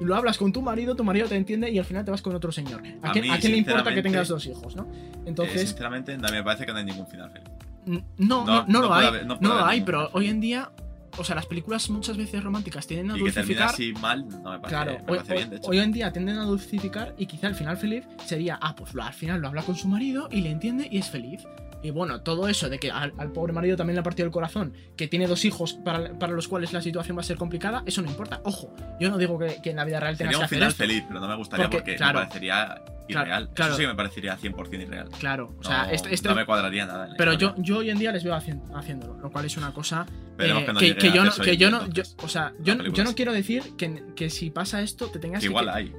lo 0.00 0.14
hablas 0.16 0.38
con 0.38 0.52
tu 0.52 0.62
marido, 0.62 0.94
tu 0.94 1.04
marido 1.04 1.26
te 1.28 1.36
entiende 1.36 1.70
y 1.70 1.78
al 1.78 1.84
final 1.84 2.04
te 2.04 2.10
vas 2.10 2.22
con 2.22 2.34
otro 2.34 2.52
señor. 2.52 2.82
¿A, 3.02 3.10
A 3.10 3.12
quién, 3.12 3.24
mí, 3.24 3.30
a 3.30 3.38
quién 3.38 3.52
le 3.52 3.58
importa 3.58 3.94
que 3.94 4.02
tengas 4.02 4.28
dos 4.28 4.46
hijos, 4.46 4.76
no? 4.76 4.82
Eh, 4.84 5.22
Entonces, 5.26 5.68
sinceramente, 5.70 6.16
no, 6.16 6.28
me 6.30 6.42
parece 6.42 6.66
que 6.66 6.72
no 6.72 6.78
hay 6.78 6.84
ningún 6.84 7.06
final 7.06 7.30
feliz. 7.30 7.48
No, 7.86 8.02
no, 8.18 8.44
No, 8.46 8.64
no, 8.66 8.82
lo 8.82 8.94
hay. 8.94 9.06
haber- 9.06 9.26
no 9.26 9.36
lo 9.40 9.64
hay, 9.64 9.80
pero 9.80 10.10
final 10.10 10.10
hoy 10.12 10.28
en 10.28 10.40
día, 10.40 10.70
o 11.16 11.24
sea, 11.24 11.34
las 11.34 11.46
películas 11.46 11.88
muchas 11.90 12.16
veces 12.16 12.42
románticas 12.44 12.86
tienden 12.86 13.10
a 13.10 13.14
Y 13.14 13.18
que 13.18 13.24
dulcificar. 13.24 13.68
así 13.70 13.92
mal, 13.94 14.28
no 14.28 14.50
me 14.52 14.58
parece, 14.60 14.68
Claro, 14.68 14.92
me 14.92 14.98
hoy, 14.98 15.04
parece 15.18 15.32
hoy- 15.32 15.38
bien, 15.38 15.50
de 15.50 15.56
hecho. 15.56 15.70
hoy 15.70 15.78
en 15.78 15.92
día 15.92 16.12
tienden 16.12 16.38
a 16.38 16.44
dulcificar 16.44 17.14
y 17.18 17.26
quizá 17.26 17.48
el 17.48 17.54
final 17.54 17.76
feliz 17.76 18.04
sería, 18.26 18.58
ah, 18.62 18.76
pues 18.76 18.94
al 18.94 19.12
final 19.14 19.40
lo 19.40 19.48
habla 19.48 19.62
con 19.62 19.76
su 19.76 19.88
marido 19.88 20.28
y 20.30 20.42
le 20.42 20.50
entiende 20.50 20.88
y 20.90 20.98
es 20.98 21.08
feliz. 21.10 21.42
Y 21.82 21.90
bueno, 21.90 22.20
todo 22.20 22.46
eso 22.48 22.68
de 22.68 22.78
que 22.78 22.90
al, 22.90 23.14
al 23.16 23.32
pobre 23.32 23.52
marido 23.54 23.76
también 23.76 23.94
le 23.96 24.00
ha 24.00 24.02
partido 24.02 24.26
el 24.26 24.32
corazón, 24.32 24.74
que 24.96 25.08
tiene 25.08 25.26
dos 25.26 25.44
hijos 25.46 25.72
para, 25.74 26.18
para 26.18 26.32
los 26.32 26.46
cuales 26.46 26.72
la 26.74 26.82
situación 26.82 27.16
va 27.16 27.20
a 27.22 27.24
ser 27.24 27.38
complicada, 27.38 27.82
eso 27.86 28.02
no 28.02 28.10
importa. 28.10 28.40
Ojo, 28.44 28.74
yo 29.00 29.08
no 29.10 29.16
digo 29.16 29.38
que, 29.38 29.62
que 29.62 29.70
en 29.70 29.76
la 29.76 29.84
vida 29.84 29.98
real 29.98 30.16
tengas 30.18 30.34
Sería 30.34 30.36
que 30.36 30.36
un 30.38 30.44
hacer 30.44 30.56
final 30.56 30.68
esto. 30.68 30.82
feliz, 30.84 31.04
pero 31.08 31.20
no 31.20 31.28
me 31.28 31.36
gustaría 31.36 31.64
Porque, 31.64 31.78
porque, 31.78 31.96
claro, 31.96 32.18
me 32.20 32.26
parecería 32.26 32.82
irreal. 33.08 33.50
claro. 33.54 33.72
Eso 33.72 33.76
sí 33.78 33.82
que 33.84 33.88
me 33.88 33.94
parecería 33.94 34.36
100% 34.38 34.82
irreal. 34.82 35.08
Claro, 35.18 35.48
o 35.58 35.62
No, 35.62 35.68
sea, 35.68 35.90
este, 35.90 36.14
este- 36.14 36.28
no 36.28 36.34
me 36.34 36.44
cuadraría 36.44 36.84
nada. 36.84 37.04
en 37.06 37.10
la 37.12 37.16
pero 37.16 37.32
yo, 37.32 37.54
yo 37.56 37.78
hoy 37.78 37.88
en 37.90 37.98
día 37.98 38.12
les 38.12 38.24
veo 38.24 38.34
hacien- 38.34 38.62
haciéndolo, 38.74 39.18
lo 39.18 39.30
cual 39.30 39.46
es 39.46 39.56
una 39.56 39.72
cosa 39.72 40.04
eh, 40.38 40.64
que 40.66 40.72
no 40.72 40.78
que, 40.80 40.96
que 40.96 41.12
yo 41.12 41.24
no, 41.24 41.30
hacer 41.30 41.44
que 41.46 41.56
yo 41.56 41.70
no, 41.70 41.88
yo- 41.88 42.02
o 42.22 42.28
sea, 42.28 42.52
yo, 42.60 42.74
yo 42.74 43.04
no 43.04 43.14
quiero 43.14 43.32
decir 43.32 43.62
que, 43.78 44.02
que 44.14 44.28
si 44.28 44.50
pasa 44.50 44.82
esto 44.82 45.06
te 45.06 45.18
tengas 45.18 45.40
Que 45.40 45.46
que 45.46 45.50
igual 45.50 45.64
la 45.66 45.76
hay. 45.76 45.92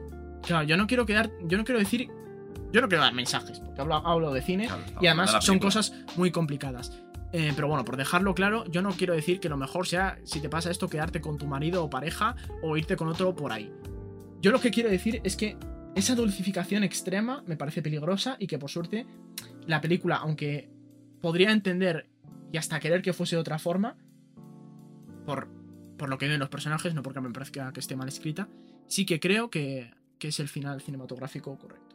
Claro, 0.45 0.63
yo 0.67 0.77
no 0.77 0.85
quiero 0.87 1.05
quedar. 1.05 1.31
Yo 1.43 1.57
no 1.57 1.63
quiero 1.65 1.79
decir. 1.79 2.07
Yo 2.71 2.81
no 2.81 2.87
quiero 2.87 3.03
dar 3.03 3.13
mensajes, 3.13 3.59
porque 3.59 3.81
hablo, 3.81 3.95
hablo 3.95 4.33
de 4.33 4.41
cine 4.41 4.67
Claro, 4.67 4.83
y 5.01 5.07
además 5.07 5.37
son 5.41 5.59
cosas 5.59 5.93
muy 6.15 6.31
complicadas. 6.31 6.91
Eh, 7.33 7.53
pero 7.55 7.67
bueno, 7.67 7.85
por 7.85 7.95
dejarlo 7.95 8.35
claro, 8.35 8.65
yo 8.65 8.81
no 8.81 8.91
quiero 8.91 9.13
decir 9.13 9.39
que 9.39 9.47
lo 9.47 9.57
mejor 9.57 9.87
sea, 9.87 10.19
si 10.25 10.41
te 10.41 10.49
pasa 10.49 10.69
esto, 10.69 10.89
quedarte 10.89 11.21
con 11.21 11.37
tu 11.37 11.47
marido 11.47 11.83
o 11.83 11.89
pareja 11.89 12.35
o 12.61 12.75
irte 12.75 12.97
con 12.97 13.07
otro 13.07 13.35
por 13.35 13.53
ahí. 13.53 13.71
Yo 14.41 14.51
lo 14.51 14.59
que 14.59 14.71
quiero 14.71 14.89
decir 14.89 15.21
es 15.23 15.37
que 15.37 15.57
esa 15.95 16.15
dulcificación 16.15 16.83
extrema 16.83 17.43
me 17.45 17.55
parece 17.55 17.81
peligrosa 17.81 18.35
y 18.39 18.47
que 18.47 18.59
por 18.59 18.69
suerte 18.69 19.05
la 19.65 19.79
película, 19.79 20.17
aunque 20.17 20.69
podría 21.21 21.51
entender 21.51 22.09
y 22.51 22.57
hasta 22.57 22.79
querer 22.79 23.01
que 23.01 23.13
fuese 23.13 23.35
de 23.35 23.41
otra 23.41 23.59
forma, 23.59 23.95
por, 25.25 25.47
por 25.97 26.09
lo 26.09 26.17
que 26.17 26.27
ven 26.27 26.39
los 26.39 26.49
personajes, 26.49 26.93
no 26.93 27.03
porque 27.03 27.21
me 27.21 27.29
parezca 27.29 27.71
que 27.71 27.79
esté 27.79 27.95
mal 27.95 28.07
escrita, 28.07 28.49
sí 28.87 29.05
que 29.05 29.19
creo 29.19 29.49
que, 29.49 29.93
que 30.17 30.29
es 30.29 30.39
el 30.39 30.49
final 30.49 30.81
cinematográfico 30.81 31.57
correcto. 31.57 31.90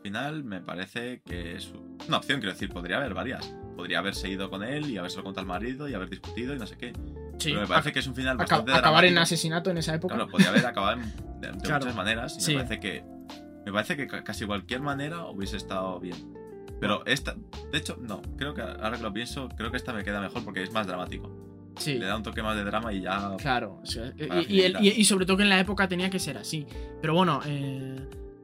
Al 0.00 0.04
final 0.04 0.44
me 0.44 0.62
parece 0.62 1.20
que 1.26 1.56
es 1.56 1.70
una 2.08 2.16
opción, 2.16 2.40
quiero 2.40 2.54
decir, 2.54 2.70
podría 2.70 2.96
haber 2.96 3.12
varias. 3.12 3.54
Podría 3.76 3.98
haberse 3.98 4.30
ido 4.30 4.48
con 4.48 4.62
él 4.64 4.88
y 4.88 4.96
haberse 4.96 5.22
contado 5.22 5.40
al 5.42 5.46
marido 5.46 5.90
y 5.90 5.92
haber 5.94 6.08
discutido 6.08 6.54
y 6.54 6.58
no 6.58 6.66
sé 6.66 6.78
qué. 6.78 6.94
Sí, 7.36 7.50
Pero 7.50 7.60
me 7.60 7.66
parece 7.66 7.92
que 7.92 7.98
es 7.98 8.06
un 8.06 8.14
final 8.14 8.38
bastante 8.38 8.72
acabar 8.72 9.04
en 9.04 9.12
dramático. 9.12 9.22
asesinato 9.34 9.70
en 9.70 9.76
esa 9.76 9.94
época. 9.94 10.14
Claro, 10.14 10.30
podría 10.30 10.48
haber 10.48 10.64
acabado 10.64 10.98
en- 11.02 11.40
de, 11.42 11.52
de 11.52 11.58
Claro. 11.58 11.80
muchas 11.84 11.94
maneras 11.96 12.34
y 12.38 12.40
Sí. 12.40 12.52
me 12.56 12.62
parece 12.64 12.80
que 12.80 13.04
me 13.66 13.72
parece 13.72 13.94
que 13.94 14.06
ca- 14.06 14.24
casi 14.24 14.46
cualquier 14.46 14.80
manera 14.80 15.26
hubiese 15.26 15.58
estado 15.58 16.00
bien. 16.00 16.16
Pero 16.80 17.04
esta, 17.04 17.36
de 17.70 17.76
hecho, 17.78 17.98
no, 18.00 18.22
creo 18.38 18.54
que 18.54 18.62
ahora 18.62 18.96
que 18.96 19.02
lo 19.02 19.12
pienso, 19.12 19.50
creo 19.54 19.70
que 19.70 19.76
esta 19.76 19.92
me 19.92 20.02
queda 20.02 20.18
mejor 20.22 20.42
porque 20.46 20.62
es 20.62 20.72
más 20.72 20.86
dramático. 20.86 21.30
sí. 21.76 21.98
Le 21.98 22.06
da 22.06 22.16
un 22.16 22.22
toque 22.22 22.42
más 22.42 22.56
de 22.56 22.64
drama 22.64 22.92
y 22.92 23.02
ya 23.02 23.36
Claro, 23.38 23.80
o 23.82 23.86
sea, 23.86 24.12
y, 24.16 24.56
y 24.56 24.60
el- 24.62 24.76
y 24.82 25.04
sobre 25.04 25.24
todo 25.26 25.36
que 25.36 25.42
en 25.44 25.50
la 25.50 25.60
época 25.60 25.88
tenía 25.88 26.08
que 26.10 26.18
ser 26.18 26.36
así. 26.38 26.66
Pero 27.02 27.14
bueno, 27.14 27.40
eh, 27.46 27.96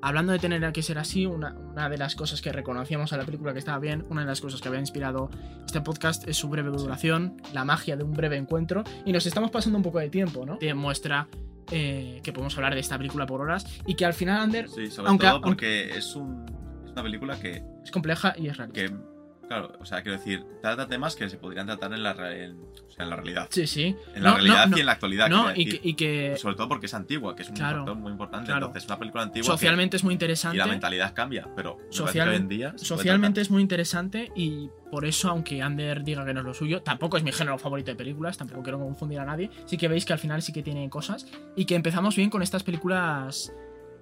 hablando 0.07 0.33
de 0.33 0.39
tener 0.39 0.73
que 0.73 0.83
ser 0.83 0.99
así, 0.99 1.27
una, 1.27 1.55
una 1.55 1.89
de 1.89 1.99
las 1.99 2.15
cosas 2.15 2.41
que 2.41 2.53
reconocíamos 2.53 3.13
a 3.13 3.17
la 3.17 3.25
película 3.25 3.53
que 3.53 3.59
estaba 3.59 3.79
bien, 3.79 4.05
una 4.09 4.21
de 4.23 4.27
las 4.29 4.41
cosas 4.41 4.61
que 4.61 4.69
había 4.69 4.81
inspirado 4.81 5.31
este 5.67 5.81
podcast 5.81 6.27
es 6.29 6.37
su 6.37 6.49
breve 6.49 6.71
duración, 6.71 7.37
la 7.53 7.65
magia 7.65 7.97
de 7.97 8.05
un 8.05 8.13
breve 8.13 8.37
encuentro, 8.37 8.85
y 9.05 9.13
nos 9.13 9.27
estamos 9.27 9.51
pasando 9.51 9.77
un 9.79 9.83
poco 9.83 9.99
de 9.99 10.09
tiempo, 10.09 10.47
¿no? 10.47 10.59
Demuestra 10.61 11.29
eh, 11.73 12.21
que 12.23 12.33
podemos 12.33 12.55
hablar 12.57 12.75
de 12.75 12.81
esta 12.81 12.97
película 12.97 13.27
por 13.27 13.41
horas 13.41 13.67
y 13.87 13.95
que 13.95 14.05
al 14.05 14.15
final, 14.15 14.41
Ander, 14.41 14.69
Sí, 14.69 14.87
sobre 14.91 15.09
Aunque- 15.09 15.27
todo 15.27 15.41
porque 15.41 15.97
es, 15.97 16.15
un, 16.15 16.47
es 16.85 16.93
una 16.93 17.03
película 17.03 17.39
que, 17.41 17.63
es 17.85 17.91
compleja 17.91 18.35
y 18.39 18.47
es 18.47 18.57
realista. 18.57 18.81
que, 18.81 19.16
claro, 19.49 19.73
o 19.81 19.85
sea, 19.85 20.03
quiero 20.03 20.19
decir, 20.19 20.45
trata 20.61 20.87
temas 20.89 21.15
que 21.17 21.29
se 21.29 21.37
podrían 21.39 21.67
tratar 21.67 21.93
en 21.93 22.03
la, 22.03 22.13
en, 22.35 22.59
o 22.61 22.91
sea, 22.91 23.05
en 23.05 23.11
la 23.11 23.17
realidad. 23.17 23.49
Sí, 23.51 23.67
sí. 23.67 23.97
En 24.15 24.23
la 24.23 24.31
No, 24.31 24.35
realidad 24.37 24.67
no, 24.69 24.77
y 24.77 24.81
en 24.81 24.87
la 24.87 24.93
actualidad. 24.93 25.29
no, 25.29 25.53
y 25.55 25.67
que, 25.67 25.81
y 25.89 25.95
que 25.95 26.37
Sobre 26.37 26.57
todo 26.57 26.69
porque 26.69 26.87
es 26.87 26.95
antigua, 26.95 27.35
que 27.37 27.43
es 27.43 27.49
un 27.51 27.57
Claro, 27.57 27.79
factor 27.79 27.97
muy 27.97 28.13
importante. 28.13 28.47
claro. 28.47 28.67
Entonces, 28.67 28.89
una 28.89 28.99
película 28.99 29.23
antigua 29.25 29.47
que- 29.47 29.53
socialmente 29.53 29.97
es 29.97 30.05
muy 30.05 30.13
y 30.13 30.17
interesante. 30.17 30.59
la 30.59 30.67
mentalidad 30.67 31.15
cambia, 31.15 31.49
pero 31.55 31.79
Socialmente- 31.91 32.31
hoy 32.37 32.43
en 32.43 32.49
día 32.49 32.73
Socialmente 32.77 33.41
es 33.41 33.51
muy 33.51 33.63
interesante 33.63 34.31
y 34.35 34.69
por 34.91 35.05
eso, 35.05 35.31
aunque 35.31 35.63
Ander 35.63 36.03
diga 36.05 36.25
que 36.25 36.33
no 36.35 36.41
es 36.41 36.47
lo 36.47 36.55
suyo, 36.55 36.83
tampoco 36.83 37.17
es 37.17 37.23
mi 37.23 37.33
género 37.33 37.59
favorito 37.59 37.91
de 37.91 37.97
películas, 37.97 38.37
tampoco 38.39 38.63
quiero 38.63 38.79
confundir 38.79 39.21
a 39.21 39.25
nadie. 39.25 39.51
Sí 39.67 39.77
que 39.77 39.89
veis 39.89 40.05
que 40.05 40.13
al 40.13 40.19
final 40.19 40.43
sí 40.43 40.53
que 40.53 40.63
tiene 40.63 40.89
cosas 40.91 41.27
y 41.57 41.65
que 41.65 41.75
empezamos 41.75 42.17
bien 42.17 42.31
con 42.31 42.43
estas 42.43 42.63
películas 42.63 43.53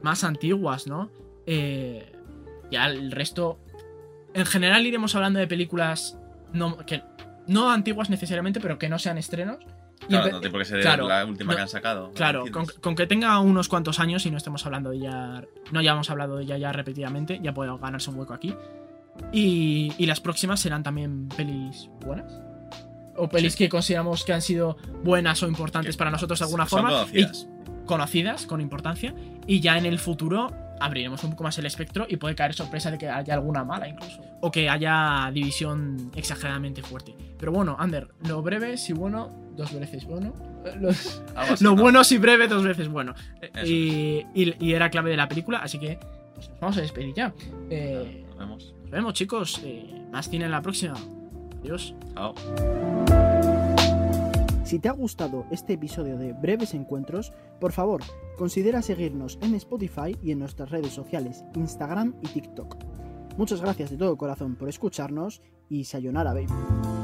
más 0.02 0.24
antiguas, 0.24 0.86
¿no? 0.86 1.10
Eh, 1.46 2.12
ya 2.70 2.86
el 2.86 3.10
resto. 3.12 3.58
En 4.34 4.46
general 4.46 4.84
iremos 4.86 5.14
hablando 5.14 5.38
de 5.38 5.46
películas 5.46 6.18
no, 6.52 6.76
que, 6.78 7.02
no 7.46 7.70
antiguas 7.70 8.10
necesariamente, 8.10 8.60
pero 8.60 8.78
que 8.78 8.88
no 8.88 8.98
sean 8.98 9.16
estrenos. 9.18 9.58
Claro, 10.08 10.32
no 10.32 10.40
tiene 10.40 10.50
por 10.50 10.60
qué 10.60 10.64
ser 10.66 10.80
claro, 10.82 11.08
la 11.08 11.24
última 11.24 11.52
no- 11.52 11.56
que 11.56 11.62
han 11.62 11.68
sacado. 11.68 12.10
Claro, 12.12 12.44
con, 12.82 12.94
que 12.94 13.06
tenga 13.06 13.38
unos 13.38 13.68
cuantos 13.68 14.00
años 14.00 14.26
y 14.26 14.30
no 14.30 14.36
estemos 14.36 14.66
hablando 14.66 14.90
de 14.90 14.96
ella. 14.98 15.44
No 15.72 15.78
hayamos 15.80 16.10
hablado 16.10 16.36
de 16.36 16.44
ella 16.44 16.58
ya 16.58 16.72
repetidamente, 16.72 17.40
ya 17.42 17.54
puede 17.54 17.74
ganarse 17.78 18.10
un 18.10 18.18
hueco 18.18 18.34
aquí. 18.34 18.54
Y, 19.32 19.92
y 19.96 20.06
las 20.06 20.20
próximas 20.20 20.60
serán 20.60 20.82
también 20.82 21.28
pelis 21.28 21.88
buenas. 22.04 22.32
O 23.16 23.28
pelis 23.28 23.52
Sí. 23.52 23.58
que 23.58 23.68
consideramos 23.68 24.24
que 24.24 24.32
han 24.32 24.42
sido 24.42 24.76
buenas 25.04 25.42
o 25.42 25.46
importantes 25.48 25.94
Que 25.94 25.98
para 25.98 26.10
nosotros 26.10 26.38
de 26.40 26.44
alguna 26.44 26.66
son 26.66 26.80
forma. 26.80 26.90
conocidas. 26.98 27.46
Y 27.46 27.86
conocidas, 27.86 28.46
con 28.46 28.60
importancia. 28.60 29.14
Y 29.46 29.60
ya 29.60 29.78
en 29.78 29.86
el 29.86 29.98
futuro 30.00 30.50
abriremos 30.80 31.22
un 31.24 31.30
poco 31.30 31.44
más 31.44 31.56
el 31.58 31.66
espectro 31.66 32.06
y 32.08 32.16
puede 32.16 32.34
caer 32.34 32.54
sorpresa 32.54 32.90
de 32.90 32.98
que 32.98 33.08
haya 33.08 33.34
alguna 33.34 33.64
mala 33.64 33.88
incluso. 33.88 34.20
O 34.40 34.50
que 34.50 34.68
haya 34.68 35.30
división 35.32 36.10
exageradamente 36.14 36.82
fuerte. 36.82 37.14
Pero 37.38 37.52
bueno, 37.52 37.76
Ander, 37.78 38.08
lo 38.28 38.42
breve, 38.42 38.76
si 38.76 38.92
bueno, 38.92 39.30
dos 39.56 39.72
veces 39.78 40.04
bueno. 40.04 40.32
Los- 40.80 41.22
Algo 41.34 41.54
así, 41.54 41.64
lo 41.64 41.74
¿no? 41.74 41.82
bueno 41.82 42.04
si 42.04 42.18
breve, 42.18 42.48
dos 42.48 42.64
veces 42.64 42.88
bueno. 42.88 43.14
Y, 43.64 44.24
y- 44.34 44.54
y 44.58 44.72
era 44.72 44.90
clave 44.90 45.10
de 45.10 45.16
la 45.16 45.28
película, 45.28 45.58
así 45.58 45.78
que 45.78 45.98
pues, 46.34 46.48
nos 46.50 46.60
vamos 46.60 46.78
a 46.78 46.80
despedir 46.80 47.14
ya. 47.14 47.32
Eh, 47.70 48.24
Nos 48.28 48.38
vemos. 48.38 48.74
nos 48.82 48.90
vemos 48.90 49.12
chicos, 49.14 49.60
eh, 49.64 50.02
más 50.12 50.28
cine 50.28 50.44
en 50.46 50.50
la 50.50 50.62
próxima. 50.62 50.94
Adiós. 51.60 51.94
Chao. 52.14 52.34
Si 54.64 54.78
te 54.78 54.88
ha 54.88 54.92
gustado 54.92 55.44
este 55.50 55.74
episodio 55.74 56.16
de 56.16 56.32
Breves 56.32 56.72
Encuentros, 56.72 57.34
por 57.60 57.72
favor, 57.72 58.00
considera 58.38 58.80
seguirnos 58.80 59.38
en 59.42 59.54
Spotify 59.56 60.16
y 60.22 60.32
en 60.32 60.38
nuestras 60.38 60.70
redes 60.70 60.92
sociales, 60.92 61.44
Instagram 61.54 62.14
y 62.22 62.28
TikTok. 62.28 62.76
Muchas 63.36 63.60
gracias 63.60 63.90
de 63.90 63.98
todo 63.98 64.16
corazón 64.16 64.56
por 64.56 64.70
escucharnos 64.70 65.42
y 65.68 65.84
sayonara 65.84 66.32
baby. 66.32 67.03